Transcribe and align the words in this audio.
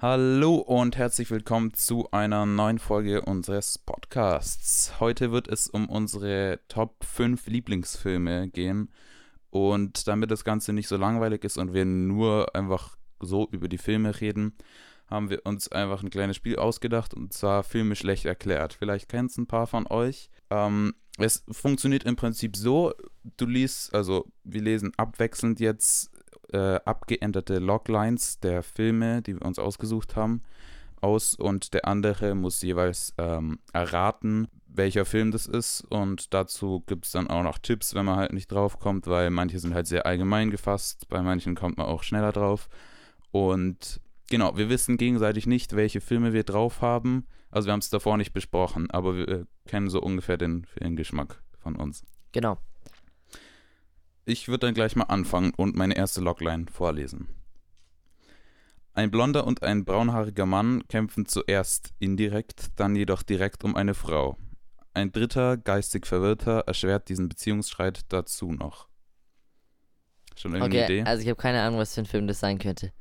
Hallo 0.00 0.54
und 0.54 0.96
herzlich 0.96 1.28
willkommen 1.28 1.74
zu 1.74 2.08
einer 2.12 2.46
neuen 2.46 2.78
Folge 2.78 3.22
unseres 3.22 3.78
Podcasts. 3.78 5.00
Heute 5.00 5.32
wird 5.32 5.48
es 5.48 5.66
um 5.66 5.88
unsere 5.88 6.60
Top 6.68 7.02
5 7.02 7.48
Lieblingsfilme 7.48 8.48
gehen. 8.48 8.92
Und 9.50 10.06
damit 10.06 10.30
das 10.30 10.44
Ganze 10.44 10.72
nicht 10.72 10.86
so 10.86 10.96
langweilig 10.96 11.42
ist 11.42 11.58
und 11.58 11.74
wir 11.74 11.84
nur 11.84 12.54
einfach 12.54 12.96
so 13.18 13.48
über 13.50 13.66
die 13.66 13.76
Filme 13.76 14.20
reden, 14.20 14.56
haben 15.08 15.30
wir 15.30 15.44
uns 15.44 15.66
einfach 15.72 16.00
ein 16.04 16.10
kleines 16.10 16.36
Spiel 16.36 16.54
ausgedacht 16.54 17.12
und 17.12 17.32
zwar 17.32 17.64
Filme 17.64 17.96
schlecht 17.96 18.24
erklärt. 18.24 18.74
Vielleicht 18.74 19.08
kennt 19.08 19.32
es 19.32 19.36
ein 19.36 19.48
paar 19.48 19.66
von 19.66 19.88
euch. 19.88 20.30
Ähm, 20.50 20.94
es 21.18 21.42
funktioniert 21.50 22.04
im 22.04 22.14
Prinzip 22.14 22.56
so, 22.56 22.94
du 23.36 23.46
liest, 23.46 23.92
also 23.92 24.30
wir 24.44 24.62
lesen 24.62 24.92
abwechselnd 24.96 25.58
jetzt 25.58 26.12
äh, 26.52 26.80
abgeänderte 26.84 27.58
Loglines 27.58 28.40
der 28.40 28.62
Filme, 28.62 29.22
die 29.22 29.34
wir 29.34 29.44
uns 29.44 29.58
ausgesucht 29.58 30.16
haben, 30.16 30.42
aus 31.00 31.34
und 31.34 31.74
der 31.74 31.86
andere 31.86 32.34
muss 32.34 32.62
jeweils 32.62 33.14
ähm, 33.18 33.60
erraten, 33.72 34.48
welcher 34.66 35.04
Film 35.04 35.30
das 35.30 35.46
ist 35.46 35.82
und 35.88 36.34
dazu 36.34 36.82
gibt 36.86 37.06
es 37.06 37.12
dann 37.12 37.28
auch 37.28 37.42
noch 37.42 37.58
Tipps, 37.58 37.94
wenn 37.94 38.04
man 38.04 38.16
halt 38.16 38.32
nicht 38.32 38.50
drauf 38.50 38.78
kommt, 38.78 39.06
weil 39.06 39.30
manche 39.30 39.58
sind 39.58 39.74
halt 39.74 39.86
sehr 39.86 40.06
allgemein 40.06 40.50
gefasst, 40.50 41.08
bei 41.08 41.22
manchen 41.22 41.54
kommt 41.54 41.78
man 41.78 41.86
auch 41.86 42.02
schneller 42.02 42.32
drauf 42.32 42.68
und 43.30 44.00
genau, 44.30 44.56
wir 44.56 44.68
wissen 44.68 44.96
gegenseitig 44.96 45.46
nicht, 45.46 45.76
welche 45.76 46.00
Filme 46.00 46.32
wir 46.32 46.44
drauf 46.44 46.80
haben, 46.80 47.26
also 47.50 47.66
wir 47.66 47.72
haben 47.72 47.80
es 47.80 47.90
davor 47.90 48.16
nicht 48.16 48.32
besprochen, 48.32 48.90
aber 48.90 49.16
wir 49.16 49.46
kennen 49.66 49.88
so 49.88 50.00
ungefähr 50.00 50.36
den 50.36 50.64
Filmgeschmack 50.64 51.42
von 51.58 51.76
uns. 51.76 52.02
Genau. 52.32 52.58
Ich 54.28 54.46
würde 54.48 54.66
dann 54.66 54.74
gleich 54.74 54.94
mal 54.94 55.04
anfangen 55.04 55.54
und 55.56 55.74
meine 55.74 55.96
erste 55.96 56.20
Logline 56.20 56.66
vorlesen. 56.70 57.28
Ein 58.92 59.10
blonder 59.10 59.46
und 59.46 59.62
ein 59.62 59.86
braunhaariger 59.86 60.44
Mann 60.44 60.86
kämpfen 60.88 61.24
zuerst 61.24 61.94
indirekt, 61.98 62.66
dann 62.76 62.94
jedoch 62.94 63.22
direkt 63.22 63.64
um 63.64 63.74
eine 63.74 63.94
Frau. 63.94 64.36
Ein 64.92 65.12
dritter, 65.12 65.56
geistig 65.56 66.06
Verwirrter, 66.06 66.64
erschwert 66.66 67.08
diesen 67.08 67.30
Beziehungsstreit 67.30 68.00
dazu 68.10 68.52
noch. 68.52 68.88
Schon 70.36 70.52
irgendeine 70.52 70.84
Okay, 70.84 70.98
Idee? 70.98 71.08
also 71.08 71.22
ich 71.22 71.28
habe 71.30 71.40
keine 71.40 71.62
Ahnung, 71.62 71.78
was 71.78 71.94
für 71.94 72.02
ein 72.02 72.06
Film 72.06 72.26
das 72.26 72.40
sein 72.40 72.58
könnte. 72.58 72.92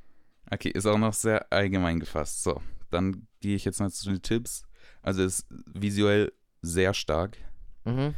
Okay, 0.50 0.70
ist 0.70 0.86
auch 0.86 0.98
noch 0.98 1.14
sehr 1.14 1.52
allgemein 1.52 2.00
gefasst. 2.00 2.42
So, 2.42 2.62
dann 2.90 3.28
gehe 3.42 3.58
ich 3.58 3.66
jetzt 3.66 3.82
mal 3.82 3.92
zu 3.92 4.08
den 4.10 4.22
Tipps. 4.22 4.64
Also 5.02 5.24
ist 5.24 5.46
visuell 5.66 6.32
sehr 6.62 6.94
stark, 6.94 7.38
Mhm. 7.84 8.14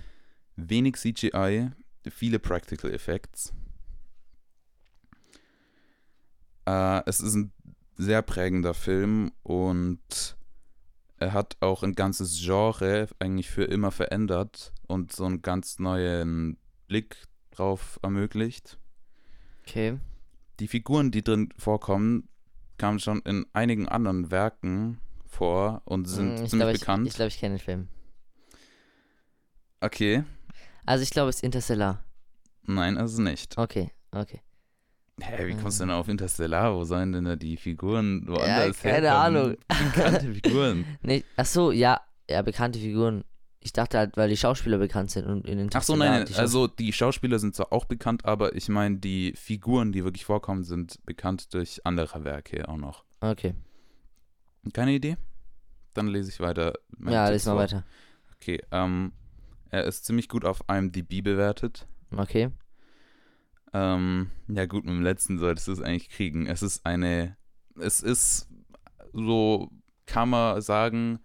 wenig 0.57 0.95
CGI, 0.97 1.71
viele 2.09 2.39
Practical 2.39 2.92
Effects. 2.92 3.53
Äh, 6.66 7.02
es 7.05 7.19
ist 7.19 7.36
ein 7.36 7.52
sehr 7.97 8.22
prägender 8.22 8.73
Film 8.73 9.31
und 9.44 10.38
er 11.17 11.33
hat 11.33 11.58
auch 11.59 11.83
ein 11.83 11.95
ganzes 11.95 12.39
Genre 12.42 13.08
eigentlich 13.20 13.50
für 13.50 13.66
immer 13.66 13.92
verändert 13.92 14.72
und 14.88 15.11
so 15.11 15.25
einen 15.25 15.42
ganz 15.42 15.80
neuen 15.80 16.58
Blick 16.88 17.17
drauf 17.52 18.00
ermöglicht. 18.02 18.80
Okay. 19.67 20.00
Die 20.59 20.67
Figuren, 20.67 21.11
die 21.11 21.23
drin 21.23 21.50
vorkommen, 21.58 22.30
kamen 22.77 23.00
schon 23.00 23.20
in 23.22 23.45
einigen 23.53 23.88
anderen 23.89 24.31
Werken 24.31 25.00
vor 25.25 25.81
und 25.86 26.05
sind 26.05 26.39
Mm, 26.39 26.44
ich 26.45 26.50
ziemlich 26.50 26.52
glaube, 26.52 26.72
ich, 26.73 26.80
bekannt. 26.80 27.08
ich, 27.08 27.14
glaube, 27.16 27.27
ich 27.27 27.38
kenne 27.39 27.55
den 27.55 27.64
Film. 27.64 27.88
okay, 29.81 30.23
Also 30.89 31.03
ich 31.03 31.11
glaube, 31.11 31.29
es 31.29 31.35
ist 31.35 31.43
Interstellar. 31.43 32.03
nein, 32.63 32.97
ist 32.97 33.13
es 33.13 33.19
nicht. 33.19 33.55
Okay, 33.59 33.91
okay. 34.09 34.41
Hä, 35.21 35.45
wie 35.45 35.53
kommst 35.53 35.79
du 35.79 35.83
denn 35.83 35.91
auf 35.93 36.07
Interstellar? 36.07 36.73
Wo 36.73 36.83
sollen 36.83 37.11
denn 37.11 37.25
da 37.25 37.35
die 37.35 37.57
Figuren 37.57 38.23
woanders 38.25 38.79
keine 38.81 39.07
herkommen? 39.07 39.37
Ahnung. 39.37 39.57
Bekannte 39.67 40.33
Figuren. 40.41 40.85
Nee, 41.03 41.23
ach 41.37 41.45
so, 41.45 41.71
ja, 41.71 42.01
ja, 42.27 42.41
bekannte 42.41 42.79
Figuren. 42.79 43.23
Ich 43.59 43.71
dachte 43.71 43.99
halt, 43.99 44.17
weil 44.17 44.29
die 44.29 44.37
Schauspieler 44.37 44.79
bekannt 44.79 45.11
sind 45.11 45.27
und 45.27 45.45
in 45.45 45.69
Ach 45.75 45.83
so, 45.83 45.93
Interstellar 45.93 46.17
nein, 46.19 46.25
die 46.25 46.33
also 46.33 46.65
die 46.65 46.91
Schauspieler 46.91 47.37
sind 47.37 47.53
zwar 47.53 47.71
auch 47.71 47.85
bekannt, 47.85 48.25
aber 48.25 48.55
ich 48.55 48.67
meine, 48.67 48.97
die 48.97 49.33
Figuren, 49.35 49.91
die 49.91 50.03
wirklich 50.03 50.25
vorkommen, 50.25 50.64
sind 50.64 51.05
bekannt 51.05 51.53
durch 51.53 51.85
andere 51.85 52.23
Werke 52.23 52.67
auch 52.67 52.77
noch. 52.77 53.03
Okay. 53.21 53.53
Keine 54.73 54.93
Idee? 54.93 55.17
Dann 55.93 56.08
lese 56.08 56.31
ich 56.31 56.39
weiter. 56.39 56.73
Ja, 57.08 57.30
lies 57.30 57.45
mal 57.45 57.58
weiter. 57.58 57.83
Okay, 58.37 58.59
ähm, 58.71 59.11
er 59.69 59.83
ist 59.85 60.05
ziemlich 60.05 60.30
gut 60.30 60.45
auf 60.45 60.61
IMDb 60.69 61.23
bewertet. 61.23 61.87
Okay. 62.15 62.52
Ähm, 63.73 64.31
ja 64.47 64.65
gut, 64.65 64.85
mit 64.85 64.93
dem 64.93 65.03
letzten 65.03 65.37
solltest 65.37 65.67
du 65.67 65.71
es 65.73 65.81
eigentlich 65.81 66.09
kriegen. 66.09 66.47
Es 66.47 66.63
ist 66.63 66.85
eine, 66.85 67.37
es 67.79 68.02
ist 68.02 68.47
so, 69.13 69.69
kann 70.05 70.29
man 70.29 70.61
sagen, 70.61 71.19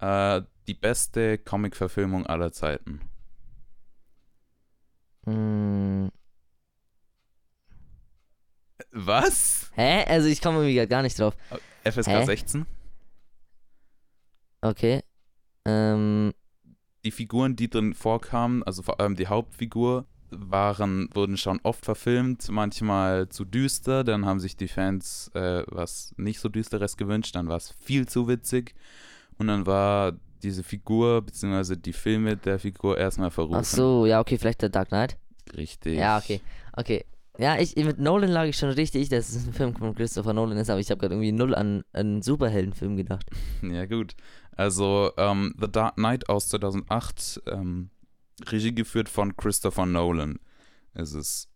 äh, 0.00 0.42
die 0.66 0.74
beste 0.74 1.38
Comic-Verfilmung 1.38 2.26
aller 2.26 2.52
Zeiten. 2.52 3.00
Mm, 5.24 6.08
Was? 8.90 9.70
hä? 9.74 10.04
Also 10.04 10.28
ich 10.28 10.40
komme 10.42 10.58
irgendwie 10.58 10.86
gar 10.86 11.02
nicht 11.02 11.18
drauf. 11.18 11.36
FSK 11.84 12.08
Hä? 12.08 12.24
16? 12.26 12.66
Okay. 14.60 15.02
Ähm, 15.64 16.32
Die 17.04 17.10
Figuren, 17.10 17.56
die 17.56 17.68
drin 17.68 17.94
vorkamen, 17.94 18.62
also 18.62 18.82
vor 18.82 19.00
allem 19.00 19.16
die 19.16 19.26
Hauptfigur, 19.26 20.04
waren, 20.30 21.08
wurden 21.12 21.36
schon 21.36 21.60
oft 21.62 21.84
verfilmt, 21.84 22.48
manchmal 22.50 23.28
zu 23.28 23.44
düster, 23.44 24.02
dann 24.04 24.24
haben 24.24 24.40
sich 24.40 24.56
die 24.56 24.68
Fans 24.68 25.30
äh, 25.34 25.62
was 25.66 26.14
nicht 26.16 26.40
so 26.40 26.48
düsteres 26.48 26.96
gewünscht, 26.96 27.34
dann 27.34 27.48
war 27.48 27.56
es 27.56 27.74
viel 27.80 28.08
zu 28.08 28.28
witzig 28.28 28.74
und 29.38 29.48
dann 29.48 29.66
war 29.66 30.12
diese 30.42 30.62
Figur, 30.62 31.22
beziehungsweise 31.22 31.76
die 31.76 31.92
Filme 31.92 32.36
der 32.36 32.58
Figur 32.58 32.98
erstmal 32.98 33.30
verrufen. 33.30 33.58
ach 33.60 33.64
so, 33.64 34.06
ja, 34.06 34.20
okay, 34.20 34.38
vielleicht 34.38 34.62
der 34.62 34.70
Dark 34.70 34.88
Knight. 34.88 35.16
Richtig. 35.56 35.98
Ja, 35.98 36.18
okay. 36.18 36.40
Okay. 36.74 37.04
Ja, 37.38 37.58
ich 37.58 37.74
mit 37.76 37.98
Nolan 37.98 38.30
lag 38.30 38.44
ich 38.44 38.56
schon 38.56 38.68
richtig, 38.70 39.08
dass 39.08 39.30
es 39.30 39.46
ein 39.46 39.54
Film 39.54 39.74
von 39.74 39.94
Christopher 39.94 40.34
Nolan 40.34 40.58
ist, 40.58 40.68
aber 40.68 40.80
ich 40.80 40.90
habe 40.90 41.00
gerade 41.00 41.14
irgendwie 41.14 41.32
null 41.32 41.54
an 41.54 41.82
einen 41.92 42.20
Superheldenfilm 42.20 42.96
gedacht. 42.96 43.26
Ja, 43.62 43.86
gut. 43.86 44.14
Also, 44.56 45.12
ähm, 45.16 45.54
The 45.60 45.70
Dark 45.70 45.94
Knight 45.96 46.28
aus 46.28 46.48
2008, 46.48 47.42
ähm, 47.46 47.90
Regie 48.46 48.74
geführt 48.74 49.08
von 49.08 49.36
Christopher 49.36 49.86
Nolan. 49.86 50.38
Es 50.94 51.12
ist. 51.14 51.48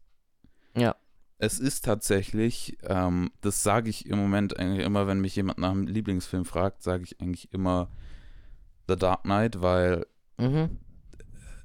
Ja. 0.77 0.97
Es 1.39 1.59
ist 1.59 1.85
tatsächlich, 1.85 2.79
ähm, 2.83 3.31
das 3.43 3.62
sage 3.62 3.91
ich 3.91 4.06
im 4.06 4.19
Moment 4.19 4.59
eigentlich 4.59 4.87
immer, 4.87 5.06
wenn 5.06 5.21
mich 5.21 5.37
jemand 5.37 5.59
nach 5.59 5.71
einem 5.71 5.87
Lieblingsfilm 5.87 6.47
fragt, 6.47 6.83
sage 6.83 7.05
ich 7.05 7.21
eigentlich 7.21 7.53
immer 7.53 7.91
The 8.89 8.97
Dark 8.97 9.25
Knight, 9.25 9.61
weil 9.61 10.06
Mhm. 10.39 10.79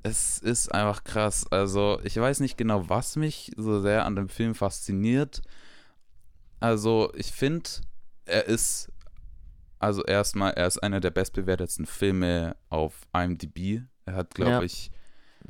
es 0.04 0.40
ist 0.40 0.74
einfach 0.74 1.04
krass. 1.06 1.46
Also, 1.52 2.00
ich 2.04 2.18
weiß 2.18 2.42
nicht 2.42 2.58
genau, 2.58 2.90
was 2.90 3.16
mich 3.16 3.52
so 3.56 3.80
sehr 3.82 4.06
an 4.06 4.16
dem 4.18 4.28
Film 4.28 4.56
fasziniert. 4.56 5.42
Also, 6.60 7.12
ich 7.16 7.32
finde, 7.32 7.70
er 8.26 8.46
ist, 8.48 8.92
also 9.82 10.04
erstmal, 10.04 10.52
er 10.54 10.68
ist 10.68 10.82
einer 10.82 11.00
der 11.00 11.12
bestbewertetsten 11.12 11.86
Filme 11.86 12.56
auf 12.70 13.02
IMDb. 13.14 13.82
Er 14.06 14.16
hat, 14.16 14.34
glaube 14.36 14.52
Ja. 14.52 14.62
ich, 14.62 14.92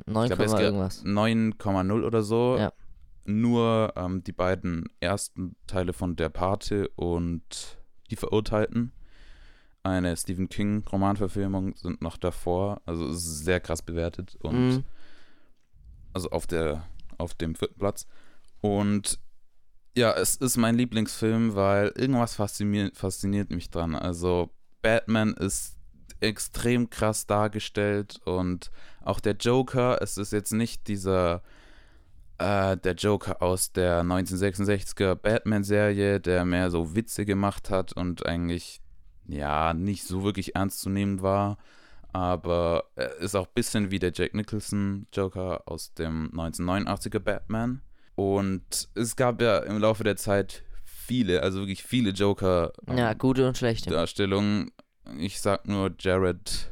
9, 0.06 0.26
glaube, 0.28 0.44
es 0.44 0.50
Komma 0.50 0.58
ge- 0.58 0.66
irgendwas. 0.66 1.04
9,0 1.04 2.04
oder 2.04 2.22
so. 2.22 2.56
Ja. 2.58 2.72
Nur 3.24 3.92
ähm, 3.96 4.24
die 4.24 4.32
beiden 4.32 4.86
ersten 5.00 5.54
Teile 5.66 5.92
von 5.92 6.16
Der 6.16 6.28
Pate 6.28 6.88
und 6.96 7.78
Die 8.10 8.16
Verurteilten, 8.16 8.92
eine 9.84 10.16
Stephen 10.16 10.48
King 10.48 10.84
Romanverfilmung, 10.90 11.74
sind 11.76 12.02
noch 12.02 12.16
davor. 12.16 12.82
Also 12.84 13.06
es 13.08 13.16
ist 13.24 13.44
sehr 13.44 13.60
krass 13.60 13.82
bewertet 13.82 14.36
und 14.42 14.68
Mhm. 14.76 14.84
also 16.12 16.30
auf 16.30 16.46
der 16.46 16.86
auf 17.18 17.34
dem 17.34 17.54
vierten 17.54 17.78
Platz. 17.78 18.06
Und 18.60 19.18
ja, 19.94 20.12
es 20.12 20.36
ist 20.36 20.56
mein 20.56 20.76
Lieblingsfilm, 20.76 21.54
weil 21.54 21.92
irgendwas 21.96 22.34
fasziniert, 22.34 22.96
fasziniert 22.96 23.50
mich 23.50 23.70
dran. 23.70 23.94
Also 23.94 24.50
Batman 24.80 25.34
ist 25.34 25.76
extrem 26.20 26.88
krass 26.88 27.26
dargestellt 27.26 28.20
und 28.24 28.70
auch 29.02 29.20
der 29.20 29.34
Joker, 29.34 30.00
es 30.00 30.16
ist 30.16 30.32
jetzt 30.32 30.52
nicht 30.52 30.86
dieser 30.88 31.42
äh, 32.38 32.76
der 32.76 32.94
Joker 32.94 33.42
aus 33.42 33.72
der 33.72 34.02
1966er 34.02 35.14
Batman-Serie, 35.14 36.20
der 36.20 36.44
mehr 36.44 36.70
so 36.70 36.94
Witze 36.94 37.24
gemacht 37.24 37.70
hat 37.70 37.92
und 37.92 38.26
eigentlich 38.26 38.80
ja 39.26 39.74
nicht 39.74 40.04
so 40.04 40.24
wirklich 40.24 40.54
ernstzunehmend 40.56 41.22
war. 41.22 41.58
Aber 42.12 42.84
er 42.94 43.16
ist 43.18 43.34
auch 43.34 43.46
ein 43.46 43.54
bisschen 43.54 43.90
wie 43.90 43.98
der 43.98 44.12
Jack 44.14 44.34
Nicholson 44.34 45.06
Joker 45.12 45.62
aus 45.66 45.94
dem 45.94 46.30
1989er 46.32 47.20
Batman. 47.20 47.80
Und 48.22 48.88
es 48.94 49.16
gab 49.16 49.40
ja 49.42 49.58
im 49.58 49.78
Laufe 49.78 50.04
der 50.04 50.16
Zeit 50.16 50.62
viele, 50.84 51.42
also 51.42 51.60
wirklich 51.60 51.82
viele 51.82 52.10
Joker 52.10 52.72
ähm, 52.86 52.96
Ja, 52.98 53.12
gute 53.14 53.46
und 53.48 53.56
schlechte. 53.58 53.90
Darstellungen. 53.90 54.70
Ich 55.18 55.40
sag 55.40 55.66
nur 55.66 55.90
Jared 55.98 56.70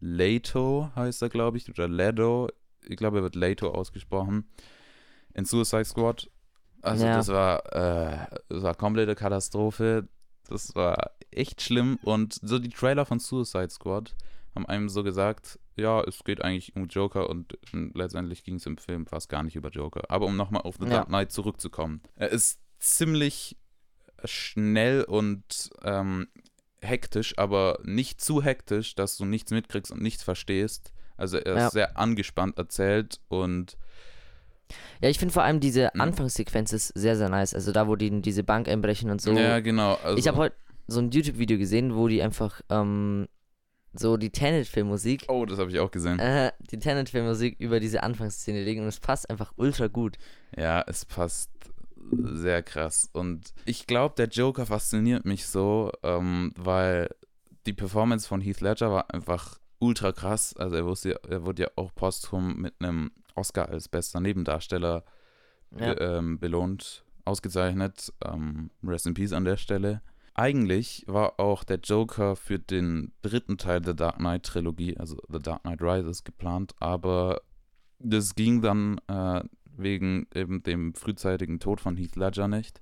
Leto 0.00 0.90
heißt 0.96 1.22
er, 1.22 1.28
glaube 1.28 1.58
ich, 1.58 1.68
oder 1.68 1.88
Leto. 1.88 2.48
Ich 2.88 2.96
glaube, 2.96 3.18
er 3.18 3.22
wird 3.22 3.36
Leto 3.36 3.70
ausgesprochen. 3.70 4.50
In 5.34 5.44
Suicide 5.44 5.84
Squad. 5.84 6.28
Also 6.80 7.04
Ja. 7.04 7.16
das 7.16 7.28
war, 7.28 7.64
äh, 7.72 8.26
das 8.48 8.62
war 8.62 8.74
komplette 8.74 9.14
Katastrophe. 9.14 10.08
Das 10.48 10.74
war 10.74 11.12
echt 11.30 11.62
schlimm. 11.62 11.98
Und 12.02 12.38
so 12.42 12.58
die 12.58 12.70
Trailer 12.70 13.06
von 13.06 13.20
Suicide 13.20 13.70
Squad 13.70 14.16
haben 14.54 14.66
einem 14.66 14.88
so 14.88 15.02
gesagt, 15.04 15.58
ja, 15.76 16.02
es 16.02 16.22
geht 16.24 16.42
eigentlich 16.42 16.76
um 16.76 16.86
Joker 16.88 17.28
und 17.30 17.58
letztendlich 17.94 18.44
ging 18.44 18.56
es 18.56 18.66
im 18.66 18.76
Film 18.76 19.06
fast 19.06 19.28
gar 19.28 19.42
nicht 19.42 19.56
über 19.56 19.70
Joker. 19.70 20.02
Aber 20.10 20.26
um 20.26 20.36
nochmal 20.36 20.62
auf 20.62 20.76
The 20.78 20.84
Ja. 20.84 20.90
Dark 20.90 21.08
Knight 21.08 21.32
zurückzukommen. 21.32 22.02
Er 22.16 22.28
ist 22.30 22.60
ziemlich 22.78 23.56
schnell 24.24 25.02
und 25.04 25.70
ähm, 25.82 26.28
hektisch, 26.80 27.38
aber 27.38 27.78
nicht 27.84 28.20
zu 28.20 28.42
hektisch, 28.42 28.94
dass 28.94 29.16
du 29.16 29.24
nichts 29.24 29.50
mitkriegst 29.50 29.90
und 29.92 30.02
nichts 30.02 30.22
verstehst. 30.22 30.92
Also 31.16 31.38
er 31.38 31.54
ist 31.54 31.60
Ja. 31.62 31.70
sehr 31.70 31.98
angespannt 31.98 32.58
erzählt 32.58 33.20
und 33.28 33.76
Ja, 35.02 35.08
ich 35.10 35.18
finde 35.18 35.34
vor 35.34 35.42
allem 35.42 35.60
diese 35.60 35.90
Mhm. 35.94 36.00
Anfangssequenz 36.00 36.72
ist 36.72 36.88
sehr, 36.88 37.16
sehr 37.16 37.28
nice. 37.28 37.54
Also 37.54 37.72
da, 37.72 37.88
wo 37.88 37.96
die 37.96 38.22
diese 38.22 38.42
Bank 38.42 38.68
einbrechen 38.68 39.10
und 39.10 39.20
so. 39.20 39.32
ja, 39.32 39.60
genau. 39.60 39.94
Also, 40.02 40.16
ich 40.18 40.26
habe 40.28 40.38
heute 40.38 40.56
so 40.86 40.98
ein 41.00 41.10
YouTube-Video 41.10 41.58
gesehen, 41.58 41.94
wo 41.94 42.08
die 42.08 42.22
einfach 42.22 42.60
ähm, 42.70 43.28
so 43.94 44.16
die 44.16 44.30
Tenet-Filmmusik, 44.30 45.24
Oh, 45.28 45.44
das 45.46 45.58
habe 45.58 45.70
ich 45.70 45.78
auch 45.78 45.90
gesehen. 45.90 46.18
äh, 46.18 46.52
die 46.70 46.78
Tenet-Filmmusik 46.78 47.58
über 47.60 47.80
diese 47.80 48.02
Anfangsszene 48.02 48.62
legen 48.62 48.82
und 48.82 48.88
es 48.88 49.00
passt 49.00 49.28
einfach 49.30 49.52
ultra 49.56 49.88
gut. 49.88 50.16
Ja, 50.56 50.82
es 50.86 51.04
passt 51.04 51.50
sehr 52.10 52.62
krass. 52.62 53.08
Und 53.12 53.52
ich 53.64 53.86
glaube, 53.86 54.14
der 54.16 54.28
Joker 54.28 54.66
fasziniert 54.66 55.24
mich 55.24 55.46
so, 55.46 55.92
ähm, 56.02 56.52
weil 56.56 57.10
die 57.66 57.72
Performance 57.72 58.26
von 58.26 58.40
Heath 58.40 58.60
Ledger 58.60 58.90
war 58.90 59.12
einfach 59.14 59.58
ultra 59.78 60.12
krass. 60.12 60.54
Also 60.56 60.76
er, 60.76 60.84
wusste, 60.86 61.20
er 61.28 61.44
wurde 61.44 61.62
ja 61.64 61.68
auch 61.76 61.94
posthum 61.94 62.56
mit 62.60 62.74
einem 62.80 63.12
Oscar 63.34 63.68
als 63.68 63.88
bester 63.88 64.20
Nebendarsteller 64.20 65.04
Ja. 65.78 65.94
be 65.94 66.00
ähm, 66.04 66.38
belohnt, 66.38 67.04
ausgezeichnet. 67.24 68.12
Ähm, 68.24 68.70
rest 68.84 69.06
in 69.06 69.14
Peace 69.14 69.32
an 69.32 69.44
der 69.44 69.56
Stelle. 69.56 70.02
Eigentlich 70.34 71.04
war 71.06 71.38
auch 71.38 71.62
der 71.64 71.78
Joker 71.78 72.36
für 72.36 72.58
den 72.58 73.12
dritten 73.20 73.58
Teil 73.58 73.80
der 73.80 73.94
Dark 73.94 74.16
Knight 74.16 74.44
Trilogie, 74.44 74.96
also 74.96 75.18
The 75.28 75.38
Dark 75.38 75.62
Knight 75.62 75.82
Rises, 75.82 76.24
geplant, 76.24 76.74
aber 76.80 77.42
das 77.98 78.34
ging 78.34 78.62
dann 78.62 78.98
äh, 79.08 79.42
wegen 79.76 80.26
eben 80.34 80.62
dem 80.62 80.94
frühzeitigen 80.94 81.60
Tod 81.60 81.80
von 81.80 81.96
Heath 81.96 82.16
Ledger 82.16 82.48
nicht. 82.48 82.80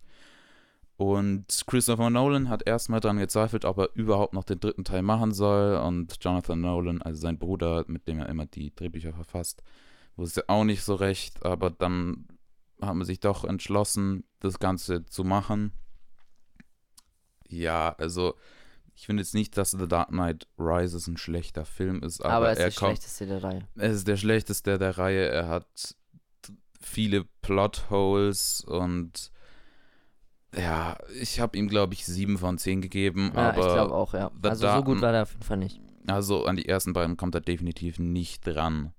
Und 0.97 1.65
Christopher 1.67 2.11
Nolan 2.11 2.51
hat 2.51 2.67
erstmal 2.67 3.01
daran 3.01 3.17
gezweifelt, 3.17 3.65
ob 3.65 3.79
er 3.79 3.89
überhaupt 3.95 4.35
noch 4.35 4.45
den 4.45 4.61
dritten 4.61 4.85
Teil 4.85 5.01
machen 5.01 5.33
soll. 5.33 5.77
Und 5.77 6.19
Jonathan 6.21 6.61
Nolan, 6.61 7.01
also 7.01 7.19
sein 7.19 7.39
Bruder, 7.39 7.87
mit 7.89 8.07
dem 8.07 8.19
er 8.19 8.29
immer 8.29 8.45
die 8.45 8.75
Drehbücher 8.75 9.15
verfasst, 9.15 9.63
wusste 10.17 10.51
auch 10.51 10.65
nicht 10.65 10.83
so 10.83 10.95
recht. 10.95 11.43
Aber 11.43 11.71
dann 11.71 12.27
haben 12.83 12.99
wir 12.99 13.07
sich 13.07 13.19
doch 13.19 13.45
entschlossen, 13.45 14.25
das 14.41 14.59
Ganze 14.59 15.07
zu 15.07 15.25
machen. 15.25 15.73
Ja, 17.51 17.95
also 17.99 18.35
ich 18.95 19.07
finde 19.07 19.23
jetzt 19.23 19.35
nicht, 19.35 19.57
dass 19.57 19.71
The 19.73 19.89
Dark 19.89 20.09
Knight 20.09 20.47
Rises 20.59 21.07
ein 21.07 21.17
schlechter 21.17 21.65
Film 21.65 22.03
ist, 22.03 22.21
aber, 22.21 22.35
Aber, 22.35 22.51
es 22.53 22.59
er 22.59 22.69
ist 22.69 22.77
die 22.77 22.79
kommt. 22.81 22.91
schlechteste 22.99 23.27
der 23.27 23.43
Reihe. 23.43 23.69
Es 23.77 23.95
ist 23.95 24.09
der 24.09 24.17
schlechteste 24.17 24.79
der 24.79 24.99
Reihe. 24.99 25.27
Er 25.29 25.49
hat 25.49 25.97
viele 26.81 27.25
Plotholes 27.43 28.63
und 28.65 29.31
ja, 30.57 30.97
ich 31.21 31.39
habe 31.41 31.57
ihm, 31.57 31.69
glaube 31.69 31.95
ich, 31.95 32.05
sieben 32.05 32.37
von 32.37 32.59
zehn 32.59 32.81
gegeben. 32.83 33.33
Ja, 33.35 33.51
aber 33.51 33.59
ich 33.61 33.73
glaube 33.73 33.95
auch, 33.95 34.15
ja. 34.15 34.31
The 34.43 34.49
Also 34.49 34.61
so 34.63 34.67
Dark- 34.67 34.85
gut 34.85 35.01
war 35.01 35.13
der 35.13 35.23
auf 35.23 35.31
jeden 35.33 35.45
Fall 35.45 35.57
nicht. 35.59 35.81
Also 36.07 36.45
an 36.47 36.57
die 36.57 36.67
ersten 36.69 36.93
beiden 36.93 37.17
kommt 37.17 37.35
er 37.37 37.41
definitiv 37.41 37.99
nicht 37.99 38.47
dran. 38.47 38.93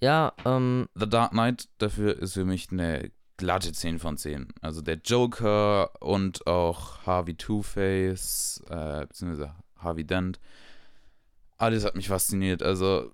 Ja, 0.00 0.32
ähm, 0.44 0.88
The 0.94 1.08
Dark 1.08 1.30
Knight 1.32 1.68
dafür 1.78 2.16
ist 2.18 2.34
für 2.34 2.44
mich 2.44 2.70
eine 2.70 3.10
glatte 3.42 3.72
10 3.72 3.98
von 3.98 4.16
10. 4.16 4.46
Also 4.60 4.82
der 4.82 5.00
Joker 5.04 6.00
und 6.00 6.46
auch 6.46 7.04
Harvey 7.04 7.34
Two-Face, 7.34 8.62
äh, 8.70 9.04
beziehungsweise 9.06 9.52
Harvey 9.78 10.04
Dent, 10.04 10.38
alles 11.58 11.84
hat 11.84 11.96
mich 11.96 12.06
fasziniert. 12.06 12.62
Also 12.62 13.10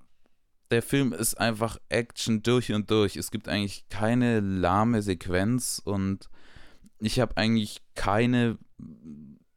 der 0.71 0.83
Film 0.83 1.15
ist 1.15 1.41
einfach 1.41 1.79
Action 1.89 2.43
durch 2.43 2.75
und 2.75 2.91
durch. 2.91 3.17
Es 3.17 3.31
gibt 3.31 3.49
eigentlich 3.49 3.89
keine 3.89 4.41
lahme 4.41 5.01
Sequenz 5.01 5.81
und 5.83 6.29
ich 6.99 7.21
habe 7.21 7.39
eigentlich 7.39 7.81
keine, 7.95 8.59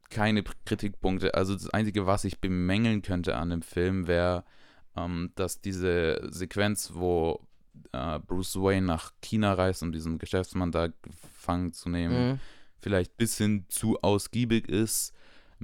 keine 0.08 0.42
Kritikpunkte. 0.64 1.34
Also 1.34 1.52
das 1.52 1.68
Einzige, 1.68 2.06
was 2.06 2.24
ich 2.24 2.40
bemängeln 2.40 3.02
könnte 3.02 3.36
an 3.36 3.50
dem 3.50 3.60
Film, 3.60 4.06
wäre, 4.06 4.42
ähm, 4.96 5.32
dass 5.34 5.60
diese 5.60 6.30
Sequenz, 6.32 6.92
wo 6.94 7.46
äh, 7.92 8.18
Bruce 8.20 8.56
Wayne 8.56 8.86
nach 8.86 9.12
China 9.20 9.54
reist, 9.54 9.82
um 9.82 9.92
diesen 9.92 10.18
Geschäftsmann 10.18 10.72
da 10.72 10.88
gefangen 11.02 11.72
zu 11.72 11.88
nehmen, 11.88 12.32
mh. 12.32 12.38
vielleicht 12.80 13.12
ein 13.12 13.16
bisschen 13.18 13.66
zu 13.68 13.98
ausgiebig 14.02 14.68
ist. 14.68 15.12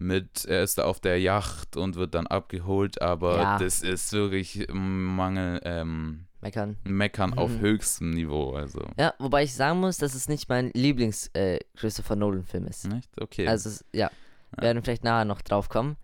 Mit, 0.01 0.45
er 0.45 0.63
ist 0.63 0.79
da 0.79 0.85
auf 0.85 1.01
der 1.01 1.19
Yacht 1.21 1.77
und 1.77 1.97
wird 1.97 2.15
dann 2.15 2.29
abgeholt, 2.29 3.03
aber 3.03 3.37
Ja. 3.41 3.59
das 3.59 3.81
ist 3.83 4.13
wirklich 4.13 4.69
Mangel, 4.73 5.61
ähm, 5.65 6.27
meckern. 6.41 6.77
Meckern 6.85 7.35
auf 7.37 7.51
Mhm. 7.51 7.61
höchstem 7.61 8.11
Niveau, 8.11 8.53
also. 8.55 8.81
Ja, 8.97 9.13
wobei 9.19 9.43
ich 9.43 9.55
sagen 9.55 9.81
muss, 9.81 9.97
dass 9.99 10.15
es 10.15 10.29
nicht 10.29 10.49
mein 10.49 10.71
Lieblings-Christopher 10.73 12.15
Nolan-Film 12.15 12.67
ist. 12.69 12.87
Nicht? 12.87 13.11
Okay. 13.21 13.49
Also, 13.49 13.71
es, 13.71 13.85
ja, 13.93 14.09
Ja. 14.57 14.63
werden 14.63 14.83
vielleicht 14.85 15.03
nachher 15.03 15.25
noch 15.25 15.43
drauf 15.43 15.69
kommen. 15.69 15.97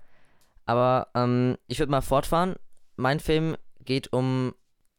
Aber 0.67 1.09
ähm, 1.15 1.57
ich 1.69 1.79
würde 1.79 1.93
mal 1.93 2.01
fortfahren. 2.01 2.57
Mein 2.97 3.21
Film 3.21 3.57
geht 3.85 4.13
um 4.13 4.55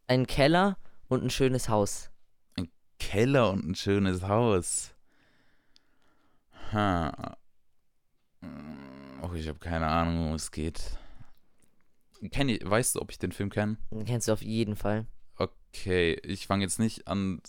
einen 0.07 0.25
Keller 0.27 0.77
und 1.15 1.23
ein 1.23 1.29
schönes 1.29 1.69
Haus. 1.69 2.11
Keller 2.99 3.51
und 3.51 3.67
ein 3.67 3.75
schönes 3.75 4.23
Haus. 4.23 4.93
Ha. 6.71 7.37
Oh, 9.21 9.33
ich 9.33 9.47
habe 9.47 9.59
keine 9.59 9.87
Ahnung, 9.87 10.19
worum 10.19 10.35
es 10.35 10.51
geht. 10.51 10.97
Kenn 12.31 12.49
ich, 12.49 12.67
weißt 12.67 12.95
du, 12.95 13.01
ob 13.01 13.11
ich 13.11 13.19
den 13.19 13.31
Film 13.31 13.49
kenne? 13.49 13.77
Kennst 14.05 14.27
du 14.27 14.33
auf 14.33 14.41
jeden 14.41 14.75
Fall. 14.75 15.05
Okay, 15.37 16.13
ich 16.23 16.47
fange 16.47 16.63
jetzt 16.63 16.79
nicht 16.79 17.07
an, 17.07 17.41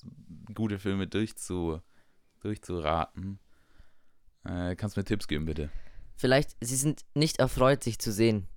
gute 0.54 0.78
Filme 0.78 1.06
durchzu, 1.06 1.80
durchzuraten. 2.40 3.38
Äh, 4.44 4.74
kannst 4.76 4.96
mir 4.96 5.04
Tipps 5.04 5.28
geben, 5.28 5.46
bitte? 5.46 5.70
Vielleicht, 6.16 6.56
sie 6.60 6.76
sind 6.76 7.04
nicht 7.14 7.38
erfreut, 7.38 7.84
sich 7.84 7.98
zu 7.98 8.10
sehen. 8.12 8.48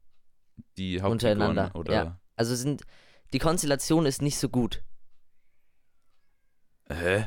Die 0.77 1.01
Hauptfiguren 1.01 1.41
Untereinander, 1.41 1.75
oder 1.75 1.94
ja. 1.94 2.19
Also 2.35 2.55
sind, 2.55 2.83
die 3.33 3.39
Konstellation 3.39 4.05
ist 4.05 4.21
nicht 4.21 4.38
so 4.38 4.50
gut. 4.50 4.81
Hä? 6.91 7.25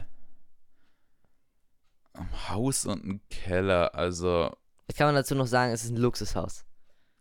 Ein 2.14 2.49
Haus 2.49 2.85
und 2.87 3.05
ein 3.05 3.20
Keller, 3.31 3.94
also. 3.94 4.50
Jetzt 4.88 4.99
kann 4.99 5.06
man 5.06 5.14
dazu 5.14 5.35
noch 5.35 5.47
sagen, 5.47 5.73
es 5.73 5.85
ist 5.85 5.91
ein 5.91 5.97
Luxushaus. 5.97 6.64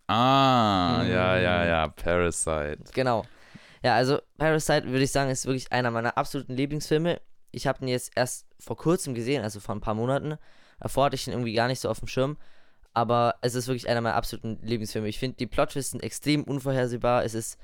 Ah, 0.07 1.03
ja, 1.07 1.37
ja, 1.37 1.63
Mm. 1.63 1.67
ja, 1.67 1.87
Parasite. 1.87 2.79
Genau. 2.93 3.23
Ja, 3.83 3.95
also 3.95 4.19
Parasite 4.37 4.87
würde 4.87 5.03
ich 5.03 5.11
sagen, 5.11 5.29
ist 5.29 5.45
wirklich 5.45 5.71
einer 5.71 5.91
meiner 5.91 6.17
absoluten 6.17 6.53
Lieblingsfilme. 6.55 7.21
Ich 7.51 7.67
habe 7.67 7.79
den 7.79 7.87
jetzt 7.87 8.11
erst 8.15 8.45
vor 8.59 8.75
kurzem 8.77 9.13
gesehen, 9.13 9.43
also 9.43 9.59
vor 9.59 9.73
ein 9.75 9.81
paar 9.81 9.93
Monaten. 9.93 10.37
Davor 10.79 11.05
hatte 11.05 11.15
ich 11.15 11.27
ihn 11.27 11.33
irgendwie 11.33 11.53
gar 11.53 11.67
nicht 11.67 11.79
so 11.79 11.89
auf 11.89 11.99
dem 11.99 12.07
Schirm. 12.07 12.37
Aber 12.93 13.35
es 13.41 13.55
ist 13.55 13.67
wirklich 13.67 13.87
einer 13.87 14.01
meiner 14.01 14.15
absoluten 14.15 14.59
Lieblingsfilme. 14.61 15.07
Ich 15.07 15.17
finde, 15.19 15.37
die 15.37 15.47
Plot-Twists 15.47 15.91
sind 15.91 16.03
extrem 16.03 16.43
unvorhersehbar. 16.43 17.23
Es 17.23 17.33
ist 17.33 17.57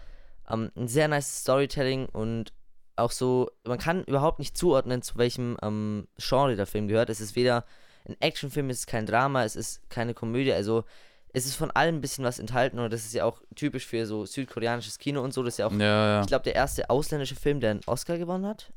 ähm, 0.50 0.72
ein 0.78 0.88
sehr 0.88 1.10
nice 1.10 1.42
Storytelling 1.42 2.06
und 2.08 2.54
auch 2.98 3.12
so, 3.12 3.50
man 3.64 3.78
kann 3.78 4.04
überhaupt 4.04 4.40
nicht 4.40 4.58
zuordnen, 4.58 5.02
zu 5.02 5.18
welchem 5.18 5.58
ähm, 5.62 6.08
Genre 6.18 6.56
der 6.56 6.66
Film 6.68 6.88
gehört. 6.88 7.10
Es 7.10 7.22
ist 7.22 7.36
weder 7.36 7.66
ein 8.06 8.16
Actionfilm, 8.20 8.70
es 8.70 8.80
ist 8.80 8.88
kein 8.88 9.06
Drama, 9.06 9.44
es 9.44 9.56
ist 9.56 9.90
keine 9.90 10.14
Komödie. 10.14 10.54
Also 10.54 10.84
es 11.34 11.46
ist 11.46 11.56
von 11.56 11.72
allem 11.72 11.96
ein 11.96 12.02
bisschen 12.02 12.24
was 12.24 12.40
enthalten 12.40 12.80
und 12.80 12.92
das 12.92 13.06
ist 13.06 13.14
ja 13.14 13.26
auch 13.26 13.42
typisch 13.56 13.86
für 13.86 14.06
so 14.06 14.26
südkoreanisches 14.26 14.98
Kino 14.98 15.22
und 15.22 15.34
so. 15.34 15.44
Das 15.44 15.56
ist 15.56 15.58
ja 15.60 15.68
auch, 15.68 15.72
Ja, 15.74 15.80
ja. 15.80 16.22
ich 16.22 16.28
glaube, 16.28 16.44
der 16.44 16.56
erste 16.56 16.90
ausländische 16.90 17.36
Film, 17.36 17.60
der 17.60 17.72
einen 17.72 17.82
Oscar 17.86 18.18
gewonnen 18.18 18.46
hat. 18.46 18.72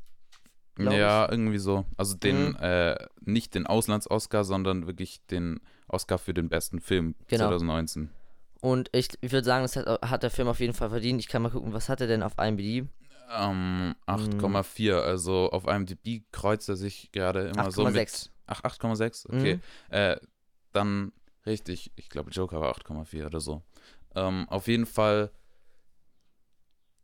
Ja, 0.79 1.29
irgendwie 1.29 1.57
so. 1.57 1.85
Also 1.97 2.15
den, 2.15 2.49
Mhm. 2.49 2.55
äh, 2.59 2.95
nicht 3.21 3.55
den 3.55 3.67
Auslands-Oscar, 3.67 4.43
sondern 4.43 4.87
wirklich 4.87 5.25
den 5.27 5.59
Oscar 5.87 6.17
für 6.17 6.33
den 6.33 6.49
besten 6.49 6.79
Film 6.79 7.15
Genau. 7.27 7.45
2019. 7.49 8.09
Und 8.61 8.89
ich, 8.93 9.09
ich 9.21 9.31
würde 9.31 9.45
sagen, 9.45 9.63
das 9.63 9.75
hat, 9.75 10.01
hat 10.09 10.23
der 10.23 10.29
Film 10.31 10.47
auf 10.47 10.59
jeden 10.59 10.73
Fall 10.73 10.89
verdient. 10.89 11.19
Ich 11.19 11.27
kann 11.27 11.41
mal 11.41 11.49
gucken, 11.51 11.73
was 11.73 11.89
hat 11.89 11.99
er 12.01 12.07
denn 12.07 12.23
auf 12.23 12.33
IMDb? 12.39 12.87
Ähm, 13.33 13.95
8,4. 14.07 14.99
Also 15.01 15.49
auf 15.51 15.65
IMDb 15.67 16.23
kreuzt 16.31 16.67
er 16.69 16.75
sich 16.75 17.11
gerade 17.11 17.47
immer 17.49 17.71
so 17.71 17.83
8,6. 17.85 17.91
mit. 17.93 18.31
Ach, 18.47 18.61
8,6? 18.63 19.25
Okay. 19.27 19.55
Mhm. 19.55 19.61
Äh, 19.89 20.17
dann 20.73 21.11
richtig. 21.45 21.91
Ich 21.95 22.09
glaube, 22.09 22.31
Joker 22.31 22.59
war 22.61 22.71
8,4 22.75 23.25
oder 23.25 23.39
so. 23.39 23.61
Ähm, 24.15 24.47
auf 24.49 24.67
jeden 24.67 24.85
Fall. 24.85 25.31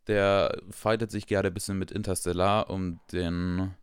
Der 0.06 0.56
fightet 0.70 1.10
sich 1.10 1.26
gerade 1.26 1.48
ein 1.48 1.54
bisschen 1.54 1.78
mit 1.78 1.90
Interstellar 1.90 2.70
um 2.70 2.98
den, 3.12 3.74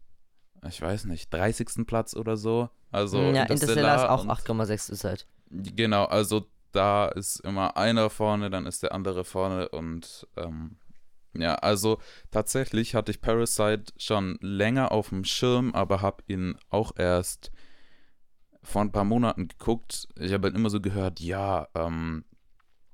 ich 0.67 0.81
weiß 0.81 1.05
nicht, 1.05 1.31
30. 1.31 1.85
Platz 1.85 2.15
oder 2.15 2.35
so. 2.35 2.69
Also 2.91 3.21
ja, 3.21 3.43
Interstellar 3.43 3.95
ist 3.97 4.09
auch 4.09 4.23
und- 4.23 4.31
8,6 4.31 4.89
ist 4.91 5.03
halt. 5.03 5.27
Genau, 5.51 6.05
also 6.05 6.47
da 6.71 7.07
ist 7.09 7.39
immer 7.41 7.77
einer 7.77 8.09
vorne, 8.09 8.49
dann 8.49 8.65
ist 8.65 8.81
der 8.81 8.91
andere 8.93 9.23
vorne 9.23 9.69
und 9.69 10.27
ähm, 10.35 10.77
ja, 11.38 11.56
also 11.56 12.00
tatsächlich 12.32 12.96
hatte 12.96 13.12
ich 13.12 13.22
Parasite 13.22 13.94
schon 13.98 14.38
länger 14.42 14.92
auf 14.92 15.10
dem 15.10 15.24
Schirm, 15.24 15.74
aber 15.74 16.01
habe 16.01 16.24
ihn 16.27 16.58
auch 16.70 16.94
erst 16.98 17.51
vor 18.63 18.82
ein 18.82 18.92
paar 18.92 19.04
Monaten 19.04 19.48
geguckt. 19.48 20.08
Ich 20.20 20.34
habe 20.34 20.48
halt 20.48 20.56
immer 20.56 20.70
so 20.70 20.82
gehört, 20.82 21.20
ja, 21.20 21.68
ähm, 21.75 22.25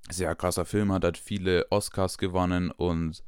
sehr 0.10 0.36
krasser 0.36 0.66
Film, 0.66 0.92
hat 0.92 1.04
halt 1.04 1.18
viele 1.18 1.66
Oscars 1.72 2.18
gewonnen 2.18 2.72
und 2.72 3.24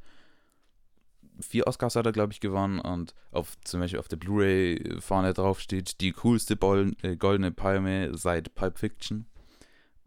vier 1.40 1.66
Oscars 1.66 1.96
hat 1.96 2.06
er, 2.06 2.12
glaube 2.12 2.32
ich, 2.32 2.40
gewonnen 2.40 2.78
und 2.78 3.14
auf 3.32 3.56
zum 3.64 3.80
Beispiel 3.80 3.98
auf 3.98 4.08
der 4.08 4.16
Blu-ray-Fahne 4.16 5.34
drauf 5.34 5.60
steht 5.60 6.00
die 6.00 6.12
coolste 6.12 6.56
Bol 6.56 6.94
äh, 7.02 7.16
goldene 7.16 7.50
Palme 7.50 8.16
seit 8.16 8.54
Pulp 8.54 8.78
Fiction. 8.78 9.26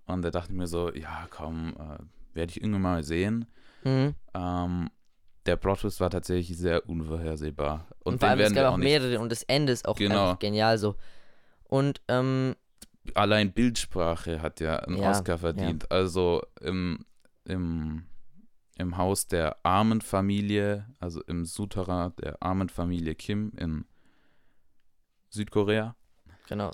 Und 0.05 0.21
da 0.21 0.31
dachte 0.31 0.51
ich 0.53 0.57
mir 0.57 0.67
so, 0.67 0.93
ja, 0.93 1.27
komm, 1.29 1.75
äh, 1.77 2.35
werde 2.35 2.51
ich 2.51 2.61
irgendwann 2.61 2.81
mal 2.81 3.03
sehen. 3.03 3.45
Mhm. 3.83 4.15
Ähm, 4.33 4.89
der 5.47 5.55
Plot 5.55 5.83
war 5.99 6.09
tatsächlich 6.09 6.57
sehr 6.57 6.87
unvorhersehbar. 6.89 7.87
Und, 8.03 8.13
Und, 8.13 8.19
vor 8.19 8.29
allem, 8.29 8.39
es 8.39 8.43
werden 8.45 8.55
gab 8.55 8.73
auch 8.73 8.77
nicht. 8.77 8.85
mehrere 8.85 9.19
und 9.19 9.31
das 9.31 9.43
Ende 9.43 9.73
ist 9.73 9.87
auch 9.87 9.95
Genau. 9.95 10.35
genial 10.37 10.77
so. 10.77 10.95
Und, 11.63 12.01
ähm, 12.07 12.55
Allein 13.13 13.53
Bildsprache 13.53 14.41
hat 14.41 14.59
ja 14.59 14.77
einen 14.79 14.97
Ja, 14.97 15.11
Oscar 15.11 15.37
verdient. 15.37 15.89
Also 15.91 16.41
im, 16.59 17.05
im, 17.45 18.03
im 18.77 18.97
Haus 18.97 19.27
der 19.27 19.55
armen 19.63 20.01
Familie, 20.01 20.85
also 20.99 21.23
im 21.23 21.45
Souterrain 21.45 22.11
der 22.21 22.43
armen 22.43 22.67
Familie 22.67 23.15
Kim 23.15 23.53
in 23.57 23.85
Südkorea. 25.29 25.95
genau. 26.47 26.71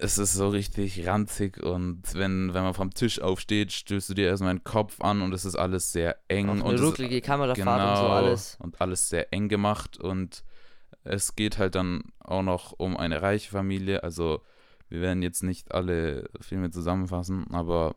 Es 0.00 0.18
ist 0.18 0.34
so 0.34 0.48
richtig 0.48 1.06
ranzig 1.06 1.62
und 1.62 2.02
wenn, 2.14 2.52
wenn 2.54 2.62
man 2.62 2.74
vom 2.74 2.92
Tisch 2.92 3.20
aufsteht, 3.20 3.72
stößt 3.72 4.10
du 4.10 4.14
dir 4.14 4.26
erstmal 4.26 4.54
den 4.54 4.64
Kopf 4.64 5.00
an 5.00 5.22
und 5.22 5.32
es 5.32 5.44
ist 5.44 5.56
alles 5.56 5.92
sehr 5.92 6.16
eng. 6.28 6.48
Und 6.48 6.62
eine 6.62 6.80
rucklige 6.80 7.20
Kamerafahrt 7.20 7.58
und 7.58 7.96
so 7.96 8.02
Genau. 8.02 8.12
alles. 8.14 8.56
Und 8.60 8.80
alles 8.80 9.08
sehr 9.08 9.32
eng 9.32 9.48
gemacht 9.48 9.98
und 9.98 10.44
es 11.04 11.36
geht 11.36 11.58
halt 11.58 11.74
dann 11.74 12.02
auch 12.20 12.42
noch 12.42 12.72
um 12.72 12.96
eine 12.96 13.22
reiche 13.22 13.50
Familie. 13.50 14.02
Also 14.02 14.42
wir 14.88 15.00
werden 15.00 15.22
jetzt 15.22 15.42
nicht 15.42 15.72
alle 15.72 16.28
Filme 16.40 16.70
zusammenfassen, 16.70 17.46
aber 17.52 17.94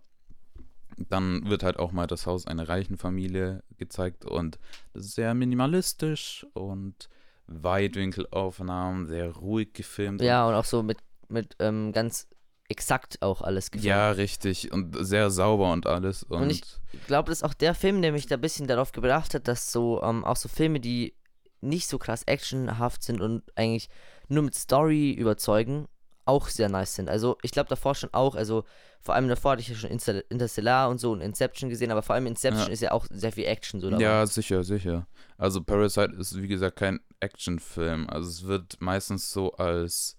dann 0.98 1.50
wird 1.50 1.64
halt 1.64 1.80
auch 1.80 1.92
mal 1.92 2.08
das 2.08 2.26
Haus 2.28 2.46
einer 2.48 2.68
reichen 2.68 2.98
Familie 2.98 3.64
gezeigt 3.78 4.26
und 4.26 4.60
das 4.94 5.06
ist 5.06 5.16
sehr 5.16 5.34
minimalistisch 5.34 6.46
und 6.54 7.10
Weitwinkelaufnahmen, 7.48 9.08
sehr 9.08 9.32
ruhig 9.32 9.74
gefilmt. 9.74 10.22
Ja, 10.22 10.48
und 10.48 10.54
auch 10.54 10.66
so 10.66 10.84
mit, 10.84 10.98
mit 11.30 11.56
ähm, 11.60 11.92
ganz 11.92 12.28
exakt 12.68 13.22
auch 13.22 13.42
alles 13.42 13.72
gefilmt. 13.72 13.88
Ja, 13.90 14.12
richtig 14.12 14.72
und 14.72 14.96
sehr 15.04 15.32
sauber 15.32 15.72
und 15.72 15.88
alles 15.88 16.24
und, 16.24 16.42
Und 16.44 16.50
ich- 16.52 16.62
glaube, 17.08 17.30
das 17.30 17.40
ist 17.40 17.44
auch 17.44 17.54
der 17.56 17.74
Film, 17.74 18.02
der 18.02 18.12
mich 18.12 18.28
da 18.28 18.36
ein 18.36 18.42
bisschen 18.42 18.68
darauf 18.68 18.92
gebracht 18.92 19.34
hat, 19.34 19.48
dass 19.48 19.72
so 19.72 20.02
ähm, 20.04 20.24
auch 20.24 20.36
so 20.36 20.50
Filme, 20.50 20.80
die 20.80 21.16
nicht 21.62 21.88
so 21.88 21.98
krass 21.98 22.24
actionhaft 22.24 23.04
sind 23.04 23.22
und 23.22 23.44
eigentlich 23.56 23.90
nur 24.28 24.44
mit 24.44 24.56
Story 24.56 25.12
überzeugen, 25.12 25.88
auch 26.26 26.48
sehr 26.48 26.70
nice 26.70 26.94
sind. 26.96 27.10
Also 27.10 27.38
ich 27.42 27.52
glaube 27.52 27.70
davor 27.70 27.96
schon 27.96 28.14
auch, 28.14 28.36
also 28.36 28.64
vor 29.02 29.16
allem 29.16 29.28
davor 29.28 29.54
hatte 29.54 29.62
ich 29.62 29.70
ja 29.70 29.76
schon 29.76 29.90
Interstellar 30.30 30.90
und 30.90 31.00
so 31.00 31.12
und 31.12 31.22
Inception 31.22 31.70
gesehen, 31.72 31.90
aber 31.92 32.04
vor 32.04 32.14
allem 32.16 32.28
Inception 32.28 32.68
Ja. 32.68 32.72
ist 32.74 32.82
ja 32.82 32.92
auch 32.92 33.08
sehr 33.10 33.32
viel 33.32 33.46
Action 33.46 33.82
so 33.82 33.90
dabei. 33.90 34.04
Ja, 34.04 34.26
sicher, 34.28 34.64
sicher. 34.64 35.08
Also 35.38 35.64
Parasite 35.64 36.14
ist, 36.20 36.40
wie 36.40 36.48
gesagt, 36.48 36.76
kein 36.78 37.00
Actionfilm. 37.20 38.08
Also 38.10 38.30
es 38.30 38.44
wird 38.46 38.80
meistens 38.80 39.32
so 39.32 39.54
als 39.54 40.16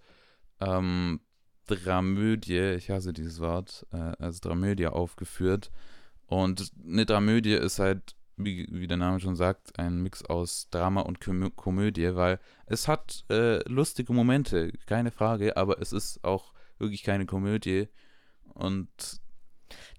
ähm, 0.61 1.21
Dramödie, 1.67 2.75
ich 2.77 2.91
hasse 2.91 3.13
dieses 3.13 3.41
Wort, 3.41 3.87
äh, 3.93 3.97
als 4.19 4.41
Dramödie 4.41 4.87
aufgeführt. 4.89 5.71
Und 6.27 6.71
eine 6.87 7.07
Dramödie 7.07 7.55
ist 7.55 7.79
halt, 7.79 8.15
wie, 8.37 8.67
wie 8.71 8.87
der 8.87 8.97
Name 8.97 9.21
schon 9.21 9.37
sagt, 9.37 9.79
ein 9.79 10.03
Mix 10.03 10.25
aus 10.25 10.69
Drama 10.71 11.03
und 11.03 11.21
Komö 11.21 11.51
Komödie, 11.51 12.15
weil 12.15 12.39
es 12.67 12.89
hat 12.89 13.25
äh, 13.31 13.59
lustige 13.69 14.13
Momente, 14.13 14.73
keine 14.87 15.11
Frage, 15.11 15.57
aber 15.57 15.81
es 15.81 15.93
ist 15.93 16.23
auch 16.25 16.53
wirklich 16.79 17.03
keine 17.03 17.27
Komödie. 17.27 17.89
Und 18.55 18.89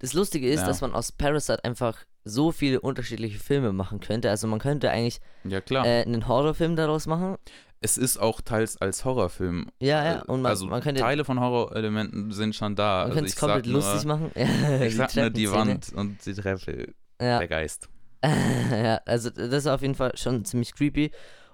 Das 0.00 0.12
Lustige 0.12 0.48
ist, 0.50 0.60
Ja. 0.60 0.66
dass 0.66 0.80
man 0.80 0.92
aus 0.94 1.12
Parasite 1.12 1.64
einfach 1.64 1.98
so 2.24 2.52
viele 2.52 2.80
unterschiedliche 2.80 3.38
Filme 3.38 3.72
machen 3.72 4.00
könnte. 4.00 4.30
Also 4.30 4.46
man 4.46 4.58
könnte 4.58 4.90
eigentlich 4.90 5.20
ja, 5.44 5.60
klar. 5.60 5.84
äh, 5.86 6.02
einen 6.02 6.28
Horrorfilm 6.28 6.76
daraus 6.76 7.06
machen. 7.06 7.36
Es 7.82 7.98
ist 7.98 8.18
auch 8.18 8.40
teils 8.40 8.76
als 8.80 9.04
Horrorfilm 9.04 9.66
Ja, 9.80 10.04
ja. 10.04 10.18
Äh, 10.20 10.24
Und 10.26 10.42
man, 10.42 10.50
also 10.50 10.66
man 10.66 10.80
könnte, 10.82 11.00
Teile 11.00 11.24
von 11.24 11.40
Horrorelementen 11.40 12.32
sind 12.32 12.54
schon 12.54 12.74
da. 12.76 13.00
man 13.00 13.02
also 13.02 13.14
könnte 13.14 13.30
es 13.30 13.36
komplett 13.36 13.66
sag 13.66 13.72
lustig 13.72 14.04
nur, 14.04 14.16
machen. 14.16 14.30
Ich 14.82 14.96
sag 14.96 15.14
nur 15.16 15.30
die. 15.30 15.50
Wand 15.50 15.92
und 15.92 16.24
die 16.24 16.34
Treppe, 16.34 16.94
Ja. 17.20 17.38
der 17.38 17.48
Geist. 17.48 17.88
ja, 18.24 19.00
also 19.04 19.30
das 19.30 19.48
ist 19.52 19.66
auf 19.66 19.82
jeden 19.82 19.96
Fall 19.96 20.16
schon 20.16 20.44
ziemlich 20.44 20.74
creepy. 20.74 21.10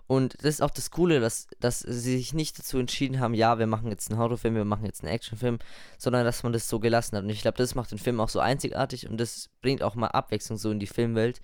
Und 0.06 0.36
das 0.38 0.54
ist 0.54 0.62
auch 0.62 0.70
das 0.70 0.90
Coole, 0.90 1.20
dass, 1.20 1.46
dass 1.60 1.80
sie 1.80 2.16
sich 2.16 2.32
nicht 2.32 2.58
dazu 2.58 2.78
entschieden 2.78 3.20
haben, 3.20 3.34
ja, 3.34 3.58
wir 3.58 3.66
machen 3.66 3.90
jetzt 3.90 4.10
einen 4.10 4.18
Horrorfilm, 4.18 4.54
wir 4.54 4.64
machen 4.64 4.86
jetzt 4.86 5.02
einen 5.02 5.12
Actionfilm, 5.12 5.58
sondern 5.98 6.24
dass 6.24 6.42
man 6.42 6.54
das 6.54 6.66
so 6.66 6.80
gelassen 6.80 7.16
hat. 7.16 7.24
Und 7.24 7.30
ich 7.30 7.42
glaube, 7.42 7.58
das 7.58 7.74
macht 7.74 7.90
den 7.90 7.98
Film 7.98 8.18
auch 8.20 8.30
so 8.30 8.40
einzigartig 8.40 9.08
und 9.08 9.18
das 9.18 9.50
bringt 9.60 9.82
auch 9.82 9.94
mal 9.96 10.06
Abwechslung 10.08 10.56
so 10.56 10.70
in 10.70 10.78
die 10.80 10.86
Filmwelt, 10.86 11.42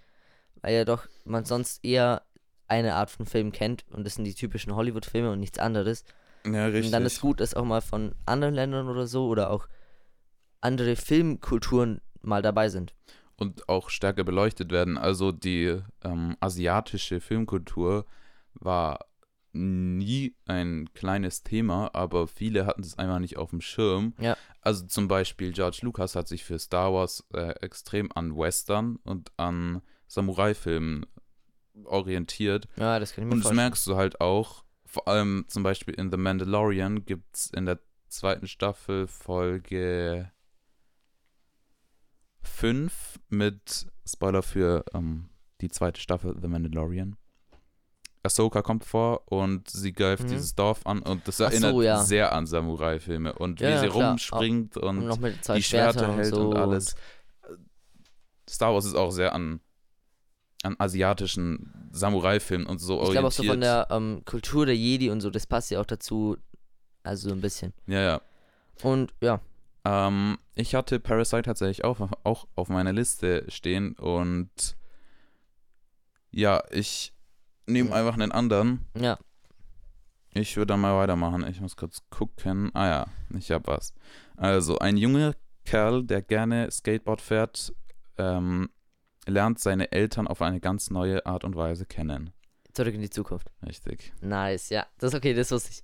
weil 0.63 0.75
ja 0.75 0.85
doch 0.87 1.07
man 1.27 1.45
sonst 1.45 1.85
eher 1.85 2.23
eine 2.69 2.95
Art 2.95 3.11
von 3.11 3.27
Film 3.27 3.53
kennt 3.53 3.85
und 3.91 4.05
das 4.05 4.15
sind 4.15 4.25
die 4.25 4.35
typischen 4.35 4.75
Hollywood-Filme 4.75 5.31
und 5.31 5.41
nichts 5.41 5.59
anderes. 5.59 6.05
Ja, 6.47 6.67
richtig. 6.67 6.87
Und 6.87 6.93
dann 6.93 7.07
ist 7.07 7.21
gut, 7.21 7.41
dass 7.41 7.55
auch 7.55 7.65
mal 7.65 7.81
von 7.81 8.15
anderen 8.27 8.55
Ländern 8.55 8.89
oder 8.89 9.07
so 9.07 9.29
oder 9.29 9.51
auch 9.51 9.67
andere 10.61 10.97
Filmkulturen 10.97 12.01
mal 12.23 12.43
dabei 12.43 12.69
sind. 12.69 12.95
und 13.37 13.69
auch 13.69 13.91
stärker 13.91 14.25
beleuchtet 14.25 14.71
werden. 14.71 14.97
Also 14.97 15.33
die 15.33 15.81
ähm, 16.03 16.37
asiatische 16.41 17.21
Filmkultur 17.21 18.07
war 18.55 19.07
nie 19.53 20.35
ein 20.47 20.89
kleines 20.95 21.43
Thema, 21.43 21.91
aber 21.95 22.27
viele 22.27 22.67
hatten 22.67 22.83
es 22.83 22.99
einfach 22.99 23.19
nicht 23.19 23.37
auf 23.37 23.51
dem 23.51 23.61
Schirm. 23.61 24.15
Ja. 24.19 24.37
Also 24.61 24.87
zum 24.87 25.09
Beispiel 25.09 25.53
George 25.53 25.81
Lucas 25.83 26.17
hat 26.17 26.29
sich 26.29 26.45
für 26.45 26.59
Star 26.59 26.93
Wars 26.93 27.25
äh, 27.33 27.51
extrem 27.61 28.11
an 28.15 28.37
Western 28.37 28.97
und 29.05 29.31
an 29.37 29.83
Samurai-Filmen 30.09 31.07
orientiert. 31.85 32.69
Ja, 32.77 32.99
das 32.99 33.13
kann 33.15 33.25
ich 33.25 33.27
mir 33.29 33.33
Und 33.33 33.39
das 33.41 33.47
vorstellen. 33.49 33.57
merkst 33.57 33.87
du 33.87 33.97
halt 33.97 34.21
auch, 34.21 34.65
vor 34.87 35.09
allem 35.09 35.45
zum 35.49 35.63
Beispiel 35.63 35.95
in 35.95 36.11
The 36.11 36.17
Mandalorian 36.17 37.05
gibt 37.05 37.37
es 37.37 37.47
in 37.51 37.67
der 37.67 37.81
zweiten 38.09 38.47
Staffel 38.47 39.07
Folge 39.09 40.31
5 42.43 43.19
mit 43.31 43.87
Spoiler 44.07 44.43
für 44.43 44.85
ähm, 44.95 45.29
die 45.61 45.69
zweite 45.69 46.01
Staffel 46.01 46.37
The 46.41 46.49
Mandalorian. 46.49 47.17
Ahsoka 48.23 48.63
kommt 48.63 48.85
vor 48.85 49.31
und 49.31 49.69
sie 49.69 49.93
greift 49.93 50.23
Mhm. 50.25 50.29
dieses 50.29 50.55
Dorf 50.55 50.87
an 50.87 51.03
und 51.03 51.27
das 51.29 51.41
Ach 51.41 51.51
so, 51.51 51.67
erinnert 51.67 51.83
ja. 51.85 52.03
sehr 52.03 52.33
an 52.33 52.47
Samurai-Filme 52.47 53.35
und 53.35 53.61
Ja, 53.61 53.75
wie 53.77 53.87
sie 53.87 53.89
klar. 53.93 54.11
rumspringt 54.11 54.77
und, 54.79 55.11
Und 55.11 55.45
zwei 55.45 55.57
die 55.57 55.63
Schwerter 55.63 55.93
Schwertern 56.01 56.15
hält 56.17 56.33
und, 56.33 56.41
so 56.41 56.51
und 56.51 56.57
alles. 56.57 56.95
Star 58.49 58.73
Wars 58.73 58.85
ist 58.87 58.95
auch 58.95 59.11
sehr 59.11 59.35
an, 59.35 59.61
an 60.65 60.77
asiatischen 60.79 61.89
Samurai-Filmen 61.93 62.67
und 62.67 62.79
so 62.79 63.03
Ich 63.05 63.11
glaube 63.11 63.29
auch 63.29 63.33
so 63.33 63.43
von 63.43 63.63
orientiert. 63.63 63.91
der 63.91 63.97
ähm, 63.97 64.23
Kultur 64.25 64.67
der 64.67 64.77
Jedi 64.77 65.11
und 65.11 65.21
so, 65.21 65.31
das 65.31 65.47
passt 65.47 65.71
ja 65.71 65.81
auch 65.81 65.87
dazu. 65.87 66.37
Also 67.03 67.29
so 67.29 67.35
ein 67.35 67.41
bisschen. 67.41 67.73
Ja, 67.87 68.01
ja. 68.01 68.21
Und 68.83 69.13
ja, 69.21 69.41
Ähm, 69.85 70.39
ich 70.55 70.75
hatte 70.75 70.99
Parasite 70.99 71.43
tatsächlich 71.43 71.85
auch, 71.85 72.01
auch 72.25 72.47
auf 72.55 72.69
meiner 72.71 72.93
Liste 72.95 73.45
stehen 73.49 73.93
und 73.95 74.77
ja, 76.31 76.63
ich 76.71 77.13
nehme 77.67 77.91
Ja. 77.91 77.97
einfach 77.97 78.15
einen 78.15 78.33
anderen. 78.33 78.85
ja. 78.99 79.19
Ich 80.37 80.57
würde 80.57 80.67
dann 80.73 80.81
mal 80.81 80.97
weitermachen. 80.99 81.47
Ich 81.49 81.61
muss 81.61 81.77
kurz 81.77 82.03
gucken. 82.11 82.73
Ah 82.75 82.87
ja, 82.89 83.07
ich 83.39 83.53
hab 83.53 83.69
was. 83.69 83.95
Also, 84.37 84.79
ein 84.81 84.97
junger 84.97 85.35
Kerl, 85.65 86.03
der 86.03 86.23
gerne 86.23 86.69
Skateboard 86.73 87.21
fährt, 87.21 87.73
ähm, 88.19 88.69
lernt 89.27 89.59
seine 89.59 89.93
Eltern 89.93 90.27
auf 90.29 90.43
eine 90.43 90.61
ganz 90.61 90.91
neue 90.91 91.25
Art 91.27 91.45
und 91.45 91.57
Weise 91.57 91.87
kennen. 91.87 92.31
Zurück 92.73 92.95
in 92.95 93.01
die 93.01 93.11
Zukunft. 93.11 93.51
Richtig. 93.65 94.13
Nice, 94.21 94.71
ja. 94.71 94.87
Das 94.99 95.13
ist 95.13 95.17
okay, 95.19 95.33
das 95.35 95.51
wusste 95.53 95.71
ich. 95.71 95.83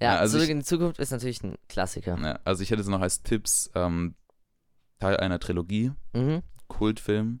Ja, 0.00 0.14
Ja, 0.14 0.18
also 0.20 0.32
Zurück 0.36 0.44
ich- 0.44 0.50
in 0.50 0.58
die 0.60 0.64
Zukunft 0.64 0.98
ist 1.00 1.10
natürlich 1.10 1.42
ein 1.42 1.56
Klassiker. 1.68 2.18
Ja, 2.20 2.38
also, 2.44 2.62
ich 2.62 2.70
hätte 2.70 2.80
es 2.82 2.88
noch 2.88 3.00
als 3.00 3.22
Tipps 3.22 3.70
ähm, 3.74 4.14
Teil 5.00 5.16
einer 5.16 5.38
Trilogie, 5.40 5.92
Mhm. 6.14 6.42
Kultfilm 6.68 7.40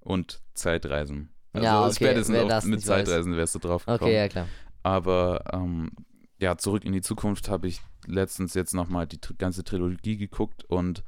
und 0.00 0.42
Zeitreisen. 0.54 1.30
Also 1.52 1.64
Ja, 1.64 1.84
okay, 1.84 1.94
spätestens 1.94 2.48
das 2.48 2.64
mit 2.64 2.76
nicht 2.80 2.88
weiß. 2.88 3.06
Zeitreisen 3.08 3.36
wärst 3.36 3.54
du 3.54 3.58
drauf 3.58 3.84
gekommen. 3.84 4.00
Okay, 4.02 4.16
ja 4.16 4.28
klar. 4.28 4.46
Aber 4.82 5.44
ähm, 5.52 5.90
ja, 6.38 6.56
zurück 6.56 6.84
in 6.84 6.92
die 6.92 7.02
Zukunft 7.02 7.48
habe 7.50 7.68
ich 7.68 7.80
letztens 8.06 8.54
jetzt 8.54 8.72
nochmal 8.72 9.06
die 9.06 9.18
ganze 9.36 9.62
Trilogie 9.62 10.16
geguckt 10.16 10.64
und 10.64 11.04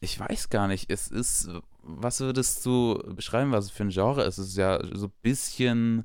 ich 0.00 0.18
weiß 0.20 0.50
gar 0.50 0.68
nicht, 0.68 0.90
es 0.90 1.08
ist, 1.08 1.48
was 1.82 2.20
würdest 2.20 2.64
du 2.66 3.02
beschreiben, 3.14 3.52
was 3.52 3.66
es 3.66 3.70
für 3.70 3.84
ein 3.84 3.90
Genre 3.90 4.22
ist? 4.24 4.38
Es 4.38 4.48
ist 4.48 4.56
ja 4.56 4.80
so 4.94 5.06
ein 5.06 5.12
bisschen 5.22 6.04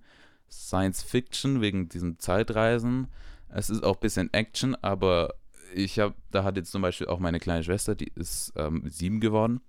Science 0.49 1.01
Fiction 1.03 1.61
wegen 1.61 1.89
diesen 1.89 2.19
Zeitreisen. 2.19 3.07
Es 3.49 3.69
ist 3.69 3.83
auch 3.83 3.95
ein 3.95 3.99
bisschen 3.99 4.33
Action, 4.33 4.75
aber 4.81 5.33
ich 5.73 5.99
habe, 5.99 6.15
da 6.31 6.43
hat 6.43 6.57
jetzt 6.57 6.71
zum 6.71 6.81
Beispiel 6.81 7.07
auch 7.07 7.19
meine 7.19 7.39
kleine 7.39 7.63
Schwester, 7.63 7.95
die 7.95 8.11
ist 8.15 8.53
ähm, 8.55 8.83
sieben 8.89 9.19
geworden. 9.19 9.61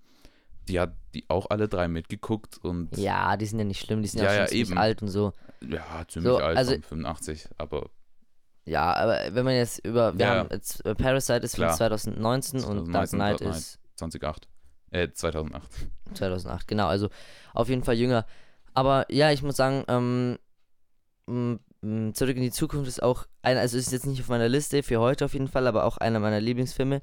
Die 0.69 0.79
hat 0.79 0.93
die 1.13 1.25
auch 1.29 1.49
alle 1.49 1.67
drei 1.67 1.89
mitgeguckt 1.89 2.57
und 2.63 2.95
Ja, 2.97 3.35
die 3.35 3.45
sind 3.45 3.59
ja 3.59 3.65
nicht 3.65 3.81
schlimm, 3.85 4.01
die 4.01 4.07
sind 4.07 4.21
ja, 4.23 4.31
Ja, 4.33 4.39
ja, 4.41 4.47
ziemlich 4.47 4.69
eben. 4.69 4.77
alt 4.77 5.01
und 5.01 5.09
so. 5.09 5.33
ja, 5.61 6.05
ziemlich 6.07 6.31
So, 6.31 6.37
alt, 6.37 6.57
also- 6.57 6.71
von 6.73 6.81
85, 6.83 7.49
aber 7.57 7.89
Ja, 8.65 8.93
aber 8.93 9.19
wenn 9.35 9.43
man 9.43 9.55
jetzt 9.55 9.85
über, 9.85 10.17
wir 10.17 10.25
Ja. 10.25 10.35
haben 10.37 10.49
jetzt, 10.51 10.85
äh, 10.85 10.95
Parasite 10.95 11.39
ist 11.45 11.55
von 11.57 11.65
Klar. 11.65 11.75
2019 11.75 12.63
und 12.63 12.93
Dark 12.93 13.09
2019, 13.09 13.17
Knight 13.19 13.31
Dark 13.31 13.39
Knight. 13.41 13.57
ist 13.57 13.79
2008. 13.95 14.47
Äh, 14.91 15.11
2008. 15.11 15.69
2008, 16.13 16.67
genau, 16.67 16.87
also 16.87 17.09
auf 17.53 17.69
jeden 17.69 17.83
Fall 17.83 17.95
jünger. 17.95 18.25
Aber 18.73 19.05
ja, 19.11 19.31
ich 19.31 19.43
muss 19.43 19.55
sagen, 19.55 19.83
ähm, 19.87 20.37
Zurück 21.25 22.37
in 22.37 22.43
die 22.43 22.51
Zukunft 22.51 22.87
ist 22.87 23.03
auch 23.03 23.25
einer, 23.41 23.59
also 23.59 23.77
ist 23.77 23.91
jetzt 23.91 24.05
nicht 24.05 24.21
auf 24.21 24.29
meiner 24.29 24.47
Liste, 24.47 24.83
für 24.83 25.01
heute 25.01 25.25
auf 25.25 25.33
jeden 25.33 25.49
Fall, 25.49 25.67
aber 25.67 25.83
auch 25.83 25.97
einer 25.97 26.19
meiner 26.19 26.39
Lieblingsfilme. 26.39 27.01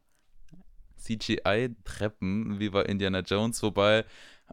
CGI-Treppen 0.97 2.59
wie 2.59 2.69
bei 2.69 2.83
Indiana 2.83 3.19
Jones, 3.19 3.61
wobei, 3.63 4.05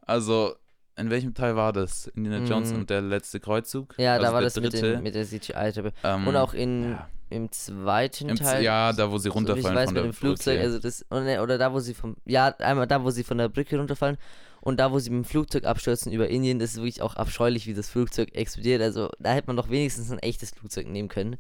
also 0.03 0.55
in 0.97 1.11
welchem 1.11 1.35
Teil 1.35 1.57
war 1.57 1.73
das? 1.73 2.07
Indiana 2.09 2.45
Jones 2.47 2.73
Mm. 2.73 2.77
und 2.77 2.91
der 2.91 3.01
letzte 3.03 3.41
Kreuzzug? 3.41 3.95
ja, 3.99 4.15
also 4.15 4.27
da 4.27 4.33
war 4.33 4.41
das 4.43 4.55
mit, 4.57 4.73
dritte. 4.73 4.93
den, 4.93 5.03
mit 5.03 5.15
der 5.15 5.25
CGI-Treppe. 5.27 5.93
ähm, 6.05 6.29
Und 6.29 6.37
auch 6.37 6.55
in, 6.55 6.93
ja. 6.93 7.09
im 7.31 7.51
zweiten 7.51 8.29
Im 8.29 8.37
Teil. 8.37 8.63
ja, 8.63 8.93
da 8.93 9.11
wo 9.11 9.19
sie 9.19 9.25
so 9.25 9.25
wie 9.25 9.29
ich 9.31 9.35
runterfallen 9.35 9.77
weiß, 9.77 9.85
von 9.87 9.95
mit 9.95 10.05
dem 10.05 10.13
Flugzeug, 10.13 10.55
Brücke. 10.59 10.67
also 10.67 10.79
das, 10.79 11.05
oder, 11.11 11.43
oder 11.43 11.59
da, 11.59 11.73
wo 11.73 11.81
sie 11.81 11.95
vom, 11.95 12.17
ja, 12.27 12.47
einmal 12.59 12.87
da, 12.87 13.03
wo 13.03 13.11
sie 13.11 13.25
von 13.25 13.39
der 13.39 13.49
Brücke 13.49 13.77
runterfallen 13.77 14.19
und 14.65 14.81
da, 14.81 14.91
wo 14.93 14.99
sie 14.99 15.11
mit 15.11 15.25
dem 15.25 15.29
Flugzeug 15.29 15.65
abstürzen 15.65 16.11
über 16.11 16.29
Indien, 16.29 16.59
das 16.59 16.71
ist 16.71 16.77
wirklich 16.79 17.03
auch 17.03 17.17
abscheulich, 17.17 17.67
wie 17.67 17.75
das 17.75 17.89
Flugzeug 17.91 18.35
explodiert. 18.35 18.81
Also 18.83 19.11
da 19.19 19.33
hätte 19.33 19.47
man 19.47 19.57
doch 19.57 19.69
wenigstens 19.71 20.11
ein 20.11 20.19
echtes 20.19 20.51
Flugzeug 20.51 20.89
nehmen 20.89 21.09
können. 21.09 21.37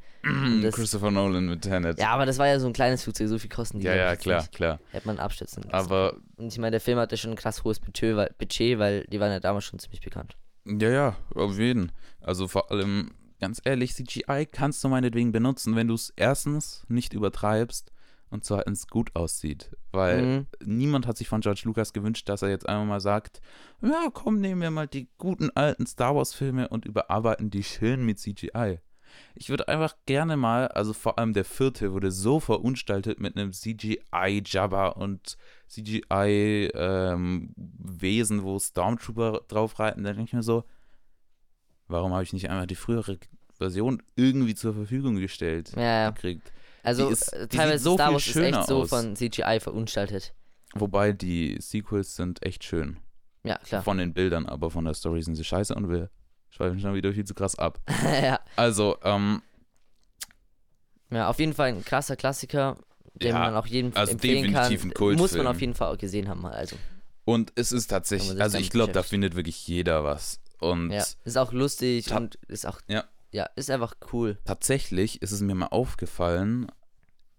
das- 0.62 0.74
Christopher 0.74 1.10
Nolan 1.10 1.46
mit 1.46 1.62
Tenet. 1.62 1.98
Ja, 1.98 2.10
aber 2.10 2.26
das 2.26 2.38
war 2.38 2.46
ja 2.46 2.60
so 2.60 2.66
ein 2.66 2.72
kleines 2.72 3.02
Flugzeug, 3.02 3.28
so 3.28 3.38
viel 3.38 3.50
kosten 3.50 3.80
die. 3.80 3.86
ja, 3.86 3.94
ja, 3.96 4.16
klar, 4.16 4.40
Nicht. 4.42 4.52
klar. 4.52 4.78
Hätte 4.90 5.06
man 5.06 5.18
abstürzen 5.18 5.62
lassen. 5.64 5.74
Aber 5.74 6.16
und 6.36 6.48
ich 6.52 6.58
meine, 6.58 6.72
der 6.72 6.80
Film 6.80 6.98
hatte 6.98 7.16
schon 7.16 7.30
ein 7.30 7.36
krass 7.36 7.64
hohes 7.64 7.80
Budget 7.80 8.14
weil, 8.16 8.30
Budget, 8.38 8.78
weil 8.78 9.04
die 9.06 9.18
waren 9.20 9.32
ja 9.32 9.40
damals 9.40 9.64
schon 9.64 9.78
ziemlich 9.78 10.00
bekannt. 10.02 10.36
ja, 10.66 10.90
ja, 10.90 11.16
auf 11.34 11.58
jeden. 11.58 11.92
Also 12.20 12.46
vor 12.48 12.70
allem, 12.70 13.10
ganz 13.40 13.60
ehrlich, 13.64 13.94
CGI 13.94 14.46
kannst 14.50 14.84
du 14.84 14.88
meinetwegen 14.88 15.32
benutzen, 15.32 15.76
wenn 15.76 15.88
du 15.88 15.94
es 15.94 16.12
erstens 16.16 16.84
nicht 16.88 17.12
übertreibst 17.14 17.90
und 18.34 18.44
zweitens 18.44 18.86
gut 18.88 19.14
aussieht. 19.16 19.70
Weil 19.92 20.26
Mhm. 20.26 20.46
niemand 20.64 21.06
hat 21.06 21.16
sich 21.16 21.28
von 21.28 21.40
George 21.40 21.62
Lucas 21.64 21.92
gewünscht, 21.94 22.28
dass 22.28 22.42
er 22.42 22.50
jetzt 22.50 22.68
einmal 22.68 22.86
mal 22.86 23.00
sagt, 23.00 23.40
ja, 23.80 24.08
komm, 24.12 24.40
nehmen 24.40 24.60
wir 24.60 24.70
mal 24.70 24.86
die 24.88 25.08
guten 25.16 25.50
alten 25.50 25.86
Star 25.86 26.14
Wars 26.14 26.34
Filme 26.34 26.68
und 26.68 26.84
überarbeiten 26.84 27.48
die 27.50 27.62
schön 27.64 28.04
mit 28.04 28.18
CGI. 28.18 28.80
Ich 29.36 29.48
würde 29.48 29.68
einfach 29.68 29.94
gerne 30.06 30.36
mal, 30.36 30.66
also 30.68 30.92
vor 30.92 31.18
allem 31.20 31.32
der 31.34 31.44
vierte 31.44 31.92
wurde 31.92 32.10
so 32.10 32.40
verunstaltet 32.40 33.20
mit 33.20 33.36
einem 33.36 33.52
CGI-Jabba 33.52 34.88
und 34.88 35.36
CGI-Wesen, 37.14 38.42
wo 38.42 38.58
Stormtrooper 38.58 39.42
drauf 39.48 39.78
reiten. 39.78 40.02
Da 40.02 40.10
denke 40.12 40.24
ich 40.24 40.32
mir 40.32 40.42
so, 40.42 40.64
warum 41.86 42.12
habe 42.12 42.24
ich 42.24 42.32
nicht 42.32 42.50
einmal 42.50 42.66
die 42.66 42.74
frühere 42.74 43.18
Version 43.58 44.02
irgendwie 44.16 44.54
zur 44.56 44.74
Verfügung 44.74 45.14
gestellt 45.16 45.72
Ja, 45.76 45.82
ja. 45.82 46.10
gekriegt? 46.10 46.52
Also 46.84 47.08
ist- 47.08 47.32
äh, 47.32 47.48
teilweise 47.48 47.82
so 47.84 47.94
Star 47.94 48.08
viel 48.08 48.14
Wars 48.14 48.26
ist 48.28 48.36
echt 48.36 48.66
so 48.66 48.82
aus. 48.82 48.88
von 48.90 49.16
CGI 49.16 49.58
verunstaltet. 49.60 50.34
Wobei 50.74 51.12
die 51.12 51.56
Sequels 51.60 52.14
sind 52.16 52.44
echt 52.44 52.64
schön. 52.64 52.98
Ja, 53.44 53.58
klar. 53.58 53.82
Von 53.82 53.98
den 53.98 54.12
Bildern, 54.14 54.46
aber 54.46 54.70
von 54.70 54.84
der 54.84 54.94
Story 54.94 55.22
sind 55.22 55.34
sie 55.36 55.44
scheiße 55.44 55.74
und 55.74 55.88
wir 55.88 56.10
schweifen 56.50 56.78
schon 56.80 56.94
wieder 56.94 57.12
viel 57.12 57.24
zu 57.24 57.34
krass 57.34 57.56
ab. 57.58 57.78
ja. 58.22 58.40
Also, 58.56 58.96
ähm, 59.02 59.42
ja, 61.10 61.28
auf 61.28 61.38
jeden 61.38 61.52
Fall 61.52 61.68
ein 61.68 61.84
krasser 61.84 62.16
Klassiker, 62.16 62.76
den 63.14 63.28
Ja, 63.34 63.38
man 63.38 63.54
auch 63.54 63.66
jedem 63.66 63.92
also 63.94 64.12
empfehlen 64.12 64.52
definitiv 64.52 64.80
kann. 64.80 64.90
ein 64.90 64.94
Kultfilm. 64.94 65.18
Muss 65.22 65.34
man 65.36 65.46
auf 65.46 65.60
jeden 65.60 65.74
Fall 65.74 65.92
auch 65.94 65.98
gesehen 65.98 66.28
haben. 66.28 66.44
Also, 66.46 66.76
und 67.24 67.52
es 67.54 67.72
ist 67.72 67.88
tatsächlich, 67.88 68.40
also 68.40 68.58
ich 68.58 68.70
glaube, 68.70 68.92
da 68.92 69.02
findet 69.02 69.36
wirklich 69.36 69.66
jeder 69.66 70.04
was. 70.04 70.40
Und 70.58 70.90
ja, 70.90 71.04
ist 71.24 71.36
auch 71.38 71.52
lustig 71.52 72.10
und 72.12 72.36
ist 72.48 72.66
auch, 72.66 72.80
Ja. 72.88 73.04
Ja, 73.34 73.46
ist 73.56 73.70
einfach 73.70 73.94
cool. 74.12 74.38
tatsächlich 74.44 75.20
ist 75.22 75.32
es 75.32 75.40
mir 75.40 75.54
mal 75.54 75.66
aufgefallen, 75.66 76.66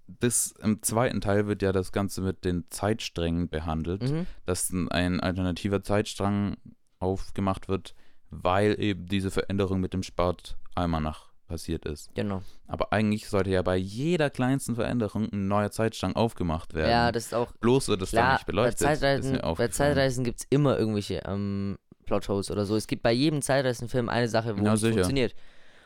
das 0.08 0.53
im 0.62 0.84
zweiten 0.84 1.21
Teil 1.21 1.47
wird 1.47 1.62
ja 1.63 1.71
das 1.71 1.91
Ganze 1.91 2.21
mit 2.21 2.45
den 2.45 2.65
Zeitsträngen 2.69 3.49
behandelt, 3.49 4.03
Mhm. 4.03 4.27
dass 4.45 4.71
ein- 4.71 5.19
alternativer 5.19 5.81
Zeitstrang 5.81 6.58
aufgemacht 6.99 7.67
wird, 7.69 7.95
weil 8.29 8.79
eben 8.79 9.08
diese 9.08 9.31
Veränderung 9.31 9.79
mit 9.79 9.93
dem 9.93 10.03
Sportalmanach 10.03 11.31
passiert 11.47 11.86
ist. 11.86 12.13
Genau. 12.15 12.41
Aber 12.67 12.91
eigentlich 12.91 13.27
sollte 13.29 13.51
ja 13.51 13.62
bei 13.62 13.77
jeder 13.77 14.29
kleinsten 14.31 14.75
Veränderung 14.75 15.31
ein 15.31 15.47
neuer 15.47 15.69
Zeitstrang 15.71 16.15
aufgemacht 16.15 16.73
werden. 16.73 16.89
Ja, 16.89 17.12
das 17.12 17.25
ist 17.27 17.34
auch 17.36 17.51
Bloß 17.53 17.88
wird 17.88 18.01
das 18.01 18.12
dann 18.12 18.34
nicht 18.34 18.45
Bei 18.47 18.51
beleuchtet. 18.51 18.79
Zeitreisen, 18.79 19.36
ist 19.36 19.41
mir 19.43 19.53
bei. 19.55 19.67
Zeitreisen 19.69 20.23
gibt 20.23 20.39
es 20.41 20.47
immer 20.49 20.77
irgendwelche 20.77 21.21
ähm, 21.25 21.77
Plotholes 22.05 22.49
oder 22.51 22.65
so. 22.65 22.75
Es 22.75 22.88
gibt 22.88 23.03
bei 23.03 23.12
jedem 23.12 23.41
Zeitreisenfilm 23.43 24.10
eine 24.10 24.27
Sache, 24.27 24.58
wo 24.58 24.63
Ja, 24.65 24.73
es 24.73 24.81
sicher. 24.81 24.93
funktioniert. 24.93 25.36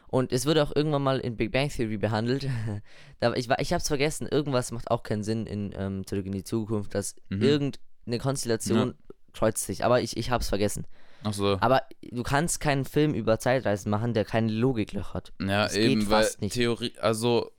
Und 0.09 0.31
es 0.31 0.45
wurde 0.45 0.63
auch 0.63 0.75
irgendwann 0.75 1.03
mal 1.03 1.19
in 1.19 1.37
Big 1.37 1.51
Bang 1.51 1.69
Theory 1.69 1.97
behandelt. 1.97 2.43
ich 3.35 3.49
war- 3.49 3.59
ich 3.59 3.71
habe 3.73 3.81
es 3.81 3.87
vergessen, 3.87 4.27
irgendwas 4.27 4.71
macht 4.71 4.89
auch 4.91 5.03
keinen 5.03 5.23
Sinn 5.23 5.45
in 5.45 5.73
ähm, 5.77 6.05
Zurück 6.07 6.25
in 6.25 6.31
die 6.31 6.43
Zukunft, 6.43 6.95
dass 6.95 7.15
Mhm. 7.29 7.41
irgendeine 7.41 8.17
Konstellation 8.19 8.95
kreuzt 9.33 9.65
sich. 9.65 9.85
Aber 9.85 10.01
ich, 10.01 10.17
ich 10.17 10.31
habe 10.31 10.41
es 10.41 10.49
vergessen. 10.49 10.85
Ach 11.23 11.33
so. 11.33 11.57
Aber 11.59 11.83
du 12.01 12.23
kannst 12.23 12.59
keinen 12.59 12.85
Film 12.85 13.13
über 13.13 13.39
Zeitreisen 13.39 13.89
machen, 13.91 14.13
der 14.13 14.25
keine 14.25 14.51
Logiklöcher 14.51 15.13
hat. 15.13 15.33
Ja, 15.41 15.63
das 15.63 15.75
eben, 15.75 16.09
weil 16.09 16.23
fast 16.23 16.41
nicht. 16.41 16.53
Theorie, 16.53 16.93
also 16.99 17.51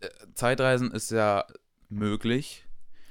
äh, 0.00 0.08
Zeitreisen 0.34 0.90
ist 0.92 1.10
ja 1.10 1.44
möglich. 1.88 2.64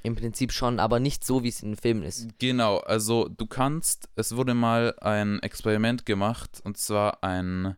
Im 0.03 0.15
Prinzip 0.15 0.51
schon, 0.51 0.79
aber 0.79 0.99
nicht 0.99 1.23
so, 1.23 1.43
wie 1.43 1.49
es 1.49 1.61
in 1.61 1.71
den 1.73 1.77
Filmen 1.77 2.01
ist. 2.03 2.27
Genau, 2.39 2.77
also 2.79 3.29
du 3.29 3.45
kannst, 3.45 4.09
es 4.15 4.35
wurde 4.35 4.55
mal 4.55 4.95
ein 4.99 5.39
Experiment 5.43 6.07
gemacht 6.07 6.59
und 6.63 6.77
zwar 6.77 7.23
ein, 7.23 7.75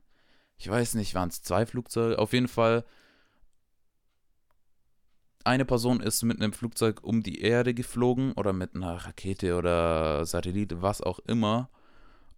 ich 0.63 0.69
weiß 0.69 0.93
nicht, 0.93 1.13
waren 1.13 1.27
es 1.27 1.43
zwei 1.43 1.65
Flugzeuge, 1.65 2.17
auf 2.17 2.31
jeden 2.31 2.47
Fall. 2.47 2.85
Eine 5.43 5.65
Person 5.65 5.99
ist 5.99 6.23
mit 6.23 6.41
einem 6.41 6.53
Flugzeug 6.53 7.03
um 7.03 7.21
die 7.21 7.41
Erde 7.41 7.73
geflogen 7.73 8.31
oder 8.37 8.53
mit 8.53 8.73
einer 8.73 8.95
Rakete 8.95 9.57
oder 9.57 10.25
Satellit, 10.25 10.81
was 10.81 11.01
auch 11.01 11.19
immer. 11.27 11.69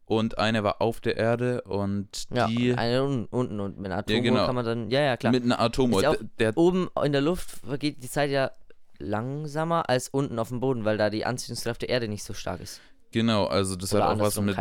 Und 0.05 0.39
eine 0.39 0.63
war 0.63 0.81
auf 0.81 1.01
der 1.01 1.17
Erde 1.17 1.61
und 1.61 2.25
Ja, 2.33 2.47
die 2.47 2.73
eine 2.73 3.03
un 3.03 3.25
unten 3.25 3.59
und 3.59 3.77
mit 3.77 3.91
einer 3.91 3.99
Atomuhr 3.99 4.21
genau. 4.23 4.45
kann 4.47 4.55
man 4.55 4.65
dann, 4.65 4.89
ja, 4.89 5.01
ja, 5.01 5.17
klar. 5.17 5.31
mit 5.31 5.43
einer 5.43 5.59
Atomuhr. 5.59 6.01
Ja 6.01 6.09
auch- 6.11 6.17
der, 6.39 6.57
Oben 6.57 6.89
in 7.03 7.11
der 7.11 7.21
Luft 7.21 7.51
vergeht 7.51 8.01
die 8.01 8.09
Zeit 8.09 8.31
ja 8.31 8.49
langsamer 8.97 9.87
als 9.87 10.09
unten 10.09 10.39
auf 10.39 10.49
dem 10.49 10.61
Boden, 10.61 10.83
weil 10.83 10.97
da 10.97 11.11
die 11.11 11.25
Anziehungskraft 11.25 11.83
der 11.83 11.89
Erde 11.89 12.07
nicht 12.07 12.23
so 12.23 12.33
stark 12.33 12.59
ist. 12.59 12.81
Genau, 13.11 13.45
also 13.45 13.75
das 13.75 13.93
Oder 13.93 14.09
hat 14.09 14.17
auch 14.17 14.19
was 14.19 14.41
mit, 14.41 14.57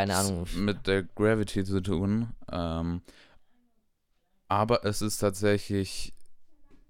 mit 0.55 0.85
der 0.85 1.01
Gravity 1.03 1.63
zu 1.63 1.81
tun. 1.81 2.29
Ähm, 2.51 3.01
aber 4.55 4.85
es 4.85 5.01
ist 5.01 5.17
tatsächlich 5.17 6.13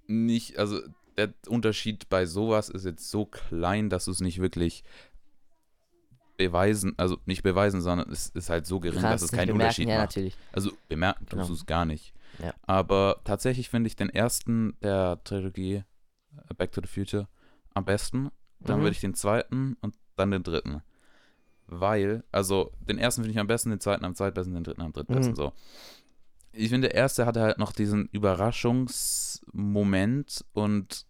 nicht, 0.08 0.60
also 0.60 0.80
der 1.17 1.34
Unterschied 1.47 2.10
bei 2.10 2.25
sowas 2.28 2.69
ist 2.69 2.86
jetzt 2.86 3.10
so 3.10 3.25
klein, 3.25 3.89
dass 3.89 4.06
du 4.06 4.12
es 4.12 4.19
nicht 4.21 4.39
wirklich 4.39 4.84
beweisen, 6.38 6.93
also 6.97 7.17
nicht 7.25 7.43
beweisen, 7.43 7.82
sondern 7.82 8.12
es 8.12 8.30
ist 8.30 8.49
halt 8.49 8.65
so 8.67 8.80
gering, 8.80 9.01
dass 9.01 9.10
kannst 9.10 9.23
es 9.25 9.32
keinen 9.32 9.47
bemerken, 9.47 9.62
Unterschied 9.62 9.88
ja, 9.89 9.97
macht. 9.97 10.10
natürlich. 10.10 10.38
Also 10.51 10.71
bemerken 10.89 11.25
Genau. 11.28 11.41
tust 11.41 11.49
du 11.49 11.54
es 11.56 11.65
gar 11.65 11.86
nicht. 11.86 12.13
Ja. 12.39 12.54
Aber 12.63 13.21
tatsächlich 13.23 13.69
finde 13.69 13.88
ich 13.88 13.95
den 13.95 14.10
ersten 14.10 14.78
der 14.82 15.23
Trilogie 15.23 15.75
äh, 16.49 16.54
Back 16.58 16.71
to 16.73 16.82
the 16.82 16.88
Future 16.88 17.28
am 17.73 17.86
besten. 17.86 18.30
Dann 18.60 18.80
Mhm. 18.80 18.84
würde 18.84 18.91
ich 18.91 19.01
den 19.01 19.13
zweiten 19.13 19.78
und 19.82 19.95
dann 20.17 20.32
den 20.32 20.43
dritten. 20.43 20.82
Weil, 21.67 22.23
also 22.32 22.71
den 22.82 22.97
ersten 22.99 23.21
finde 23.21 23.32
ich 23.32 23.39
am 23.39 23.47
besten, 23.47 23.69
den 23.69 23.80
zweiten 23.80 24.04
am 24.06 24.13
zweitbesten, 24.13 24.54
den 24.54 24.63
dritten 24.65 24.82
am 24.82 24.91
drittbesten. 24.93 25.32
Mhm. 25.32 25.36
So. 25.38 25.54
Ich 26.55 26.69
finde, 26.69 26.89
der 26.89 26.95
erste 26.95 27.25
hatte 27.25 27.41
halt 27.41 27.57
noch 27.57 27.71
diesen 27.71 28.07
Überraschungsmoment 28.07 30.45
und 30.53 31.05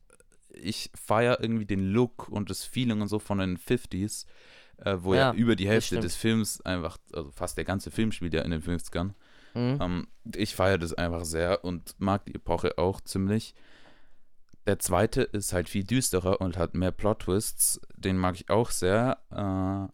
ich 0.49 0.91
feiere 0.95 1.39
irgendwie 1.41 1.65
den 1.65 1.91
Look 1.91 2.29
und 2.29 2.49
das 2.49 2.63
Feeling 2.63 3.01
und 3.01 3.08
so 3.08 3.19
von 3.19 3.39
den 3.39 3.58
50s, 3.58 4.25
äh, 4.77 4.97
wo 4.99 5.13
ja, 5.13 5.34
Ja, 5.34 5.34
über 5.34 5.55
die 5.55 5.67
Hälfte 5.67 5.99
des 5.99 6.15
Films 6.15 6.62
einfach, 6.62 6.97
also 7.13 7.31
fast 7.31 7.58
der 7.58 7.65
ganze 7.65 7.91
Film 7.91 8.12
spielt 8.12 8.34
ja 8.34 8.41
in 8.41 8.51
den 8.51 8.62
50ern. 8.62 9.12
Mhm. 9.53 9.77
Ähm, 9.81 10.08
ich 10.36 10.55
feiere 10.55 10.77
das 10.77 10.93
einfach 10.93 11.25
sehr 11.25 11.63
und 11.63 11.95
mag 11.97 12.25
die 12.25 12.36
Epoche 12.36 12.77
auch 12.77 13.01
ziemlich. 13.01 13.55
Der 14.67 14.79
zweite 14.79 15.21
ist 15.21 15.53
halt 15.53 15.69
viel 15.69 15.84
düsterer 15.84 16.41
und 16.41 16.58
hat 16.58 16.73
mehr 16.73 16.91
Plot-Twists. 16.91 17.79
Den 17.95 18.17
mag 18.17 18.36
ich 18.36 18.49
auch 18.49 18.71
sehr. 18.71 19.19
Äh, 19.31 19.91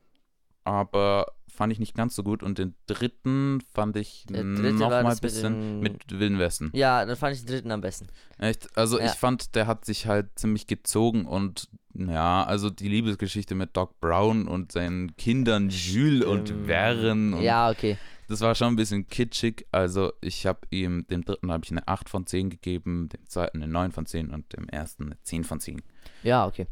aber 0.63 1.33
fand 1.61 1.71
ich 1.73 1.79
nicht 1.79 1.93
ganz 1.93 2.15
so 2.15 2.23
gut. 2.23 2.41
Und 2.41 2.57
den 2.57 2.73
dritten 2.87 3.59
fand 3.73 3.95
ich 3.97 4.25
Der 4.29 4.43
dritte 4.43 4.73
noch 4.73 4.89
war 4.89 5.03
mal 5.03 5.09
ein 5.11 5.17
das 5.19 5.21
mit 5.21 5.21
bisschen 5.21 5.53
den- 5.61 5.79
mit 5.81 6.19
Wilden 6.19 6.39
Westen. 6.39 6.71
Ja, 6.73 7.05
dann 7.05 7.15
fand 7.15 7.35
ich 7.35 7.41
den 7.45 7.47
dritten 7.55 7.71
am 7.71 7.81
besten. 7.81 8.07
Echt? 8.39 8.75
Also 8.75 8.97
Ja. 8.99 9.05
ich 9.05 9.11
fand, 9.11 9.53
der 9.55 9.67
hat 9.67 9.85
sich 9.85 10.07
halt 10.07 10.29
ziemlich 10.39 10.65
gezogen 10.65 11.25
und 11.25 11.69
ja, 11.93 12.43
also 12.43 12.69
die 12.69 12.87
Liebesgeschichte 12.87 13.53
mit 13.53 13.75
Doc 13.77 13.99
Brown 13.99 14.47
und 14.47 14.71
seinen 14.71 15.15
Kindern 15.17 15.69
Jules 15.69 16.25
und 16.25 16.49
Vern 16.65 17.33
und 17.33 17.41
Ja, 17.43 17.69
okay. 17.69 17.97
das 18.29 18.39
war 18.41 18.55
schon 18.55 18.69
ein 18.69 18.75
bisschen 18.77 19.07
kitschig. 19.07 19.67
Also 19.71 20.13
ich 20.21 20.45
habe 20.45 20.61
ihm, 20.71 21.05
dem 21.07 21.23
dritten 21.25 21.51
habe 21.51 21.63
ich 21.65 21.71
eine 21.71 21.85
8 21.87 22.07
von 22.09 22.25
10 22.25 22.49
gegeben, 22.49 23.09
dem 23.09 23.27
zweiten 23.27 23.61
eine 23.61 23.71
9 23.71 23.91
von 23.91 24.05
10 24.05 24.29
und 24.29 24.51
dem 24.57 24.67
ersten 24.69 25.07
eine 25.07 25.21
10 25.23 25.43
von 25.43 25.59
10. 25.59 25.81
Ja, 26.23 26.45
okay. 26.47 26.65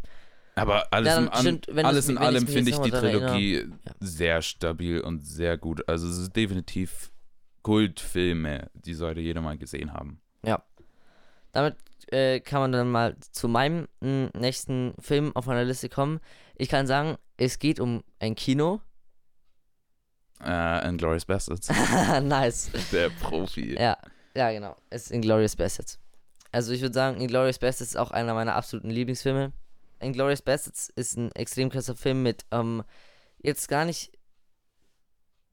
Aber 0.61 0.91
alles, 0.91 1.07
Ja, 1.13 1.17
in, 1.19 1.27
an, 1.29 1.39
stimmt, 1.41 1.69
alles 1.85 2.05
es- 2.05 2.09
in 2.09 2.17
allem 2.17 2.47
finde 2.47 2.71
ich 2.71 2.77
die 2.79 2.91
Trilogie 2.91 3.55
Ja. 3.85 3.93
sehr 3.99 4.41
stabil 4.41 5.01
und 5.01 5.25
sehr 5.25 5.57
gut. 5.57 5.87
Also 5.87 6.07
es 6.07 6.17
ist 6.17 6.35
definitiv 6.35 7.11
Kultfilme, 7.61 8.69
die 8.73 8.93
sollte 8.93 9.19
jeder 9.21 9.41
mal 9.41 9.57
gesehen 9.57 9.93
haben. 9.93 10.21
Damit 11.51 11.77
äh, 12.11 12.39
kann 12.41 12.61
man 12.61 12.71
dann 12.71 12.91
mal 12.91 13.17
zu 13.31 13.47
meinem 13.47 13.87
nächsten 14.01 14.93
Film 14.99 15.35
auf 15.35 15.47
meiner 15.47 15.63
Liste 15.65 15.89
kommen. 15.89 16.19
Ich 16.55 16.69
kann 16.69 16.85
sagen, 16.85 17.17
es 17.37 17.57
geht 17.57 17.79
um 17.79 18.03
ein 18.19 18.35
Kino. 18.35 18.81
Äh, 20.43 20.87
Inglourious 20.87 21.25
Bastards, 21.25 21.69
nice. 22.23 22.69
der 22.91 23.09
Profi. 23.09 23.73
Ja, 23.79 23.97
ja, 24.35 24.51
genau. 24.51 24.75
Es 24.89 25.05
ist 25.05 25.11
Inglourious 25.11 25.55
Bastards. 25.55 25.99
Also 26.51 26.71
ich 26.71 26.81
würde 26.81 26.93
sagen, 26.93 27.19
Inglourious 27.19 27.59
Bastards 27.59 27.91
ist 27.91 27.97
auch 27.97 28.11
einer 28.11 28.33
meiner 28.33 28.55
absoluten 28.55 28.89
Lieblingsfilme. 28.89 29.51
Inglourious 30.01 30.41
Bastards 30.41 30.89
ist 30.95 31.17
ein 31.17 31.31
extrem 31.33 31.69
krasser 31.69 31.95
Film 31.95 32.23
mit, 32.23 32.45
ähm, 32.51 32.83
jetzt 33.41 33.67
gar 33.67 33.85
nicht, 33.85 34.11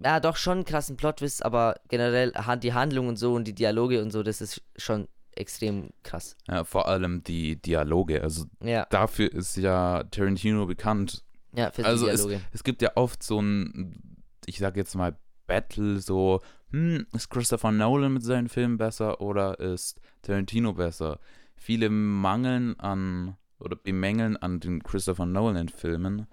ja 0.03 0.21
doch 0.21 0.37
schon 0.37 0.59
einen 0.59 0.65
krassen 0.65 0.97
Plot-Twist, 0.97 1.45
aber 1.45 1.77
generell 1.89 2.33
die 2.63 2.75
Handlung 2.75 3.09
und 3.09 3.17
so 3.17 3.35
und 3.35 3.45
die 3.45 3.55
Dialoge 3.55 4.03
und 4.03 4.11
so, 4.11 4.23
das 4.23 4.41
ist 4.41 4.63
schon 4.77 5.09
extrem 5.33 5.91
krass. 6.03 6.37
Ja, 6.49 6.65
vor 6.65 6.89
allem 6.89 7.23
die 7.23 7.61
Dialoge. 7.61 8.23
Also 8.23 8.45
Ja, 8.63 8.87
dafür 8.91 9.33
ist 9.33 9.57
ja 9.57 10.03
Tarantino 10.05 10.67
bekannt. 10.67 11.25
ja, 11.53 11.71
für 11.71 11.85
Also 11.85 12.07
die 12.07 12.11
es- 12.13 12.23
Dialoge. 12.23 12.41
Es 12.53 12.65
gibt 12.65 12.83
ja 12.83 12.91
oft 12.95 13.23
so 13.23 13.41
ein, 13.41 14.23
ich 14.47 14.59
sag 14.59 14.77
jetzt 14.77 14.95
mal, 14.95 15.17
Battle, 15.47 16.01
so, 16.01 16.41
hm, 16.71 17.07
ist 17.13 17.29
Christopher 17.31 17.71
Nolan 17.71 18.13
mit 18.15 18.25
seinen 18.25 18.49
Filmen 18.49 18.79
besser 18.79 19.21
oder 19.21 19.61
ist 19.61 20.01
Tarantino 20.23 20.73
besser? 20.73 21.21
Viele 21.57 21.89
mangeln 21.89 22.79
an 22.81 23.37
oder 23.59 23.77
bemängeln 23.77 24.37
an 24.37 24.61
den 24.61 24.83
Christopher 24.83 25.27
Nolan-Filmen, 25.27 26.27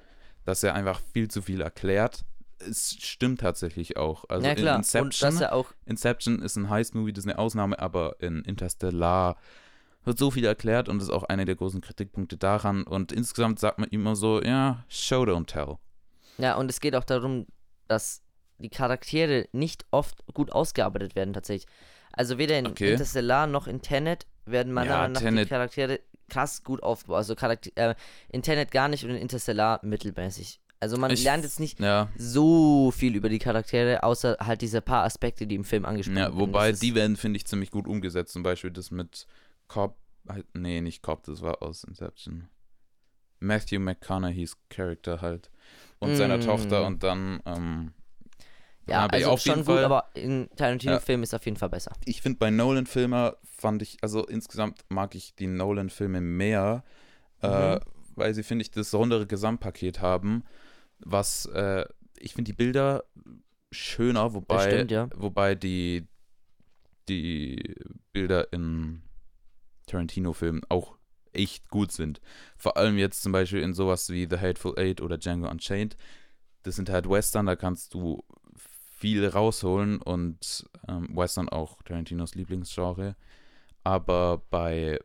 dass 0.45 0.63
er 0.63 0.75
einfach 0.75 0.99
viel 1.13 1.29
zu 1.29 1.41
viel 1.41 1.61
erklärt. 1.61 2.25
Es 2.59 2.95
stimmt 2.99 3.41
tatsächlich 3.41 3.97
auch. 3.97 4.25
Also 4.29 4.47
ja 4.47 4.55
klar, 4.55 4.75
in 4.75 4.81
Inception, 4.81 5.43
auch, 5.45 5.71
Inception 5.85 6.41
ist 6.41 6.55
ein 6.55 6.69
Heist-Movie, 6.69 7.13
das 7.13 7.25
ist 7.25 7.29
eine 7.31 7.39
Ausnahme, 7.39 7.79
aber 7.79 8.15
in 8.19 8.41
Interstellar 8.43 9.37
wird 10.05 10.17
so 10.17 10.31
viel 10.31 10.45
erklärt 10.45 10.89
und 10.89 11.01
ist 11.01 11.09
auch 11.09 11.23
einer 11.23 11.45
der 11.45 11.55
großen 11.55 11.81
Kritikpunkte 11.81 12.37
daran. 12.37 12.83
Und 12.83 13.11
insgesamt 13.11 13.59
sagt 13.59 13.79
man 13.79 13.89
immer 13.89 14.15
so, 14.15 14.41
ja, 14.41 14.83
show 14.89 15.23
don't 15.23 15.45
tell. 15.47 15.77
ja, 16.37 16.55
und 16.55 16.69
es 16.69 16.79
geht 16.81 16.95
auch 16.95 17.03
darum, 17.05 17.45
dass 17.87 18.21
die 18.59 18.69
Charaktere 18.69 19.47
nicht 19.51 19.85
oft 19.91 20.23
gut 20.33 20.51
ausgearbeitet 20.51 21.15
werden 21.15 21.33
tatsächlich. 21.33 21.69
Also 22.11 22.37
weder 22.37 22.57
in 22.59 22.67
Okay. 22.67 22.91
Interstellar 22.91 23.47
noch 23.47 23.67
in 23.67 23.81
Tenet 23.81 24.25
werden 24.45 24.71
meiner 24.73 24.91
Ja, 24.91 24.97
Meinung 24.99 25.13
nach 25.13 25.21
die 25.21 25.25
Tenet- 25.27 25.49
Charaktere 25.49 25.99
krass 26.29 26.63
gut 26.63 26.81
aufgebaut. 26.83 27.17
Also 27.17 27.35
Charakter 27.35 27.69
äh, 27.75 27.95
in 28.29 28.41
Tenet 28.41 28.71
gar 28.71 28.87
nicht 28.87 29.03
und 29.03 29.09
in 29.11 29.17
Interstellar 29.17 29.79
mittelmäßig. 29.83 30.59
Also 30.79 30.97
man 30.97 31.11
Ich- 31.11 31.23
lernt 31.23 31.43
jetzt 31.45 31.59
nicht 31.61 31.79
Ja, 31.79 32.09
so 32.17 32.91
viel 32.91 33.15
über 33.15 33.29
die 33.29 33.39
Charaktere, 33.39 34.03
außer 34.03 34.37
halt 34.41 34.61
diese 34.61 34.81
paar 34.81 35.05
Aspekte, 35.05 35.47
die 35.47 35.55
im 35.55 35.63
Film 35.63 35.85
angesprochen 35.85 36.17
ja 36.17 36.23
werden. 36.25 36.39
wobei 36.39 36.67
Das 36.69 36.73
ist- 36.75 36.83
die 36.83 36.93
werden, 36.95 37.15
finde 37.15 37.37
ich, 37.37 37.45
ziemlich 37.45 37.71
gut 37.71 37.87
umgesetzt. 37.87 38.33
Zum 38.33 38.43
Beispiel 38.43 38.71
das 38.71 38.91
mit 38.91 39.25
Cobb, 39.69 39.95
halt, 40.27 40.45
nee, 40.53 40.81
nicht 40.81 41.01
Cobb, 41.01 41.23
das 41.23 41.41
war 41.41 41.61
aus 41.63 41.83
Inception. 41.85 42.49
Matthew 43.39 43.79
McConaughey's 43.79 44.57
Charakter 44.69 45.21
halt. 45.21 45.49
Und 45.99 46.15
seiner 46.17 46.37
Mm. 46.37 46.41
Tochter 46.41 46.85
und 46.85 47.01
dann, 47.03 47.39
ähm, 47.45 47.93
ja, 48.87 48.99
aber 49.05 49.13
also 49.13 49.29
auf 49.31 49.41
schon 49.41 49.55
jeden 49.57 49.65
gut, 49.65 49.75
Fall- 49.75 49.85
aber 49.85 50.09
in 50.13 50.49
Tarantino-Film 50.55 51.23
ist 51.23 51.33
auf 51.33 51.45
jeden 51.45 51.57
Fall 51.57 51.69
besser. 51.69 51.93
ich 52.05 52.21
finde 52.21 52.39
bei 52.39 52.49
Nolan-Filmen 52.49 53.31
fand 53.57 53.81
ich, 53.81 53.97
also 54.01 54.25
insgesamt 54.25 54.81
mag 54.89 55.15
ich 55.15 55.35
die 55.35 55.47
Nolan-Filme 55.47 56.19
mehr, 56.21 56.83
äh, 57.41 57.75
Mhm. 57.75 57.79
weil 58.15 58.33
sie, 58.33 58.43
finde 58.43 58.63
ich, 58.63 58.71
das 58.71 58.93
rundere 58.93 59.25
Gesamtpaket 59.25 60.01
haben, 60.01 60.43
was, 60.99 61.45
äh, 61.47 61.85
ich 62.19 62.33
finde 62.33 62.51
die 62.51 62.55
Bilder 62.57 63.03
schöner, 63.71 64.33
wobei, 64.33 64.69
stimmt, 64.71 64.91
ja. 64.91 65.07
wobei 65.15 65.55
die, 65.55 66.07
die 67.09 67.75
Bilder 68.11 68.51
in 68.53 69.01
Tarantino-Filmen 69.87 70.61
auch 70.69 70.95
echt 71.33 71.69
gut 71.69 71.91
sind. 71.91 72.21
Vor 72.57 72.77
allem 72.77 72.97
jetzt 72.97 73.23
zum 73.23 73.31
Beispiel 73.31 73.61
in 73.61 73.73
sowas 73.73 74.09
wie 74.09 74.27
The 74.29 74.37
Hateful 74.37 74.77
Eight 74.77 75.01
oder 75.01 75.17
Django 75.17 75.49
Unchained. 75.49 75.97
Das 76.61 76.75
sind 76.75 76.89
halt 76.89 77.09
Western, 77.09 77.45
da 77.47 77.55
kannst 77.55 77.93
du 77.93 78.23
viel 79.03 79.27
rausholen 79.27 80.01
und 80.01 80.65
ähm, 80.87 81.09
Western 81.13 81.49
auch 81.49 81.83
Tarantinos 81.83 82.35
Lieblingsgenre. 82.35 83.17
Aber 83.83 84.41
bei, 84.49 84.97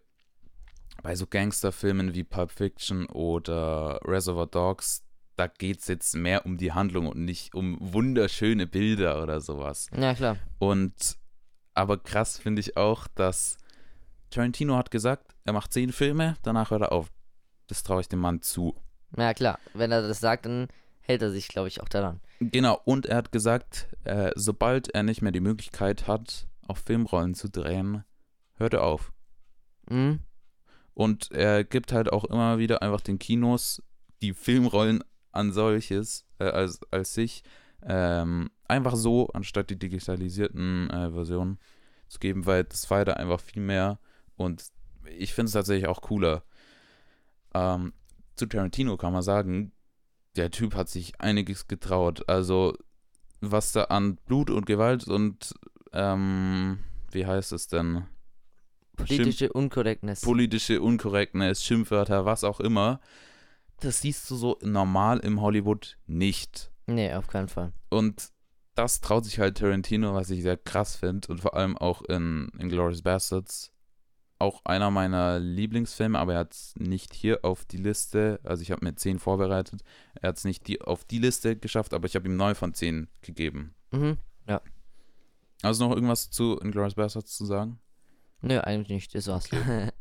bei 1.02 1.16
so 1.16 1.26
Gangsterfilmen 1.26 2.14
wie 2.14 2.22
Pulp 2.22 2.52
Fiction 2.52 3.06
oder 3.06 3.98
Reservoir 4.04 4.46
Dogs, 4.46 5.02
da 5.34 5.48
geht 5.48 5.80
es 5.80 5.88
jetzt 5.88 6.14
mehr 6.14 6.46
um 6.46 6.58
die 6.58 6.70
Handlung 6.70 7.08
und 7.08 7.24
nicht 7.24 7.56
um 7.56 7.76
wunderschöne 7.80 8.68
Bilder 8.68 9.20
oder 9.20 9.40
sowas. 9.40 9.88
Ja, 9.92 10.14
klar. 10.14 10.36
Und 10.60 11.18
aber 11.74 11.98
krass 11.98 12.38
finde 12.38 12.60
ich 12.60 12.76
auch, 12.76 13.08
dass 13.08 13.58
Tarantino 14.30 14.76
hat 14.76 14.92
gesagt, 14.92 15.34
er 15.44 15.54
macht 15.54 15.72
zehn 15.72 15.90
Filme, 15.92 16.36
danach 16.44 16.70
hört 16.70 16.82
er 16.82 16.92
auf. 16.92 17.10
Das 17.66 17.82
traue 17.82 18.02
ich 18.02 18.08
dem 18.08 18.20
Mann 18.20 18.42
zu. 18.42 18.76
Ja, 19.16 19.34
klar. 19.34 19.58
Wenn 19.74 19.90
er 19.90 20.06
das 20.06 20.20
sagt, 20.20 20.46
dann 20.46 20.68
hält 21.08 21.22
er 21.22 21.30
sich, 21.30 21.48
glaube 21.48 21.68
ich, 21.68 21.80
auch 21.80 21.88
daran. 21.88 22.20
Genau, 22.38 22.80
und 22.84 23.06
er 23.06 23.16
hat 23.16 23.32
gesagt, 23.32 23.88
äh, 24.04 24.30
sobald 24.36 24.88
er 24.88 25.02
nicht 25.02 25.22
mehr 25.22 25.32
die 25.32 25.40
Möglichkeit 25.40 26.06
hat, 26.06 26.46
auf 26.66 26.80
Filmrollen 26.80 27.34
zu 27.34 27.48
drehen, 27.48 28.04
hört 28.56 28.74
er 28.74 28.84
auf. 28.84 29.12
Mhm. 29.88 30.20
Und 30.92 31.32
er 31.32 31.64
gibt 31.64 31.92
halt 31.92 32.12
auch 32.12 32.24
immer 32.24 32.58
wieder 32.58 32.82
einfach 32.82 33.00
den 33.00 33.18
Kinos 33.18 33.82
die 34.20 34.34
Filmrollen 34.34 35.02
an 35.32 35.52
solches, 35.52 36.26
äh, 36.38 36.44
als, 36.44 36.80
als 36.90 37.14
sich, 37.14 37.42
ähm, 37.82 38.50
einfach 38.66 38.96
so, 38.96 39.28
anstatt 39.28 39.70
die 39.70 39.78
digitalisierten 39.78 40.90
äh, 40.90 41.10
Versionen 41.10 41.58
zu 42.08 42.18
geben, 42.18 42.44
weil 42.44 42.64
das 42.64 42.84
feiert 42.84 43.08
er 43.08 43.16
einfach 43.16 43.40
viel 43.40 43.62
mehr 43.62 43.98
und 44.36 44.64
ich 45.16 45.32
finde 45.32 45.46
es 45.46 45.52
tatsächlich 45.52 45.88
auch 45.88 46.02
cooler. 46.02 46.42
Ähm, 47.54 47.94
zu 48.34 48.46
Tarantino 48.46 48.96
kann 48.96 49.12
man 49.12 49.22
sagen, 49.22 49.72
der 50.38 50.50
Typ 50.50 50.74
hat 50.74 50.88
sich 50.88 51.20
einiges 51.20 51.68
getraut. 51.68 52.28
Also, 52.28 52.74
was 53.40 53.72
da 53.72 53.84
an 53.84 54.16
Blut 54.16 54.50
und 54.50 54.66
Gewalt 54.66 55.06
und, 55.06 55.54
ähm, 55.92 56.78
wie 57.10 57.26
heißt 57.26 57.52
es 57.52 57.68
denn? 57.68 58.04
Politische 58.96 59.52
Unkorrektness. 59.52 60.22
politische 60.22 60.80
Unkorrektness, 60.80 61.62
Schimpfwörter, 61.62 62.24
was 62.24 62.42
auch 62.42 62.58
immer, 62.58 63.00
das 63.80 64.00
siehst 64.00 64.28
du 64.28 64.34
so 64.34 64.58
normal 64.62 65.20
im 65.20 65.40
Hollywood 65.40 65.98
nicht. 66.06 66.72
nee, 66.86 67.12
auf 67.12 67.28
keinen 67.28 67.48
Fall. 67.48 67.72
Und 67.90 68.30
das 68.74 69.00
traut 69.00 69.24
sich 69.24 69.38
halt 69.38 69.58
Tarantino, 69.58 70.14
was 70.14 70.30
ich 70.30 70.42
sehr 70.42 70.56
krass 70.56 70.96
finde 70.96 71.28
und 71.28 71.40
vor 71.40 71.54
allem 71.54 71.76
auch 71.76 72.02
in 72.02 72.48
Inglourious 72.58 73.02
Bastards. 73.02 73.72
Auch 74.40 74.64
einer 74.64 74.90
meiner 74.90 75.40
Lieblingsfilme, 75.40 76.18
aber 76.18 76.34
er 76.34 76.38
hat 76.40 76.52
es 76.52 76.74
nicht 76.76 77.12
hier 77.12 77.44
auf 77.44 77.64
die 77.64 77.76
Liste, 77.76 78.38
also 78.44 78.62
ich 78.62 78.70
habe 78.70 78.84
mir 78.84 78.94
10 78.94 79.18
vorbereitet, 79.18 79.82
er 80.14 80.28
hat 80.28 80.36
es 80.36 80.44
nicht 80.44 80.68
die, 80.68 80.80
auf 80.80 81.04
die 81.04 81.18
Liste 81.18 81.56
geschafft, 81.56 81.92
aber 81.92 82.06
ich 82.06 82.14
habe 82.14 82.28
ihm 82.28 82.36
9 82.36 82.54
von 82.54 82.72
10 82.72 83.08
gegeben. 83.20 83.74
Mhm. 83.90 84.16
Also 85.62 85.86
noch 85.86 85.94
irgendwas 85.94 86.30
zu 86.30 86.58
Inglourious 86.60 86.94
Bastards 86.94 87.36
zu 87.36 87.44
sagen? 87.44 87.80
Nö, 88.40 88.60
eigentlich 88.60 88.88
nicht. 88.88 89.14
Das 89.14 89.26
war's. 89.26 89.48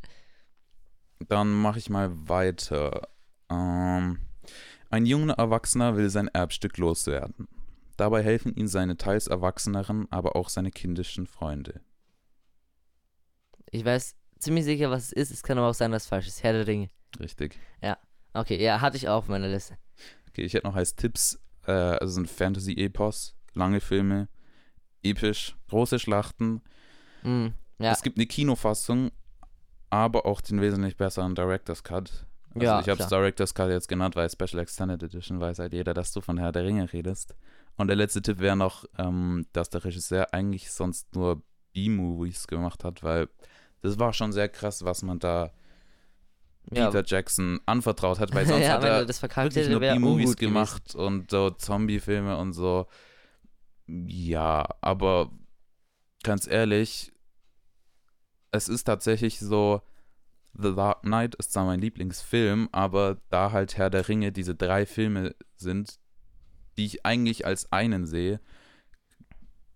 Dann 1.28 1.52
mache 1.54 1.80
ich 1.80 1.90
mal 1.90 2.12
weiter. 2.30 3.08
Ähm, 3.50 4.20
ein 4.90 5.06
junger 5.06 5.34
Erwachsener 5.34 5.96
will 5.96 6.10
sein 6.10 6.28
Erbstück 6.28 6.78
loswerden. 6.78 7.48
Dabei 7.98 8.22
helfen 8.22 8.54
ihm 8.54 8.68
seine 8.68 8.98
teils 8.98 9.26
erwachseneren, 9.26 10.06
aber 10.12 10.36
auch 10.36 10.50
seine 10.50 10.70
kindischen 10.70 11.26
Freunde. 11.26 11.82
ich 13.72 13.84
weiß 13.84 14.16
ziemlich 14.40 14.66
sicher, 14.66 14.90
was 14.92 15.06
es 15.06 15.12
ist. 15.12 15.32
Es 15.32 15.44
kann 15.44 15.58
aber 15.58 15.68
auch 15.70 15.74
sein, 15.74 15.92
dass 15.92 16.04
es 16.04 16.10
falsch 16.10 16.28
ist. 16.28 16.44
Herr 16.44 16.54
der 16.54 16.68
Ringe. 16.68 16.90
Richtig. 17.20 17.60
Okay, 18.34 18.62
ja, 18.64 18.82
hatte 18.82 18.98
ich 18.98 19.08
auch 19.10 19.18
auf 19.18 19.28
meiner 19.30 19.48
Liste. 19.48 19.78
Okay, 20.30 20.44
ich 20.44 20.54
hätte 20.54 20.68
noch 20.68 20.76
als 20.76 20.96
Tipps, 20.96 21.40
äh, 21.66 21.72
also 21.72 22.22
ein 22.22 22.28
Fantasy-Epos, 22.28 23.36
lange 23.56 23.80
Filme, 23.80 24.28
episch, 25.02 25.56
große 25.70 25.98
Schlachten. 25.98 26.62
Mhm. 27.24 27.54
Ja, 27.80 27.92
Es 27.92 28.04
gibt 28.04 28.18
eine 28.20 28.28
Kinofassung, 28.28 29.12
aber 29.90 30.28
auch 30.28 30.42
den 30.42 30.62
wesentlich 30.62 30.98
besseren 30.98 31.34
Director's 31.34 31.84
Cut. 31.84 32.28
Also 32.54 32.66
Ja, 32.66 32.80
ich 32.80 32.90
habe 32.90 33.02
es. 33.02 33.08
Director's 33.08 33.56
Cut 33.56 33.70
jetzt 33.72 33.88
genannt, 33.88 34.16
weil 34.16 34.30
Special 34.30 34.60
Extended 34.62 35.02
Edition 35.02 35.40
weiß 35.40 35.58
halt 35.58 35.74
jeder, 35.74 35.96
dass 35.96 36.12
du 36.12 36.22
von 36.22 36.38
Herr 36.38 36.52
der 36.52 36.64
Ringe 36.64 36.94
redest. 36.94 37.34
Und 37.76 37.88
der 37.88 37.96
letzte 37.96 38.22
Tipp 38.22 38.40
wäre 38.40 38.56
noch, 38.56 38.86
ähm, 39.00 39.48
dass 39.54 39.72
der 39.72 39.84
Regisseur 39.84 40.32
eigentlich 40.32 40.72
sonst 40.72 41.16
nur 41.16 41.42
B-Movies 41.74 42.46
gemacht 42.46 42.84
hat, 42.84 43.02
weil 43.02 43.30
das 43.82 44.00
war 44.00 44.14
schon 44.14 44.32
sehr 44.32 44.50
krass, 44.50 44.84
was 44.84 45.02
man 45.04 45.20
da 45.20 45.52
ja, 46.72 46.88
Peter 46.88 47.04
Jackson 47.06 47.60
anvertraut 47.66 48.20
hat, 48.20 48.34
weil 48.34 48.46
sonst 48.48 48.64
ja 48.64 48.74
hat 48.74 48.84
er 48.84 49.06
das 49.06 49.22
wirklich 49.22 49.70
nur 49.70 49.80
B-Movies 49.80 50.02
ungut 50.02 50.38
gewesen. 50.38 50.54
gemacht 50.54 50.96
und 50.96 51.32
so 51.32 51.50
Zombie-Filme 51.50 52.38
und 52.38 52.54
so. 52.54 52.88
Ja, 53.88 54.68
aber 54.82 55.32
ganz 56.24 56.48
ehrlich, 56.48 57.14
es 58.52 58.68
ist 58.68 58.84
tatsächlich 58.84 59.40
so, 59.40 59.82
The 60.54 60.76
Dark 60.76 61.04
Knight 61.04 61.36
ist 61.36 61.54
zwar 61.54 61.66
mein 61.66 61.80
Lieblingsfilm, 61.80 62.68
aber 62.72 63.18
da 63.30 63.52
halt 63.52 63.78
Herr 63.78 63.90
der 63.90 64.08
Ringe 64.08 64.32
diese 64.32 64.56
drei 64.56 64.86
Filme 64.86 65.36
sind, 65.56 66.00
die 66.78 66.86
ich 66.86 67.06
eigentlich 67.06 67.46
als 67.46 67.72
einen 67.72 68.06
sehe, 68.06 68.42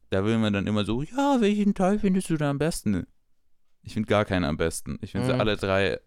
da 0.09 0.25
will 0.25 0.37
man 0.39 0.53
dann 0.53 0.67
immer 0.67 0.83
so, 0.83 1.01
ja, 1.03 1.37
welchen 1.39 1.73
Teil 1.73 1.99
findest 1.99 2.29
du 2.29 2.37
da 2.37 2.49
am 2.49 2.57
besten? 2.57 3.07
Ich 3.83 3.93
finde 3.93 4.07
gar 4.07 4.25
keinen 4.25 4.45
am 4.45 4.57
besten. 4.57 4.97
Ich 5.01 5.11
finde 5.11 5.27
Mhm. 5.27 5.31
sie 5.33 5.39
alle 5.39 5.57
drei. 5.57 5.99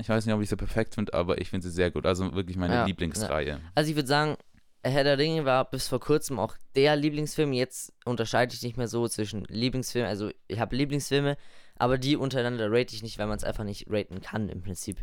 Ich 0.00 0.08
weiß 0.08 0.24
nicht, 0.24 0.34
ob 0.34 0.40
ich 0.40 0.48
sie 0.48 0.56
perfekt 0.56 0.94
finde, 0.94 1.12
aber 1.12 1.40
ich 1.40 1.50
finde 1.50 1.66
sie 1.68 1.74
sehr 1.74 1.90
gut. 1.90 2.06
Also 2.06 2.32
wirklich 2.34 2.56
meine 2.56 2.74
Ja, 2.74 2.84
Lieblingsreihe. 2.86 3.60
Also 3.74 3.90
ich 3.90 3.96
würde 3.96 4.08
sagen, 4.08 4.36
Herr 4.82 5.04
der 5.04 5.18
Ringe 5.18 5.44
war 5.44 5.68
bis 5.68 5.86
vor 5.88 6.00
kurzem 6.00 6.38
auch 6.38 6.56
der 6.74 6.96
Lieblingsfilm. 6.96 7.52
Jetzt 7.52 7.92
unterscheide 8.04 8.54
ich 8.54 8.62
nicht 8.62 8.76
mehr 8.76 8.88
so 8.88 9.06
zwischen 9.08 9.44
Lieblingsfilmen. 9.44 10.08
Also 10.08 10.30
ich 10.48 10.58
habe 10.58 10.74
Lieblingsfilme, 10.76 11.36
aber 11.76 11.98
die 11.98 12.16
untereinander 12.16 12.70
rate 12.70 12.94
ich 12.94 13.02
nicht, 13.02 13.18
weil 13.18 13.26
man 13.26 13.36
es 13.36 13.44
einfach 13.44 13.64
nicht 13.64 13.86
raten 13.90 14.20
kann 14.22 14.48
im 14.48 14.62
Prinzip. 14.62 14.98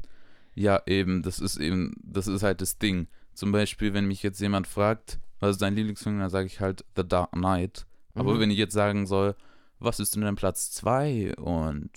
Ja, 0.56 0.82
eben, 0.88 1.22
das 1.22 1.40
ist 1.40 1.58
eben, 1.58 1.94
das 2.04 2.28
ist 2.28 2.42
halt 2.44 2.62
das 2.62 2.80
Ding. 2.80 3.08
Zum 3.34 3.52
Beispiel, 3.52 3.94
wenn 3.94 4.06
mich 4.06 4.24
jetzt 4.24 4.42
jemand 4.42 4.66
fragt, 4.68 5.20
was 5.40 5.52
ist 5.52 5.62
dein 5.62 5.76
Lieblingsfilm, 5.76 6.20
dann 6.20 6.30
sage 6.30 6.48
ich 6.48 6.60
halt 6.60 6.84
The 6.98 7.08
Dark 7.08 7.32
Knight. 7.34 7.86
Aber 8.16 8.34
Mhm. 8.34 8.40
wenn 8.40 8.52
ich 8.52 8.58
jetzt 8.58 8.74
sagen 8.74 9.06
soll, 9.06 9.36
was 9.80 10.00
ist 10.00 10.16
denn 10.16 10.22
dein 10.24 10.36
Platz 10.36 10.72
2 10.72 11.36
und 11.36 11.92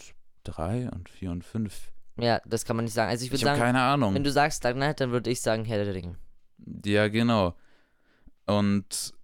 3 0.44 0.90
und 0.90 1.08
4 1.08 1.30
und 1.30 1.44
5? 1.44 1.90
Ja, 2.18 2.40
das 2.46 2.64
kann 2.64 2.76
man 2.76 2.84
nicht 2.84 2.94
sagen. 2.94 3.10
Also 3.10 3.24
ich 3.24 3.30
würde 3.32 3.46
habe 3.48 3.56
sagen, 3.58 3.60
keine 3.72 3.80
Ahnung. 3.82 4.14
wenn 4.14 4.24
du 4.24 4.30
sagst 4.32 4.64
Dark 4.64 4.76
Knight, 4.76 5.00
dann 5.00 5.10
würde 5.12 5.30
ich 5.30 5.40
sagen 5.40 5.64
Herr 5.64 5.84
der 5.84 5.94
Ringe. 5.94 6.16
Ja, 6.84 7.08
genau. 7.08 7.54
Und 8.46 9.14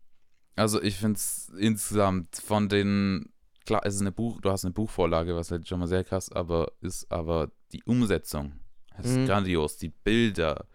also 0.57 0.83
ich 0.83 0.97
finde 0.97 1.17
es 1.17 1.51
insgesamt 1.59 2.37
von 2.37 2.69
den, 2.69 3.31
klar, 3.67 3.83
es 3.85 3.95
ist 3.97 4.01
eine 4.01 4.13
Buch, 4.13 4.41
du 4.41 4.51
hast 4.51 4.65
eine 4.65 4.73
Buchvorlage, 4.73 5.35
was 5.37 5.51
halt 5.51 5.69
schon 5.69 5.81
mal 5.81 5.87
sehr 5.87 6.05
krass, 6.05 6.33
aber 6.33 6.73
ist 6.81 7.11
aber 7.13 7.51
die 7.73 7.83
Umsetzung 7.85 8.53
ist 8.99 9.17
Mhm. 9.17 9.27
grandios. 9.27 9.77
Die 9.77 9.91
Bilder, 9.91 10.67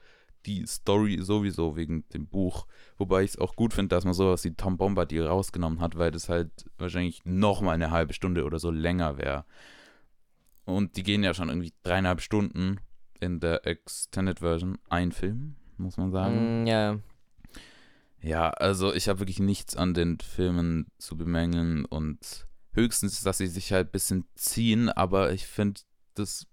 die 0.45 0.65
Story 0.65 1.19
sowieso 1.21 1.75
wegen 1.75 2.07
dem 2.09 2.27
Buch. 2.27 2.67
Wobei 2.97 3.23
ich 3.23 3.31
es 3.31 3.37
auch 3.39 3.55
gut 3.55 3.73
finde, 3.73 3.95
dass 3.95 4.05
man 4.05 4.13
sowas 4.13 4.43
wie 4.43 4.53
Tom 4.53 4.77
Bombadil 4.77 5.25
rausgenommen 5.25 5.79
hat, 5.79 5.97
weil 5.97 6.11
das 6.11 6.29
halt 6.29 6.51
wahrscheinlich 6.77 7.21
noch 7.25 7.61
mal 7.61 7.71
eine 7.71 7.91
halbe 7.91 8.13
Stunde 8.13 8.43
oder 8.43 8.59
so 8.59 8.71
länger 8.71 9.17
wäre. 9.17 9.45
Und 10.65 10.95
die 10.97 11.03
gehen 11.03 11.23
ja 11.23 11.33
schon 11.33 11.49
irgendwie 11.49 11.73
dreieinhalb 11.83 12.21
Stunden 12.21 12.79
in 13.19 13.39
der 13.39 13.65
Extended 13.65 14.39
Version. 14.39 14.77
Ein 14.89 15.11
Film, 15.11 15.55
muss 15.77 15.97
man 15.97 16.11
sagen. 16.11 16.63
Mm, 16.63 16.67
ja, 16.67 16.99
Ja, 18.21 18.49
also 18.51 18.93
ich 18.93 19.09
habe 19.09 19.19
wirklich 19.19 19.39
nichts 19.39 19.75
an 19.75 19.93
den 19.93 20.19
Filmen 20.19 20.87
zu 20.97 21.17
bemängeln 21.17 21.85
und 21.85 22.47
höchstens, 22.71 23.21
dass 23.21 23.37
sie 23.37 23.47
sich 23.47 23.71
halt 23.71 23.89
ein 23.89 23.91
bisschen 23.91 24.25
ziehen, 24.35 24.89
aber 24.89 25.31
ich 25.31 25.47
finde, 25.47 25.81
das 26.15 26.47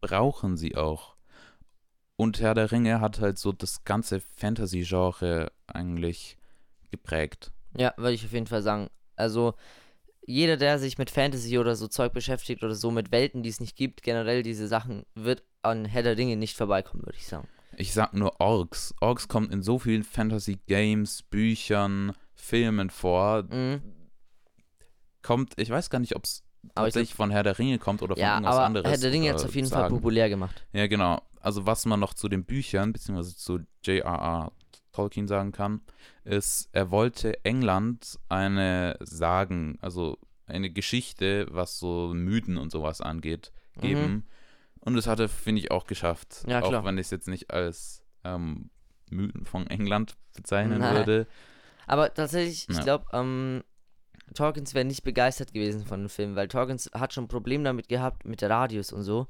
brauchen 0.00 0.56
sie 0.56 0.76
auch. 0.76 1.09
Und 2.20 2.38
Herr 2.38 2.52
der 2.52 2.70
Ringe 2.70 3.00
hat 3.00 3.18
halt 3.18 3.38
so 3.38 3.50
das 3.50 3.82
ganze 3.84 4.20
Fantasy-Genre 4.20 5.50
eigentlich 5.66 6.36
geprägt. 6.90 7.50
ja, 7.78 7.94
würde 7.96 8.12
ich 8.12 8.26
auf 8.26 8.32
jeden 8.32 8.46
Fall 8.46 8.60
sagen. 8.60 8.90
Also 9.16 9.54
jeder, 10.26 10.58
der 10.58 10.78
sich 10.78 10.98
mit 10.98 11.08
Fantasy 11.08 11.56
oder 11.58 11.76
so 11.76 11.88
Zeug 11.88 12.12
beschäftigt 12.12 12.62
oder 12.62 12.74
so 12.74 12.90
mit 12.90 13.10
Welten, 13.10 13.42
die 13.42 13.48
es 13.48 13.58
nicht 13.58 13.74
gibt, 13.74 14.02
generell 14.02 14.42
diese 14.42 14.68
Sachen, 14.68 15.06
wird 15.14 15.44
an 15.62 15.86
Herr 15.86 16.02
der 16.02 16.18
Ringe 16.18 16.36
nicht 16.36 16.58
vorbeikommen, 16.58 17.06
würde 17.06 17.16
ich 17.16 17.26
sagen. 17.26 17.48
Ich 17.78 17.94
sag 17.94 18.12
nur 18.12 18.38
Orks. 18.38 18.94
Orks 19.00 19.26
kommt 19.26 19.50
in 19.50 19.62
so 19.62 19.78
vielen 19.78 20.04
Fantasy-Games, 20.04 21.22
Büchern, 21.22 22.12
Filmen 22.34 22.90
vor. 22.90 23.44
Mhm. 23.44 23.80
Kommt, 25.22 25.54
ich 25.56 25.70
weiß 25.70 25.88
gar 25.88 26.00
nicht, 26.00 26.16
ob 26.16 26.24
es 26.24 26.42
tatsächlich 26.74 27.14
von 27.14 27.30
Herr 27.30 27.44
der 27.44 27.58
Ringe 27.58 27.78
kommt 27.78 28.02
oder 28.02 28.14
von 28.14 28.20
Ja, 28.22 28.34
irgendwas 28.34 28.56
aber 28.56 28.64
anderes. 28.66 28.90
Herr 28.90 28.98
der 28.98 29.10
Ringe 29.10 29.30
hat 29.30 29.36
es 29.36 29.46
auf 29.46 29.54
jeden 29.54 29.68
Fall 29.68 29.84
sagen. 29.84 29.94
populär 29.94 30.28
gemacht. 30.28 30.66
Ja, 30.74 30.86
genau. 30.86 31.22
Also 31.40 31.66
was 31.66 31.86
man 31.86 32.00
noch 32.00 32.14
zu 32.14 32.28
den 32.28 32.44
Büchern 32.44 32.92
beziehungsweise 32.92 33.36
zu 33.36 33.60
J.R.R. 33.84 34.52
Tolkien 34.92 35.28
sagen 35.28 35.52
kann, 35.52 35.80
ist, 36.24 36.68
er 36.72 36.90
wollte 36.90 37.44
England 37.44 38.18
eine 38.28 38.96
Sagen, 39.00 39.78
also 39.80 40.18
eine 40.46 40.70
Geschichte, 40.70 41.46
was 41.50 41.78
so 41.78 42.12
Mythen 42.14 42.56
und 42.56 42.72
sowas 42.72 43.00
angeht, 43.00 43.52
geben. 43.80 44.12
Mhm. 44.12 44.24
Und 44.80 44.94
das 44.96 45.06
hat 45.06 45.20
er, 45.20 45.28
finde 45.28 45.60
ich, 45.60 45.70
auch 45.70 45.86
geschafft. 45.86 46.44
Ja, 46.46 46.60
klar. 46.60 46.80
Auch 46.80 46.84
wenn 46.84 46.98
ich 46.98 47.06
es 47.06 47.10
jetzt 47.10 47.28
nicht 47.28 47.52
als 47.52 48.02
ähm, 48.24 48.70
Mythen 49.10 49.44
von 49.44 49.66
England 49.68 50.16
bezeichnen 50.34 50.78
Nein. 50.78 50.96
würde. 50.96 51.26
Aber 51.86 52.12
tatsächlich, 52.12 52.66
ich 52.68 52.76
Ja. 52.76 52.82
glaube, 52.82 53.06
ähm, 53.12 53.62
Torkins 54.34 54.74
wäre 54.74 54.84
nicht 54.84 55.02
begeistert 55.02 55.52
gewesen 55.52 55.84
von 55.84 56.00
dem 56.00 56.08
Film, 56.08 56.36
weil 56.36 56.48
Torkins 56.48 56.90
hat 56.94 57.12
schon 57.12 57.24
ein 57.24 57.28
Problem 57.28 57.64
damit 57.64 57.88
gehabt, 57.88 58.24
mit 58.24 58.40
der 58.42 58.50
Radius 58.50 58.92
und 58.92 59.02
so. 59.02 59.26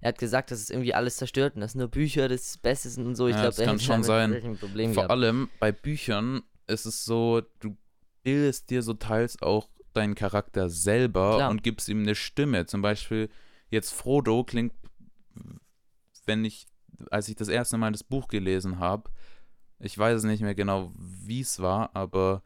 Er 0.00 0.08
hat 0.08 0.18
gesagt, 0.18 0.50
dass 0.50 0.60
es 0.60 0.70
irgendwie 0.70 0.94
alles 0.94 1.16
zerstört 1.16 1.54
und 1.56 1.60
dass 1.60 1.74
nur 1.74 1.88
Bücher 1.88 2.28
das 2.28 2.56
Beste 2.58 2.88
sind 2.88 3.06
und 3.06 3.16
so. 3.16 3.26
Ich 3.28 3.34
Ja, 3.34 3.42
glaube, 3.42 3.56
das 3.56 3.64
kann 3.66 3.78
schon 3.78 4.02
sein. 4.02 4.56
Vor 4.58 4.68
gehabt. 4.74 5.10
allem 5.10 5.48
bei 5.58 5.72
Büchern 5.72 6.42
ist 6.66 6.86
es 6.86 7.04
so, 7.04 7.42
du 7.60 7.76
bildest 8.22 8.70
dir 8.70 8.82
so 8.82 8.94
teils 8.94 9.40
auch 9.42 9.68
deinen 9.92 10.14
Charakter 10.14 10.70
selber 10.70 11.36
Klar. 11.36 11.50
und 11.50 11.62
gibst 11.62 11.88
ihm 11.88 12.00
eine 12.00 12.14
Stimme. 12.14 12.66
Zum 12.66 12.80
Beispiel 12.80 13.28
jetzt 13.70 13.92
Frodo 13.92 14.44
klingt, 14.44 14.72
wenn 16.26 16.44
ich, 16.44 16.66
als 17.10 17.28
ich 17.28 17.36
das 17.36 17.48
erste 17.48 17.76
Mal 17.76 17.92
das 17.92 18.04
Buch 18.04 18.28
gelesen 18.28 18.78
habe, 18.78 19.10
ich 19.78 19.96
weiß 19.96 20.18
es 20.18 20.24
nicht 20.24 20.42
mehr 20.42 20.54
genau, 20.54 20.92
wie 20.96 21.40
es 21.40 21.60
war, 21.60 21.94
aber 21.94 22.42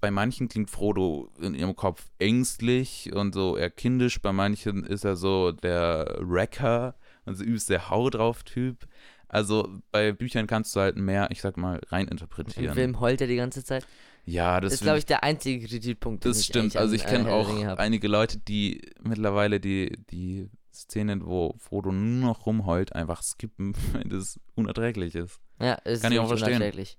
bei 0.00 0.10
manchen 0.10 0.48
klingt 0.48 0.70
Frodo 0.70 1.30
in 1.40 1.54
ihrem 1.54 1.76
Kopf 1.76 2.10
ängstlich 2.18 3.12
und 3.12 3.34
so 3.34 3.56
eher 3.56 3.70
kindisch, 3.70 4.20
bei 4.20 4.32
manchen 4.32 4.84
ist 4.84 5.04
er 5.04 5.16
so 5.16 5.52
der 5.52 6.16
Wrecker 6.20 6.94
und 7.26 7.34
so 7.36 7.44
übelst 7.44 7.68
der 7.68 7.90
Hau 7.90 8.08
drauf 8.10 8.42
Typ. 8.42 8.86
Also 9.28 9.68
bei 9.92 10.12
Büchern 10.12 10.46
kannst 10.46 10.74
du 10.74 10.80
halt 10.80 10.96
mehr, 10.96 11.28
ich 11.30 11.40
sag 11.40 11.56
mal, 11.56 11.76
Im 11.76 11.88
reininterpretieren. 11.88 12.74
Film 12.74 13.00
heult 13.00 13.20
er 13.20 13.26
die 13.28 13.36
ganze 13.36 13.64
Zeit. 13.64 13.86
Ja, 14.24 14.60
das, 14.60 14.72
Das 14.72 14.80
ist, 14.80 14.84
glaube 14.84 14.98
ich, 14.98 15.06
der 15.06 15.22
einzige 15.22 15.66
Kritikpunkt. 15.66 16.24
das 16.24 16.44
stimmt. 16.44 16.76
Also 16.76 16.94
ich 16.94 17.04
kenne 17.06 17.30
auch 17.32 17.48
einige 17.78 18.08
Leute, 18.08 18.38
die 18.38 18.82
mittlerweile 19.02 19.60
die, 19.60 19.96
die 20.10 20.50
Szenen, 20.72 21.26
wo 21.26 21.54
Frodo 21.58 21.92
nur 21.92 22.28
noch 22.28 22.46
rumheult, 22.46 22.94
einfach 22.94 23.22
skippen, 23.22 23.74
weil 23.92 24.04
das 24.04 24.40
unerträglich 24.54 25.14
ist. 25.14 25.40
Ja, 25.60 25.78
es 25.84 26.00
kann 26.00 26.10
ist 26.12 26.16
ich 26.16 26.20
auch 26.20 26.28
verstehen. 26.28 26.56
unerträglich. 26.56 26.98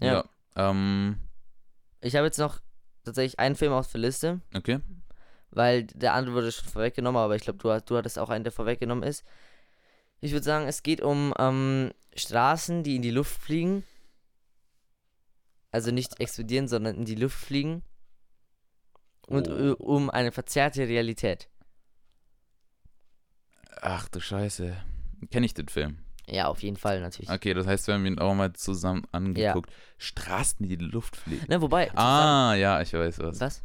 Ja. 0.00 0.24
ähm, 0.56 1.16
Ich 2.00 2.14
habe 2.16 2.26
jetzt 2.26 2.38
noch 2.38 2.60
tatsächlich 3.04 3.38
einen 3.38 3.56
Film 3.56 3.72
auf 3.72 3.90
der 3.90 4.00
Liste, 4.00 4.40
okay. 4.54 4.80
weil 5.50 5.84
der 5.84 6.14
andere 6.14 6.34
wurde 6.36 6.52
schon 6.52 6.68
vorweggenommen, 6.68 7.20
aber 7.20 7.34
ich 7.36 7.42
glaube, 7.42 7.58
du, 7.58 7.70
hast- 7.70 7.86
du 7.90 7.96
hattest 7.96 8.18
auch 8.18 8.28
einen, 8.30 8.44
der 8.44 8.52
vorweggenommen 8.52 9.02
ist. 9.04 9.24
Ich 10.20 10.32
würde 10.32 10.44
sagen, 10.44 10.66
es 10.66 10.82
geht 10.82 11.00
um 11.00 11.32
ähm, 11.38 11.92
Straßen, 12.14 12.82
die 12.82 12.96
in 12.96 13.02
die 13.02 13.10
Luft 13.10 13.40
fliegen. 13.40 13.84
Also 15.70 15.90
nicht 15.90 16.18
explodieren, 16.20 16.66
sondern 16.68 16.96
in 16.96 17.04
die 17.04 17.14
Luft 17.14 17.36
fliegen. 17.38 17.82
Und 19.26 19.48
Oh. 19.48 19.52
äh, 19.52 19.70
um 19.72 20.08
eine 20.10 20.32
verzerrte 20.32 20.88
Realität. 20.88 21.48
Ach 23.80 24.08
du 24.08 24.20
Scheiße. 24.20 24.76
Kenne 25.30 25.46
ich 25.46 25.54
den 25.54 25.68
Film? 25.68 25.98
Ja, 26.30 26.48
auf 26.48 26.62
jeden 26.62 26.76
Fall 26.76 27.00
natürlich. 27.00 27.30
Okay, 27.30 27.54
das 27.54 27.66
heißt, 27.66 27.86
wir 27.86 27.94
haben 27.94 28.06
ihn 28.06 28.18
auch 28.18 28.34
mal 28.34 28.52
zusammen 28.52 29.04
angeguckt. 29.12 29.70
Straßen, 29.98 30.66
die 30.66 30.74
in 30.74 30.78
die 30.80 30.84
Luft 30.84 31.16
fliegen. 31.16 31.46
Ne, 31.48 31.60
wobei. 31.60 31.90
Ah, 31.96 32.54
ja, 32.54 32.80
ich 32.80 32.92
weiß 32.92 33.18
was. 33.20 33.40
Was? 33.40 33.62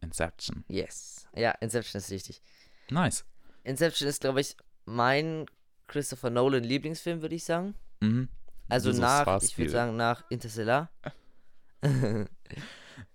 Inception. 0.00 0.64
Yes. 0.68 1.26
Ja, 1.34 1.52
Inception 1.60 2.00
ist 2.00 2.10
richtig. 2.10 2.42
Nice. 2.90 3.24
Inception 3.64 4.08
ist, 4.08 4.20
glaube 4.20 4.40
ich, 4.40 4.56
mein 4.84 5.46
Christopher 5.86 6.30
Nolan 6.30 6.64
Lieblingsfilm, 6.64 7.22
würde 7.22 7.34
ich 7.34 7.44
sagen. 7.44 7.74
Mhm. 8.00 8.28
Also 8.68 8.92
nach, 8.92 9.42
ich 9.42 9.56
würde 9.56 9.70
sagen, 9.70 9.96
nach 9.96 10.24
Interstellar. 10.30 10.90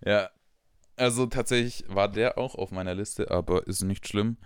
Ja, 0.06 0.30
also 0.96 1.26
tatsächlich 1.26 1.86
war 1.88 2.10
der 2.10 2.38
auch 2.38 2.56
auf 2.56 2.72
meiner 2.72 2.96
Liste, 2.96 3.32
aber 3.32 3.68
ist 3.68 3.84
nicht 3.84 4.08
schlimm. 4.08 4.38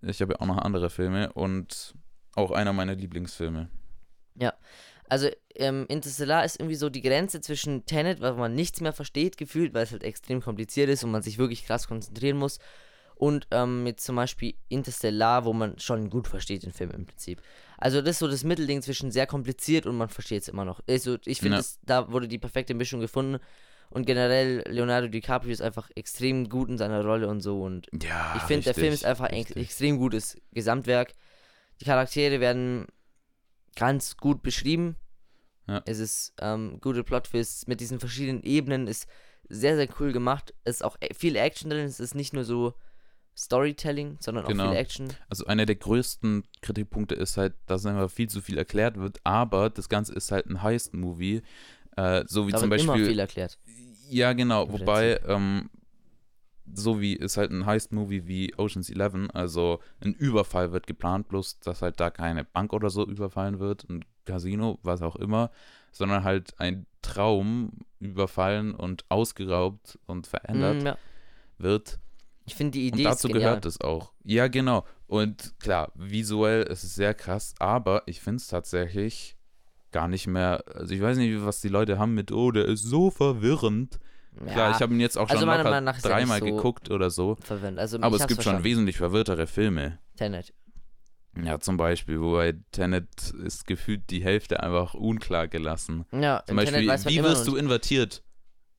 Ich 0.00 0.20
habe 0.22 0.34
ja 0.34 0.40
auch 0.40 0.46
noch 0.46 0.58
andere 0.58 0.90
Filme 0.90 1.32
und 1.32 1.94
auch 2.38 2.50
einer 2.52 2.72
meiner 2.72 2.94
Lieblingsfilme. 2.94 3.68
Also, 5.10 5.28
ähm, 5.54 5.86
Interstellar 5.88 6.44
ist 6.44 6.60
irgendwie 6.60 6.74
so 6.74 6.90
die 6.90 7.00
Grenze 7.00 7.40
zwischen 7.40 7.86
Tenet, 7.86 8.20
weil 8.20 8.34
man 8.34 8.54
nichts 8.54 8.80
mehr 8.80 8.92
versteht, 8.92 9.38
gefühlt, 9.38 9.72
weil 9.72 9.84
es 9.84 9.92
halt 9.92 10.02
extrem 10.04 10.42
kompliziert 10.42 10.90
ist 10.90 11.02
und 11.02 11.10
man 11.10 11.22
sich 11.22 11.38
wirklich 11.38 11.64
krass 11.64 11.88
konzentrieren 11.88 12.36
muss. 12.36 12.58
Und 13.14 13.48
ähm, 13.50 13.82
mit 13.82 14.00
zum 14.00 14.16
Beispiel 14.16 14.54
Interstellar, 14.68 15.44
wo 15.44 15.52
man 15.52 15.78
schon 15.78 16.08
gut 16.08 16.28
versteht 16.28 16.62
den 16.62 16.72
Film 16.72 16.90
im 16.90 17.06
Prinzip. 17.06 17.40
Also, 17.78 18.00
das 18.00 18.10
ist 18.10 18.18
so 18.18 18.28
das 18.28 18.44
Mittelding 18.44 18.82
zwischen 18.82 19.10
sehr 19.10 19.26
kompliziert 19.26 19.86
und 19.86 19.96
man 19.96 20.08
versteht 20.08 20.42
es 20.42 20.48
immer 20.48 20.64
noch. 20.64 20.80
Also, 20.88 21.16
ich 21.24 21.40
finde, 21.40 21.58
Ja. 21.58 21.64
da 21.86 22.12
wurde 22.12 22.28
die 22.28 22.38
perfekte 22.38 22.74
Mischung 22.74 23.00
gefunden. 23.00 23.38
Und 23.90 24.04
generell, 24.06 24.62
Leonardo 24.68 25.08
DiCaprio 25.08 25.50
ist 25.50 25.62
einfach 25.62 25.90
extrem 25.96 26.50
gut 26.50 26.68
in 26.68 26.76
seiner 26.76 27.02
Rolle 27.02 27.28
und 27.28 27.40
so. 27.40 27.62
Und 27.62 27.86
Ja, 28.02 28.34
ich 28.36 28.42
finde, 28.42 28.64
der 28.64 28.74
Film 28.74 28.92
ist 28.92 29.06
einfach 29.06 29.24
ein 29.24 29.46
extrem 29.56 29.96
gutes 29.96 30.36
Gesamtwerk. 30.52 31.14
Die 31.80 31.84
Charaktere 31.84 32.40
werden 32.40 32.86
ganz 33.76 34.16
gut 34.16 34.42
beschrieben. 34.42 34.96
Ja. 35.66 35.82
Es 35.86 35.98
ist 35.98 36.32
ähm, 36.40 36.78
gute 36.80 37.04
Plot-Twists 37.04 37.66
mit 37.66 37.80
diesen 37.80 38.00
verschiedenen 38.00 38.42
Ebenen, 38.42 38.86
ist 38.86 39.06
sehr, 39.48 39.76
sehr 39.76 39.88
cool 40.00 40.12
gemacht. 40.12 40.54
Es 40.64 40.76
ist 40.76 40.82
auch 40.82 40.96
e- 41.00 41.14
viel 41.14 41.36
Action 41.36 41.70
drin, 41.70 41.84
es 41.86 42.00
ist 42.00 42.14
nicht 42.14 42.32
nur 42.32 42.44
so 42.44 42.74
Storytelling, 43.36 44.16
sondern 44.20 44.44
auch 44.44 44.48
Genau. 44.48 44.68
viel 44.70 44.76
Action. 44.78 45.08
Also 45.28 45.46
einer 45.46 45.64
der 45.66 45.76
größten 45.76 46.44
Kritikpunkte 46.60 47.14
ist 47.14 47.36
halt, 47.36 47.54
dass 47.66 47.86
einfach 47.86 48.10
viel 48.10 48.28
zu 48.28 48.40
viel 48.40 48.58
erklärt 48.58 48.96
wird, 48.96 49.20
aber 49.24 49.70
das 49.70 49.88
Ganze 49.88 50.12
ist 50.14 50.32
halt 50.32 50.46
ein 50.46 50.62
Heist-Movie. 50.62 51.42
Äh, 51.96 52.24
so 52.26 52.46
wie 52.48 52.52
Da 52.52 52.58
zum 52.58 52.70
wird 52.70 52.80
immer 52.80 52.92
Beispiel. 52.94 53.08
viel 53.10 53.18
erklärt. 53.18 53.58
Ja, 54.08 54.32
genau. 54.32 54.70
Wobei, 54.72 55.20
ähm, 55.26 55.70
so 56.74 57.00
wie 57.00 57.14
ist 57.14 57.36
halt 57.36 57.50
ein 57.50 57.66
Heist-Movie 57.66 58.26
wie 58.26 58.54
Ocean's 58.56 58.90
Eleven, 58.90 59.30
also 59.30 59.80
ein 60.00 60.14
Überfall 60.14 60.72
wird 60.72 60.86
geplant, 60.86 61.28
bloß 61.28 61.60
dass 61.60 61.82
halt 61.82 62.00
da 62.00 62.10
keine 62.10 62.44
Bank 62.44 62.72
oder 62.72 62.90
so 62.90 63.06
überfallen 63.06 63.58
wird, 63.58 63.88
ein 63.88 64.04
Casino, 64.24 64.78
was 64.82 65.02
auch 65.02 65.16
immer, 65.16 65.50
sondern 65.92 66.24
halt 66.24 66.54
ein 66.58 66.86
Traum 67.02 67.72
überfallen 68.00 68.74
und 68.74 69.04
ausgeraubt 69.08 69.98
und 70.06 70.26
verändert 70.26 70.82
Mm, 70.82 70.86
ja. 70.86 70.98
wird. 71.58 71.98
Ich 72.44 72.54
finde 72.54 72.72
die 72.72 72.86
Idee 72.86 72.98
Und 72.98 73.12
dazu 73.12 73.28
gehört 73.28 73.66
es 73.66 73.80
auch. 73.80 74.12
Ja, 74.24 74.48
genau. 74.48 74.84
Und 75.06 75.54
klar, 75.60 75.92
visuell 75.94 76.62
ist 76.64 76.84
es 76.84 76.94
sehr 76.94 77.14
krass, 77.14 77.54
aber 77.58 78.02
ich 78.06 78.20
finde 78.20 78.36
es 78.36 78.48
tatsächlich 78.48 79.36
gar 79.92 80.08
nicht 80.08 80.26
mehr. 80.26 80.64
Also 80.74 80.94
ich 80.94 81.00
weiß 81.00 81.16
nicht, 81.18 81.44
was 81.44 81.60
die 81.60 81.68
Leute 81.68 81.98
haben 81.98 82.14
mit, 82.14 82.30
oh, 82.32 82.50
der 82.50 82.66
ist 82.66 82.82
so 82.82 83.10
verwirrend. 83.10 83.98
Klar, 84.44 84.56
Ja, 84.56 84.70
ich 84.76 84.80
habe 84.82 84.94
ihn 84.94 85.00
jetzt 85.00 85.16
auch 85.18 85.28
Also 85.28 85.40
schon 85.40 85.46
meiner 85.48 85.80
locker 85.80 85.98
er 86.02 86.08
dreimal 86.10 86.38
so- 86.40 86.44
geguckt 86.46 86.90
oder 86.90 87.10
so. 87.10 87.36
verwirrend. 87.42 87.78
Also 87.78 87.98
Aber 88.00 88.16
es 88.16 88.26
gibt 88.26 88.42
schon 88.42 88.64
wesentlich 88.64 88.96
verwirrtere 88.96 89.46
Filme. 89.46 89.98
Tenet. 90.16 90.52
Ja, 91.40 91.60
zum 91.60 91.76
Beispiel, 91.76 92.20
wobei 92.20 92.54
Tenet 92.72 93.30
ist 93.44 93.66
gefühlt 93.66 94.10
die 94.10 94.22
Hälfte 94.24 94.60
einfach 94.60 94.94
unklar 94.94 95.46
gelassen. 95.46 96.04
Ja, 96.12 96.42
Zum 96.46 96.56
Beispiel, 96.56 96.82
wie 96.82 97.22
wirst 97.22 97.46
du 97.46 97.56
invertiert? 97.56 98.22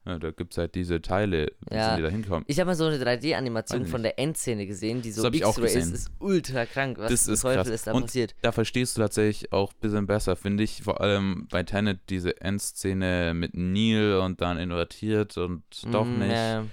Ja, 0.05 0.17
da 0.17 0.31
gibt 0.31 0.53
es 0.53 0.57
halt 0.57 0.75
diese 0.75 1.01
Teile, 1.01 1.51
wie 1.69 1.75
Ja. 1.75 1.89
sind 1.89 1.97
die 1.97 2.03
da 2.03 2.09
hinkommen. 2.09 2.45
Ich 2.47 2.59
habe 2.59 2.69
mal 2.69 2.75
so 2.75 2.85
eine 2.85 2.97
3D-Animation 2.97 3.81
Weiß 3.83 3.89
von 3.89 4.01
der 4.01 4.17
Endszene 4.17 4.65
gesehen, 4.65 5.01
die 5.01 5.11
so 5.11 5.27
auch 5.27 5.33
X-Ray 5.33 5.77
ist. 5.77 5.91
ist 5.93 6.11
ultra 6.19 6.65
krank. 6.65 6.97
Was 6.97 7.11
Das 7.11 7.27
ist 7.27 7.41
Teufel 7.41 7.57
krass. 7.63 7.67
ist 7.67 7.87
da 7.87 7.91
Und 7.91 8.03
passiert? 8.03 8.33
Da 8.41 8.51
verstehst 8.53 8.97
du 8.97 9.01
tatsächlich 9.01 9.51
auch 9.51 9.71
ein 9.73 9.79
bisschen 9.81 10.07
besser, 10.07 10.35
finde 10.37 10.63
ich. 10.63 10.81
Vor 10.83 11.01
allem 11.01 11.47
bei 11.51 11.63
Tenet 11.63 11.99
diese 12.09 12.39
Endszene 12.41 13.33
mit 13.35 13.55
Neil 13.55 14.19
und 14.19 14.39
dann 14.41 14.57
invertiert 14.57 15.37
und 15.37 15.63
doch 15.93 16.05
Mm, 16.05 16.19
nicht. 16.19 16.31
Ja, 16.31 16.65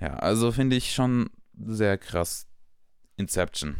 Ja, 0.00 0.14
also 0.14 0.50
finde 0.50 0.74
ich 0.76 0.92
schon 0.92 1.30
sehr 1.56 1.96
krass. 1.96 2.48
Inception. 3.16 3.76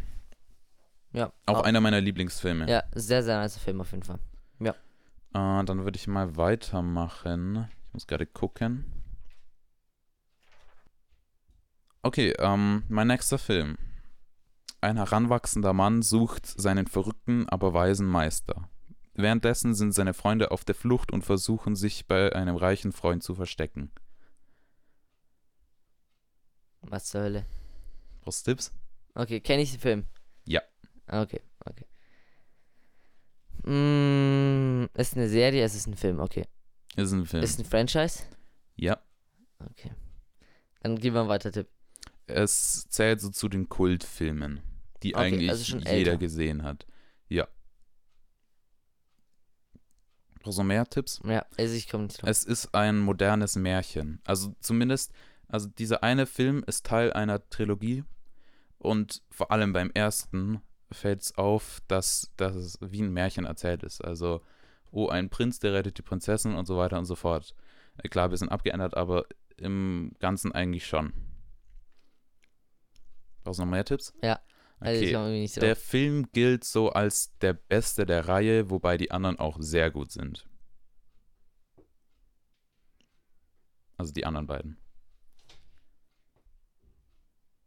ja. 1.11 1.33
Auch 1.45 1.59
Au- 1.59 1.61
einer 1.63 1.81
meiner 1.81 1.99
Lieblingsfilme. 1.99 2.69
Ja, 2.69 2.83
sehr, 2.95 3.23
sehr 3.23 3.37
nice 3.39 3.57
Film 3.57 3.81
auf 3.81 3.91
jeden 3.91 4.03
Fall. 4.03 4.19
Äh, 5.35 5.63
dann 5.65 5.83
würde 5.83 5.97
ich 5.97 6.05
mal 6.07 6.35
weitermachen. 6.37 7.67
Ich 7.93 7.95
muss 7.95 8.07
gerade 8.07 8.25
gucken. 8.25 8.91
Okay, 12.01 12.33
ähm, 12.39 12.81
mein 12.89 13.05
nächster 13.05 13.37
Film. 13.37 13.77
Ein 14.81 14.97
heranwachsender 14.97 15.73
Mann 15.73 16.01
sucht 16.01 16.47
seinen 16.47 16.87
verrückten, 16.87 17.47
aber 17.49 17.75
weisen 17.75 18.07
Meister. 18.07 18.67
Währenddessen 19.13 19.75
sind 19.75 19.91
seine 19.91 20.15
Freunde 20.15 20.49
auf 20.49 20.65
der 20.65 20.73
Flucht 20.73 21.13
und 21.13 21.21
versuchen 21.21 21.75
sich 21.75 22.07
bei 22.07 22.33
einem 22.33 22.55
reichen 22.55 22.93
Freund 22.93 23.21
zu 23.21 23.35
verstecken. 23.35 23.91
Was 26.81 27.05
zur 27.05 27.21
Hölle? 27.21 27.45
Brauchst 28.21 28.47
du 28.47 28.53
Tipps? 28.53 28.73
Okay, 29.13 29.39
kenne 29.39 29.61
ich 29.61 29.69
den 29.69 29.79
Film? 29.79 30.07
Ja. 30.45 30.63
Okay, 31.05 31.41
okay. 31.63 31.85
Mm, 33.69 34.87
ist 34.95 35.15
eine 35.15 35.29
Serie, 35.29 35.63
es 35.63 35.75
ist 35.75 35.85
ein 35.85 35.95
Film, 35.95 36.19
okay. 36.19 36.47
Ist 36.95 37.11
ein 37.11 37.25
Film. 37.25 37.43
Ist 37.43 37.59
ein 37.59 37.65
Franchise? 37.65 38.23
ja. 38.75 38.99
Okay. 39.59 39.91
Dann 40.81 40.97
geben 40.99 41.15
wir 41.15 41.21
einen 41.21 41.29
weiter 41.29 41.51
Tipp. 41.51 41.69
Es 42.27 42.87
zählt 42.89 43.21
so 43.21 43.29
zu 43.29 43.47
den 43.47 43.69
Kultfilmen, 43.69 44.59
die 45.03 45.15
Okay, 45.15 45.23
eigentlich 45.23 45.49
also 45.49 45.77
jeder 45.77 45.89
älter. 45.89 46.17
gesehen 46.17 46.63
hat. 46.63 46.85
Ja. 47.29 47.47
Brauchst 50.41 50.59
du 50.59 50.63
mehr 50.63 50.85
Tipps? 50.85 51.21
Ja, 51.23 51.45
also 51.57 51.73
ich 51.73 51.87
komme 51.89 52.05
nicht 52.05 52.21
drauf. 52.21 52.29
Es 52.29 52.43
ist 52.43 52.75
ein 52.75 52.99
modernes 52.99 53.55
Märchen. 53.55 54.21
Also 54.25 54.53
zumindest, 54.59 55.13
also 55.47 55.69
dieser 55.69 56.03
eine 56.03 56.25
Film 56.25 56.63
ist 56.67 56.85
Teil 56.85 57.13
einer 57.13 57.47
Trilogie 57.49 58.03
und 58.77 59.21
vor 59.29 59.51
allem 59.51 59.71
beim 59.71 59.89
ersten 59.93 60.61
fällt 60.91 61.21
es 61.21 61.37
auf, 61.37 61.79
dass, 61.87 62.31
dass 62.35 62.55
es 62.55 62.77
wie 62.81 63.01
ein 63.01 63.13
Märchen 63.13 63.45
erzählt 63.45 63.83
ist. 63.83 64.03
Also, 64.03 64.41
oh, 64.93 65.09
ein 65.09 65.29
Prinz, 65.29 65.59
der 65.59 65.73
rettet 65.73 65.97
die 65.97 66.01
Prinzessin 66.03 66.55
und 66.55 66.65
so 66.65 66.77
weiter 66.77 66.97
und 66.97 67.05
so 67.05 67.15
fort. 67.15 67.53
Äh, 67.97 68.07
Klar, 68.09 68.25
ein 68.25 68.31
bisschen 68.31 68.49
abgeändert, 68.49 68.95
aber 68.95 69.25
im 69.57 70.13
Ganzen 70.19 70.51
eigentlich 70.51 70.85
schon. 70.87 71.13
Brauchst 73.43 73.59
du 73.59 73.65
noch 73.65 73.71
mehr 73.71 73.83
Tipps? 73.83 74.13
Ja, 74.23 74.39
Also 74.79 75.01
Okay. 75.01 75.39
nicht 75.41 75.55
drauf. 75.57 75.61
Der 75.61 75.75
Film 75.75 76.29
gilt 76.31 76.63
so 76.63 76.89
als 76.91 77.37
der 77.39 77.53
beste 77.53 78.05
der 78.05 78.27
Reihe, 78.27 78.69
wobei 78.69 78.97
die 78.97 79.11
anderen 79.11 79.37
auch 79.39 79.57
sehr 79.59 79.91
gut 79.91 80.11
sind. 80.11 80.47
Also 83.97 84.13
die 84.13 84.25
anderen 84.25 84.47
beiden. 84.47 84.77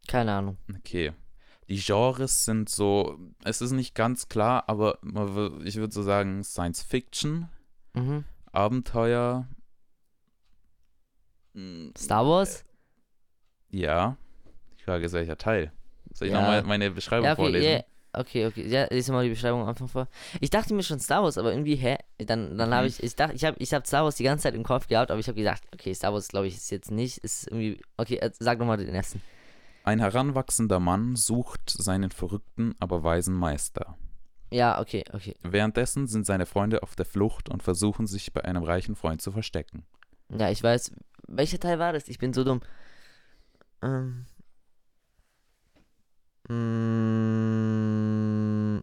Keine 0.07 0.33
Ahnung. 0.33 0.57
Okay. 0.73 1.13
Die 1.69 1.79
Genres 1.79 2.45
sind 2.45 2.69
so, 2.69 3.17
es 3.43 3.61
ist 3.61 3.71
nicht 3.71 3.93
ganz 3.93 4.29
klar, 4.29 4.63
aber 4.67 4.99
ich 5.65 5.75
würde 5.75 5.93
so 5.93 6.01
sagen 6.03 6.43
Science 6.43 6.81
Fiction, 6.83 7.49
Mhm. 7.93 8.23
Abenteuer. 8.51 9.47
Star 11.97 12.25
Wars? 12.27 12.63
Ja. 13.71 14.17
Die 14.79 14.83
Frage 14.83 15.05
ist 15.05 15.13
welcher 15.13 15.37
Teil. 15.37 15.71
Soll 16.13 16.27
ich 16.27 16.33
Ja. 16.33 16.39
nochmal 16.41 16.63
meine 16.63 16.91
Beschreibung 16.91 17.25
Ja, 17.25 17.33
okay, 17.33 17.41
vorlesen? 17.41 17.71
ja. 17.71 17.81
Okay, 18.13 18.47
okay. 18.47 18.67
Ja, 18.67 18.87
lies 18.89 19.09
mal 19.09 19.23
die 19.23 19.29
Beschreibung 19.29 19.61
am 19.61 19.67
Anfang 19.67 19.87
vor. 19.87 20.07
Ich 20.39 20.49
dachte 20.49 20.73
mir 20.73 20.81
schon 20.81 20.99
Star 20.99 21.21
Wars, 21.23 21.37
aber 21.37 21.51
irgendwie, 21.51 21.75
hä? 21.75 21.97
Dann, 22.17 22.57
dann 22.57 22.73
habe 22.73 22.83
Mhm. 22.83 22.87
ich, 22.89 23.03
ich 23.03 23.15
dachte, 23.15 23.35
ich 23.35 23.43
habe 23.45 23.57
ich 23.59 23.73
hab 23.73 23.85
Star 23.85 24.03
Wars 24.05 24.15
die 24.15 24.23
ganze 24.23 24.43
Zeit 24.43 24.55
im 24.55 24.63
Kopf 24.63 24.87
gehabt, 24.87 25.11
aber 25.11 25.19
ich 25.19 25.27
habe 25.27 25.35
gesagt, 25.37 25.63
okay, 25.73 25.93
Star 25.93 26.13
Wars 26.13 26.27
glaube 26.29 26.47
ich 26.47 26.55
ist 26.55 26.71
jetzt 26.71 26.89
nicht, 26.89 27.17
ist 27.19 27.47
irgendwie, 27.47 27.79
okay, 27.97 28.17
äh, 28.17 28.31
sag 28.39 28.57
nochmal 28.59 28.77
den 28.77 28.89
ersten. 28.95 29.21
Ein 29.87 29.99
heranwachsender 29.99 30.81
Mann 30.81 31.15
sucht 31.15 31.69
seinen 31.69 32.11
verrückten, 32.11 32.75
aber 32.77 33.03
weisen 33.03 33.33
Meister. 33.33 33.97
Ja, 34.51 34.81
okay, 34.81 35.05
okay. 35.13 35.33
Währenddessen 35.43 36.07
sind 36.07 36.25
seine 36.25 36.45
Freunde 36.45 36.83
auf 36.83 36.97
der 36.97 37.05
Flucht 37.05 37.47
und 37.47 37.63
versuchen 37.63 38.05
sich 38.05 38.33
bei 38.33 38.43
einem 38.43 38.63
reichen 38.63 38.97
Freund 38.97 39.21
zu 39.21 39.31
verstecken. 39.31 39.85
Ja, 40.27 40.49
ich 40.49 40.61
weiß, 40.61 40.91
welcher 41.29 41.59
Teil 41.61 41.79
war 41.79 41.93
das? 41.93 42.09
Ich 42.09 42.17
bin 42.19 42.33
so 42.33 42.43
dumm. 42.43 42.59
Ähm. 43.81 44.25
Mm, 47.47 48.81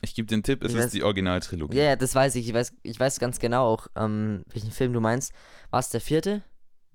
Ich 0.00 0.14
gebe 0.14 0.24
den 0.26 0.42
Tipp, 0.42 0.64
es 0.64 0.72
Ich 0.72 0.78
ist 0.78 0.86
weiß- 0.86 0.92
die 0.92 1.02
Originaltrilogie. 1.02 1.76
Ja, 1.76 1.84
ja, 1.84 1.96
das 1.96 2.14
weiß 2.14 2.34
ich. 2.36 2.48
Ich 2.48 2.54
weiß, 2.54 2.74
ich 2.82 2.98
weiß 2.98 3.18
ganz 3.20 3.40
genau 3.40 3.66
auch, 3.66 3.88
ähm, 3.94 4.42
welchen 4.46 4.70
Film 4.70 4.94
du 4.94 5.00
meinst. 5.00 5.34
War 5.68 5.80
es 5.80 5.90
der 5.90 6.00
vierte? 6.00 6.42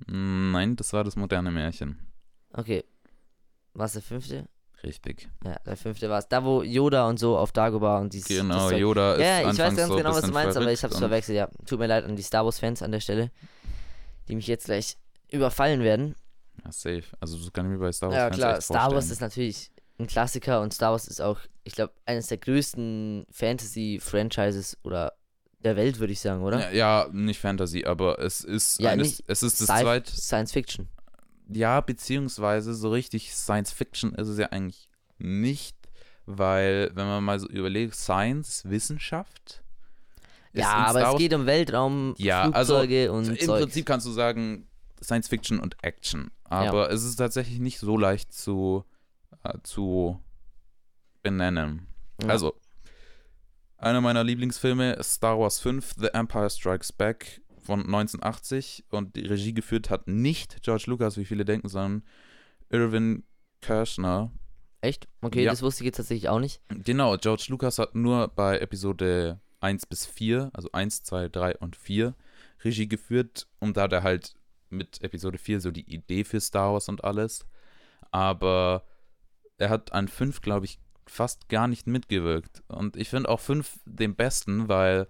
Mm, 0.07 0.49
Nein, 0.51 0.75
das 0.77 0.93
war 0.93 1.03
das 1.03 1.15
moderne 1.15 1.51
Märchen. 1.51 1.99
Okay. 2.53 2.83
War 3.75 3.85
es 3.85 3.93
der 3.93 4.01
fünfte? 4.01 4.45
Richtig. 4.83 5.27
Ja, 5.43 5.57
der 5.65 5.77
fünfte 5.77 6.09
war 6.09 6.19
es. 6.19 6.27
Da, 6.27 6.43
wo 6.43 6.61
Yoda 6.63 7.07
und 7.07 7.17
so 7.19 7.37
auf 7.37 7.51
Dagobah 7.51 7.99
und 7.99 8.13
dieses. 8.13 8.27
Genau, 8.27 8.69
das 8.69 8.79
Yoda 8.79 9.13
ist 9.15 9.21
Ja, 9.21 9.39
ich 9.41 9.45
anfangs 9.47 9.59
weiß 9.59 9.75
ganz 9.77 9.87
so 9.89 9.95
genau, 9.95 10.09
was 10.15 10.21
du 10.21 10.31
meinst, 10.31 10.57
aber 10.57 10.71
ich 10.71 10.83
hab's 10.83 10.97
verwechselt, 10.97 11.37
ja. 11.37 11.49
Tut 11.65 11.79
mir 11.79 11.87
leid 11.87 12.03
an 12.05 12.15
die 12.15 12.21
Star 12.23 12.45
Wars-Fans 12.45 12.81
an 12.81 12.91
der 12.91 12.99
Stelle, 12.99 13.31
die 14.27 14.35
mich 14.35 14.47
jetzt 14.47 14.65
gleich 14.65 14.97
überfallen 15.31 15.81
werden. 15.81 16.15
Ja, 16.63 16.71
safe. 16.71 17.03
Also 17.19 17.37
das 17.37 17.51
kann 17.51 17.65
ich 17.65 17.71
mir 17.71 17.79
bei 17.79 17.91
Star 17.91 18.09
Wars 18.09 18.17
Ja, 18.17 18.29
klar, 18.29 18.61
Star 18.61 18.75
Wars 18.77 18.91
vorstellen. 18.93 19.11
ist 19.11 19.21
natürlich 19.21 19.71
ein 19.99 20.07
Klassiker 20.07 20.61
und 20.61 20.73
Star 20.73 20.91
Wars 20.91 21.07
ist 21.07 21.21
auch, 21.21 21.39
ich 21.63 21.73
glaube, 21.73 21.93
eines 22.05 22.27
der 22.27 22.37
größten 22.37 23.25
Fantasy-Franchises 23.31 24.77
oder 24.83 25.13
der 25.63 25.75
Welt, 25.75 25.99
würde 25.99 26.13
ich 26.13 26.19
sagen, 26.19 26.43
oder? 26.43 26.59
Ja, 26.59 27.03
ja, 27.03 27.09
nicht 27.11 27.39
Fantasy, 27.39 27.85
aber 27.85 28.19
es 28.19 28.41
ist 28.41 28.79
Ja, 28.79 28.91
eines, 28.91 29.23
es 29.27 29.41
ist 29.41 29.61
das 29.61 29.69
Sci- 29.69 29.81
zweit 29.81 30.07
Science 30.07 30.51
Fiction. 30.51 30.87
Ja, 31.49 31.81
beziehungsweise 31.81 32.73
so 32.73 32.89
richtig 32.91 33.33
Science 33.33 33.71
Fiction 33.71 34.13
ist 34.15 34.27
es 34.27 34.37
ja 34.37 34.47
eigentlich 34.47 34.89
nicht, 35.17 35.75
weil 36.25 36.91
wenn 36.93 37.05
man 37.05 37.23
mal 37.23 37.39
so 37.39 37.47
überlegt, 37.47 37.95
Science, 37.95 38.63
Wissenschaft 38.65 39.63
Ja, 40.53 40.69
aber 40.87 40.99
Star 40.99 41.13
es 41.13 41.19
geht 41.19 41.33
um 41.33 41.45
Weltraum, 41.45 42.15
Ja, 42.17 42.49
also 42.51 42.75
Flugzeuge 42.75 43.11
und 43.11 43.27
Im 43.27 43.39
Zeug. 43.39 43.61
Prinzip 43.61 43.85
kannst 43.85 44.05
du 44.05 44.11
sagen 44.11 44.67
Science 45.03 45.27
Fiction 45.27 45.59
und 45.59 45.75
Action, 45.83 46.31
aber 46.45 46.91
es 46.91 47.03
ist 47.03 47.17
tatsächlich 47.17 47.59
nicht 47.59 47.79
so 47.79 47.97
leicht 47.97 48.33
zu, 48.33 48.85
äh, 49.43 49.57
zu 49.63 50.19
benennen. 51.21 51.87
Ja. 52.21 52.29
Also, 52.29 52.55
einer 53.77 54.01
meiner 54.01 54.23
Lieblingsfilme 54.23 54.93
ist 54.93 55.13
Star 55.13 55.37
Wars 55.37 55.59
5, 55.59 55.95
The 55.97 56.07
Empire 56.13 56.49
Strikes 56.49 56.91
Back 56.91 57.41
von 57.65 57.81
1980 57.81 58.85
und 58.91 59.15
die 59.15 59.25
Regie 59.25 59.53
geführt 59.53 59.89
hat 59.89 60.07
nicht 60.07 60.61
George 60.61 60.85
Lucas, 60.87 61.17
wie 61.17 61.25
viele 61.25 61.45
denken, 61.45 61.67
sondern 61.67 62.03
Irvin 62.69 63.23
Kershner. 63.61 64.31
Echt? 64.81 65.07
Okay, 65.21 65.43
Ja. 65.43 65.51
das 65.51 65.61
wusste 65.61 65.83
ich 65.83 65.87
jetzt 65.87 65.97
tatsächlich 65.97 66.29
auch 66.29 66.39
nicht. 66.39 66.61
Genau, 66.69 67.17
George 67.17 67.45
Lucas 67.49 67.79
hat 67.79 67.95
nur 67.95 68.27
bei 68.27 68.59
Episode 68.59 69.39
1 69.61 69.87
bis 69.87 70.05
4, 70.05 70.51
also 70.53 70.69
1, 70.71 71.03
2, 71.03 71.29
3 71.29 71.57
und 71.57 71.75
4, 71.75 72.13
Regie 72.63 72.87
geführt. 72.87 73.47
Und 73.59 73.77
da 73.77 73.83
hat 73.83 73.93
er 73.93 74.03
halt 74.03 74.35
mit 74.69 75.01
Episode 75.01 75.37
4 75.37 75.59
so 75.61 75.71
die 75.71 75.91
Idee 75.91 76.23
für 76.23 76.39
Star 76.39 76.73
Wars 76.73 76.87
und 76.89 77.03
alles. 77.03 77.45
Aber 78.11 78.83
er 79.57 79.69
hat 79.69 79.91
an 79.93 80.07
5, 80.07 80.41
glaube 80.41 80.65
ich, 80.65 80.79
fast 81.07 81.49
gar 81.49 81.67
nicht 81.67 81.87
mitgewirkt. 81.87 82.63
Und 82.67 82.95
ich 82.97 83.09
finde 83.09 83.29
auch 83.29 83.39
5 83.39 83.79
den 83.85 84.15
besten, 84.15 84.67
weil 84.67 85.07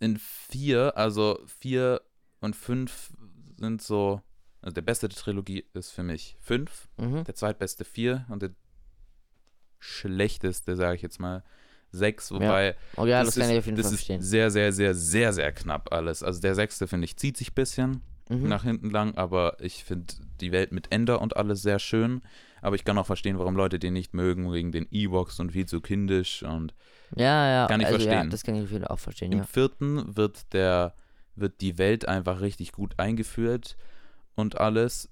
in 0.00 0.16
4, 0.18 0.96
also 0.96 1.38
4 1.60 2.00
und 2.40 2.54
5 2.54 3.12
sind 3.56 3.82
so, 3.82 4.20
also 4.62 4.74
der 4.74 4.82
beste 4.82 5.08
der 5.08 5.18
Trilogie 5.18 5.64
ist 5.74 5.90
für 5.90 6.02
mich 6.02 6.36
5, 6.40 6.88
Mhm. 6.98 7.24
der 7.24 7.34
zweitbeste 7.34 7.84
4 7.84 8.26
und 8.28 8.42
der 8.42 8.50
schlechteste, 9.78 10.76
sage 10.76 10.96
ich 10.96 11.02
jetzt 11.02 11.20
mal, 11.20 11.42
6, 11.90 12.32
wobei 12.32 12.76
Oh 12.96 13.06
ja, 13.06 13.24
das, 13.24 13.34
kann 13.36 13.50
ist, 13.50 13.78
das 13.78 13.92
ist 13.92 14.06
sehr, 14.20 14.50
sehr, 14.50 14.72
sehr, 14.72 14.94
sehr, 14.94 15.32
sehr 15.32 15.52
knapp 15.52 15.92
alles. 15.92 16.22
Also 16.22 16.40
der 16.40 16.54
sechste, 16.54 16.86
finde 16.86 17.06
ich, 17.06 17.16
zieht 17.16 17.36
sich 17.36 17.52
ein 17.52 17.54
bisschen 17.54 18.02
Mhm. 18.30 18.46
nach 18.46 18.62
hinten 18.62 18.90
lang, 18.90 19.14
aber 19.16 19.56
ich 19.58 19.84
finde 19.84 20.12
die 20.42 20.52
Welt 20.52 20.70
mit 20.70 20.92
Ender 20.92 21.22
und 21.22 21.38
alles 21.38 21.62
sehr 21.62 21.78
schön. 21.78 22.20
Aber 22.60 22.76
ich 22.76 22.84
kann 22.84 22.98
auch 22.98 23.06
verstehen, 23.06 23.38
warum 23.38 23.56
Leute 23.56 23.78
den 23.78 23.94
nicht 23.94 24.12
mögen, 24.12 24.52
wegen 24.52 24.70
den 24.70 24.86
Ewoks 24.92 25.40
und 25.40 25.52
viel 25.52 25.64
zu 25.64 25.80
kindisch. 25.80 26.42
Und 26.42 26.74
Ja, 27.16 27.48
ja. 27.50 27.66
Kann 27.66 27.80
ich 27.80 27.86
also, 27.86 27.98
Ja, 27.98 28.04
verstehen. 28.04 28.30
das 28.30 28.42
kann 28.42 28.54
ich 28.54 28.90
auch 28.90 28.98
verstehen, 28.98 29.32
im 29.32 29.38
ja. 29.38 29.44
vierten 29.44 30.16
wird 30.16 30.52
der, 30.52 30.94
wird 31.34 31.60
die 31.60 31.78
Welt 31.78 32.06
einfach 32.06 32.40
richtig 32.40 32.72
gut 32.72 32.98
eingeführt 32.98 33.76
und 34.34 34.58
alles. 34.58 35.08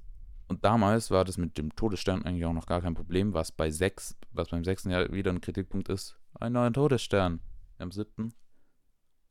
Und 0.49 0.65
damals 0.65 1.11
war 1.11 1.25
das 1.25 1.39
mit 1.39 1.59
dem 1.59 1.75
Todesstern 1.75 2.25
eigentlich 2.25 2.45
auch 2.45 2.53
noch 2.53 2.67
gar 2.67 2.81
kein 2.81 2.95
Problem, 2.95 3.35
was 3.35 3.51
bei 3.51 3.71
sechs, 3.71 4.17
was 4.31 4.49
beim 4.49 4.65
sechsten 4.65 4.91
Jahr 4.91 5.11
wieder 5.13 5.33
ein 5.33 5.41
Kritikpunkt 5.41 5.89
ist. 5.89 6.17
Ein 6.39 6.53
neuer 6.53 6.73
Todesstern. 6.73 7.41
Am 7.79 7.91
siebten 7.91 8.33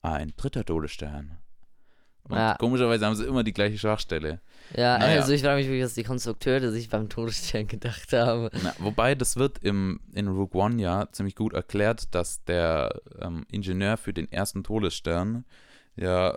ein 0.02 0.34
dritter 0.38 0.64
Todesstern. 0.64 1.38
Und 2.28 2.38
Ja. 2.38 2.56
komischerweise 2.58 3.06
haben 3.06 3.16
sie 3.16 3.26
immer 3.26 3.44
die 3.44 3.54
gleiche 3.54 3.78
Schwachstelle. 3.78 4.42
Ja, 4.76 4.98
Naja. 4.98 5.22
also 5.22 5.32
ich 5.32 5.42
frage 5.42 5.58
mich 5.58 5.68
wirklich, 5.68 5.84
was 5.84 5.94
die 5.94 6.04
Konstrukteure 6.04 6.72
sich 6.72 6.90
beim 6.90 7.08
Todesstern 7.08 7.68
gedacht 7.68 8.12
haben. 8.14 8.50
Na, 8.64 8.74
wobei, 8.80 9.14
das 9.14 9.36
wird 9.38 9.60
im, 9.60 10.00
in 10.14 10.28
Rogue 10.28 10.60
One 10.60 10.82
ja 10.82 11.08
ziemlich 11.12 11.36
gut 11.36 11.54
erklärt, 11.54 12.14
dass 12.16 12.44
der 12.46 13.00
ähm, 13.22 13.46
Ingenieur 13.52 13.98
für 13.98 14.12
den 14.14 14.32
ersten 14.32 14.64
Todesstern 14.64 15.46
ja 15.96 16.36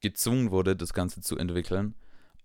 gezwungen 0.00 0.50
wurde, 0.50 0.76
das 0.76 0.92
Ganze 0.92 1.20
zu 1.20 1.36
entwickeln. 1.36 1.94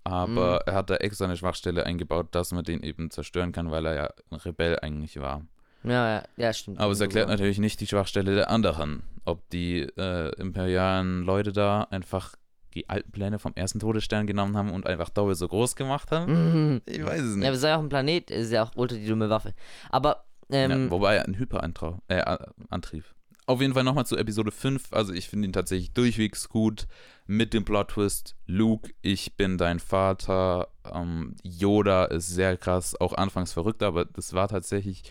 Aber 0.03 0.55
Mhm. 0.65 0.71
er 0.71 0.73
hat 0.73 0.89
da 0.89 0.95
extra 0.97 1.25
eine 1.25 1.37
Schwachstelle 1.37 1.85
eingebaut, 1.85 2.35
dass 2.35 2.51
man 2.51 2.65
den 2.65 2.83
eben 2.83 3.09
zerstören 3.11 3.51
kann, 3.53 3.71
weil 3.71 3.85
er 3.85 3.95
ja 3.95 4.09
ein 4.31 4.37
Rebell 4.37 4.77
eigentlich 4.79 5.19
war. 5.21 5.45
Ja, 5.83 6.15
ja, 6.15 6.23
ja, 6.37 6.53
stimmt. 6.53 6.79
Aber 6.79 6.91
es 6.91 6.99
erklärt 6.99 7.27
natürlich. 7.27 7.57
natürlich 7.57 7.59
nicht 7.59 7.81
die 7.81 7.87
Schwachstelle 7.87 8.35
der 8.35 8.49
anderen. 8.49 9.03
Ob 9.25 9.49
die 9.49 9.81
äh, 9.81 10.33
imperialen 10.35 11.23
Leute 11.23 11.51
da 11.51 11.83
einfach 11.83 12.35
die 12.73 12.89
alten 12.89 13.11
Pläne 13.11 13.39
vom 13.39 13.53
ersten 13.55 13.79
Todesstern 13.79 14.27
genommen 14.27 14.57
haben 14.57 14.71
und 14.71 14.87
einfach 14.87 15.09
doppelt 15.09 15.37
so 15.37 15.47
groß 15.47 15.75
gemacht 15.75 16.11
haben. 16.11 16.71
Mhm. 16.71 16.81
Ich 16.85 17.05
weiß 17.05 17.21
es 17.21 17.35
nicht. 17.35 17.43
Ja, 17.43 17.49
aber 17.49 17.55
es 17.55 17.59
ist 17.59 17.63
ja 17.63 17.77
auch 17.77 17.81
ein 17.81 17.89
Planet, 17.89 18.31
ist 18.31 18.51
ja 18.51 18.63
auch 18.63 18.71
ultra 18.75 18.97
die 18.97 19.05
dumme 19.05 19.29
Waffe. 19.29 19.53
Aber, 19.89 20.25
ähm, 20.49 20.71
ja, 20.71 20.91
wobei 20.91 21.15
er 21.15 21.25
einen 21.25 21.37
Hyperantrieb. 21.37 21.99
Äh. 22.07 23.01
Auf 23.45 23.59
jeden 23.59 23.73
Fall 23.73 23.83
nochmal 23.83 24.05
zu 24.05 24.17
Episode 24.17 24.51
5. 24.51 24.93
Also 24.93 25.13
ich 25.13 25.29
finde 25.29 25.47
ihn 25.47 25.53
tatsächlich 25.53 25.93
durchwegs 25.93 26.49
gut. 26.49 26.87
Mit 27.25 27.53
dem 27.53 27.63
Plot-Twist. 27.63 28.35
Luke, 28.47 28.91
ich 29.01 29.35
bin 29.35 29.57
dein 29.57 29.79
Vater. 29.79 30.69
Ähm, 30.93 31.35
Yoda 31.43 32.05
ist 32.05 32.27
sehr 32.27 32.57
krass. 32.57 32.99
Auch 32.99 33.13
anfangs 33.13 33.53
verrückt, 33.53 33.83
aber 33.83 34.05
das 34.05 34.33
war 34.33 34.47
tatsächlich 34.47 35.03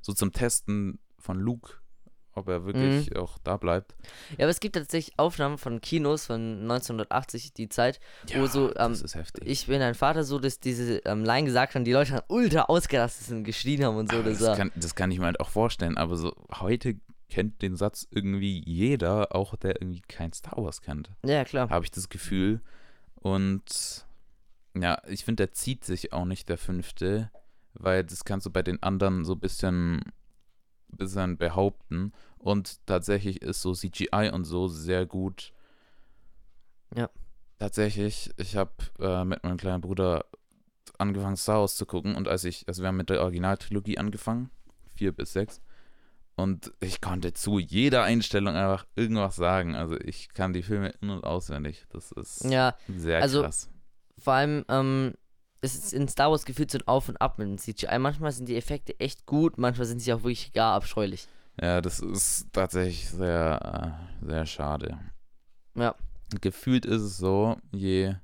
so 0.00 0.12
zum 0.12 0.32
Testen 0.32 0.98
von 1.18 1.38
Luke, 1.38 1.74
ob 2.32 2.48
er 2.48 2.64
wirklich 2.64 3.16
auch 3.16 3.38
da 3.44 3.56
bleibt. 3.56 3.94
ja, 4.38 4.44
aber 4.44 4.48
es 4.50 4.60
gibt 4.60 4.76
tatsächlich 4.76 5.18
Aufnahmen 5.18 5.58
von 5.58 5.80
Kinos 5.80 6.26
von 6.26 6.62
1980, 6.62 7.52
die 7.52 7.68
Zeit, 7.68 8.00
wo 8.34 8.46
so, 8.46 8.68
ähm, 8.68 8.92
das 8.92 9.02
ist 9.02 9.14
heftig. 9.14 9.44
ich 9.46 9.66
bin 9.66 9.80
dein 9.80 9.94
Vater, 9.94 10.24
so, 10.24 10.38
dass 10.38 10.60
diese 10.60 10.98
ähm, 11.04 11.24
Line 11.24 11.44
gesagt 11.46 11.74
haben, 11.74 11.84
die 11.84 11.92
Leute 11.92 12.12
haben 12.14 12.24
ultra 12.28 12.62
ausgerastet 12.62 13.26
sind, 13.26 13.44
geschrien 13.44 13.84
haben 13.84 13.96
und 13.96 14.10
so. 14.10 14.18
Aber 14.18 14.30
Das 14.30 14.38
das, 14.38 14.56
kann, 14.56 14.70
das 14.76 14.94
kann 14.94 15.10
ich 15.10 15.18
mir 15.18 15.26
halt 15.26 15.40
auch 15.40 15.50
vorstellen, 15.50 15.98
aber 15.98 16.16
so 16.16 16.34
heute 16.60 16.96
kennt 17.28 17.62
den 17.62 17.76
Satz 17.76 18.06
irgendwie 18.10 18.62
jeder, 18.64 19.34
auch 19.34 19.54
der 19.56 19.80
irgendwie 19.80 20.00
kein 20.02 20.32
Star 20.32 20.56
Wars 20.62 20.82
kennt. 20.82 21.10
ja, 21.24 21.44
klar. 21.44 21.68
habe 21.68 21.84
ich 21.84 21.90
das 21.90 22.08
Gefühl. 22.08 22.60
Und 23.16 24.06
ja, 24.74 25.00
ich 25.08 25.24
finde, 25.24 25.46
der 25.46 25.52
zieht 25.52 25.84
sich 25.84 26.12
auch 26.12 26.24
nicht, 26.24 26.48
der 26.48 26.58
fünfte, 26.58 27.30
weil 27.82 28.04
das 28.04 28.24
kannst 28.24 28.46
du 28.46 28.50
bei 28.50 28.62
den 28.62 28.82
anderen 28.82 29.24
so 29.24 29.32
ein 29.34 29.40
bisschen, 29.40 30.00
bisschen 30.88 31.36
behaupten. 31.36 32.12
Und 32.38 32.84
tatsächlich 32.86 33.42
ist 33.42 33.60
so 33.62 33.74
CGI 33.74 34.30
und 34.32 34.44
so 34.44 34.68
sehr 34.68 35.06
gut. 35.06 35.52
Ja. 36.94 37.10
Tatsächlich, 37.58 38.30
ich 38.38 38.56
habe 38.56 38.72
äh, 38.98 39.24
mit 39.24 39.44
meinem 39.44 39.58
kleinen 39.58 39.82
Bruder 39.82 40.24
angefangen, 40.98 41.36
Star 41.36 41.60
Wars 41.60 41.76
zu 41.76 41.84
gucken. 41.86 42.14
Und 42.14 42.28
als 42.28 42.44
ich, 42.44 42.66
also 42.68 42.82
wir 42.82 42.88
haben 42.88 42.96
mit 42.96 43.10
der 43.10 43.20
Originaltrilogie 43.22 43.98
angefangen, 43.98 44.50
vier 44.94 45.12
bis 45.12 45.32
sechs. 45.32 45.60
Und 46.36 46.72
ich 46.80 47.02
konnte 47.02 47.34
zu 47.34 47.58
jeder 47.58 48.02
Einstellung 48.04 48.54
einfach 48.54 48.86
irgendwas 48.96 49.36
sagen. 49.36 49.74
Also 49.74 49.98
ich 50.00 50.30
kann 50.32 50.54
die 50.54 50.62
Filme 50.62 50.94
in- 51.02 51.10
und 51.10 51.24
auswendig. 51.24 51.84
Das 51.90 52.12
ist 52.12 52.44
Ja, 52.44 52.74
sehr 52.88 53.20
also- 53.20 53.42
krass. 53.42 53.68
vor 54.18 54.32
allem, 54.34 54.64
ähm, 54.68 55.14
es 55.60 55.74
ist 55.74 55.92
in 55.92 56.08
Star 56.08 56.30
Wars 56.30 56.44
gefühlt 56.44 56.70
so 56.70 56.78
ein 56.78 56.86
Auf 56.88 57.08
und 57.08 57.20
Ab 57.20 57.38
mit 57.38 57.48
dem 57.48 57.58
CGI. 57.58 57.98
Manchmal 57.98 58.32
sind 58.32 58.48
die 58.48 58.56
Effekte 58.56 58.98
echt 58.98 59.26
gut, 59.26 59.58
manchmal 59.58 59.86
sind 59.86 60.00
sie 60.00 60.12
auch 60.12 60.22
wirklich 60.22 60.52
gar 60.52 60.74
abscheulich. 60.74 61.28
Ja, 61.60 61.80
das 61.80 62.00
ist 62.00 62.46
tatsächlich 62.52 63.08
sehr, 63.10 63.98
äh, 64.22 64.26
sehr 64.26 64.46
schade. 64.46 64.98
Ja. 65.74 65.94
Gefühlt 66.40 66.86
ist 66.86 67.02
es 67.02 67.16
so, 67.18 67.56
je, 67.72 68.14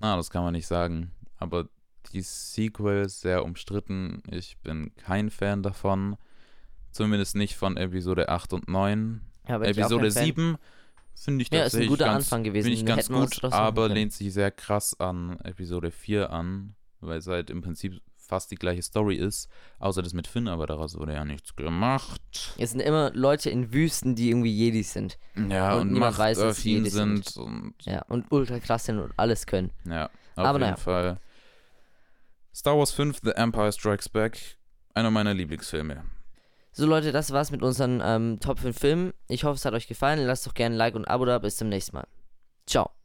na, 0.00 0.16
das 0.16 0.30
kann 0.30 0.42
man 0.42 0.52
nicht 0.52 0.66
sagen, 0.66 1.12
aber 1.36 1.68
die 2.12 2.22
Sequels 2.22 3.20
sehr 3.20 3.44
umstritten. 3.44 4.22
Ich 4.30 4.58
bin 4.58 4.94
kein 4.96 5.30
Fan 5.30 5.62
davon. 5.62 6.16
Zumindest 6.90 7.36
nicht 7.36 7.56
von 7.56 7.76
Episode 7.76 8.30
8 8.30 8.54
und 8.54 8.68
9. 8.68 9.20
Ja, 9.46 9.60
Episode 9.60 10.04
kein 10.04 10.12
Fan. 10.12 10.24
7 10.24 10.58
finde 11.24 11.42
ich 11.42 11.52
Ja, 11.52 11.58
ist 11.60 11.64
ein 11.64 11.64
tatsächlich 11.64 11.88
guter 11.90 12.04
ganz, 12.06 12.24
Anfang 12.26 12.44
gewesen. 12.44 12.64
Finde 12.66 12.78
ich 12.78 12.86
ganz 12.86 13.08
gut, 13.08 13.44
aber 13.52 13.82
können. 13.82 13.94
lehnt 13.94 14.12
sich 14.12 14.32
sehr 14.32 14.50
krass 14.50 14.98
an 14.98 15.38
Episode 15.40 15.90
4 15.90 16.30
an, 16.30 16.74
weil 17.00 17.18
es 17.18 17.26
halt 17.26 17.50
im 17.50 17.60
Prinzip 17.62 18.00
fast 18.16 18.50
die 18.50 18.56
gleiche 18.56 18.82
Story 18.82 19.16
ist, 19.16 19.48
außer 19.78 20.02
das 20.02 20.12
mit 20.12 20.26
Finn, 20.26 20.48
aber 20.48 20.66
daraus 20.66 20.98
wurde 20.98 21.14
ja 21.14 21.24
nichts 21.24 21.56
gemacht. 21.56 22.20
Es 22.58 22.72
sind 22.72 22.80
immer 22.80 23.10
Leute 23.14 23.48
in 23.48 23.72
Wüsten, 23.72 24.14
die 24.16 24.28
irgendwie 24.28 24.52
Jedis 24.52 24.92
sind. 24.92 25.18
Ja, 25.48 25.74
Und 25.76 25.80
und, 25.82 25.92
niemand 25.94 26.18
weiß, 26.18 26.38
dass 26.38 26.60
sind. 26.62 26.90
sind 26.92 27.36
und 27.38 27.74
Ja, 27.84 28.02
und 28.08 28.26
ultra 28.30 28.58
krass 28.60 28.84
sind 28.84 28.98
und 28.98 29.12
alles 29.16 29.46
können. 29.46 29.70
ja, 29.86 30.06
auf 30.36 30.44
Aber 30.46 30.58
jeden 30.58 30.60
naja. 30.72 30.76
Fall. 30.76 31.20
Star 32.54 32.76
Wars 32.76 32.90
5, 32.92 33.20
The 33.22 33.30
Empire 33.30 33.72
Strikes 33.72 34.08
Back, 34.10 34.58
einer 34.92 35.10
meiner 35.10 35.32
Lieblingsfilme. 35.32 36.04
So 36.78 36.86
Leute, 36.86 37.10
das 37.10 37.32
war's 37.32 37.50
mit 37.50 37.64
unseren 37.64 38.00
ähm, 38.04 38.38
Top 38.38 38.60
5 38.60 38.78
Filmen. 38.78 39.12
Ich 39.26 39.42
hoffe, 39.42 39.56
es 39.56 39.64
hat 39.64 39.74
euch 39.74 39.88
gefallen. 39.88 40.24
Lasst 40.24 40.46
doch 40.46 40.54
gerne 40.54 40.76
ein 40.76 40.78
Like 40.78 40.94
und 40.94 41.06
ein 41.06 41.12
Abo 41.12 41.24
da. 41.24 41.40
Bis 41.40 41.56
zum 41.56 41.68
nächsten 41.68 41.96
Mal. 41.96 42.06
Ciao. 42.68 42.97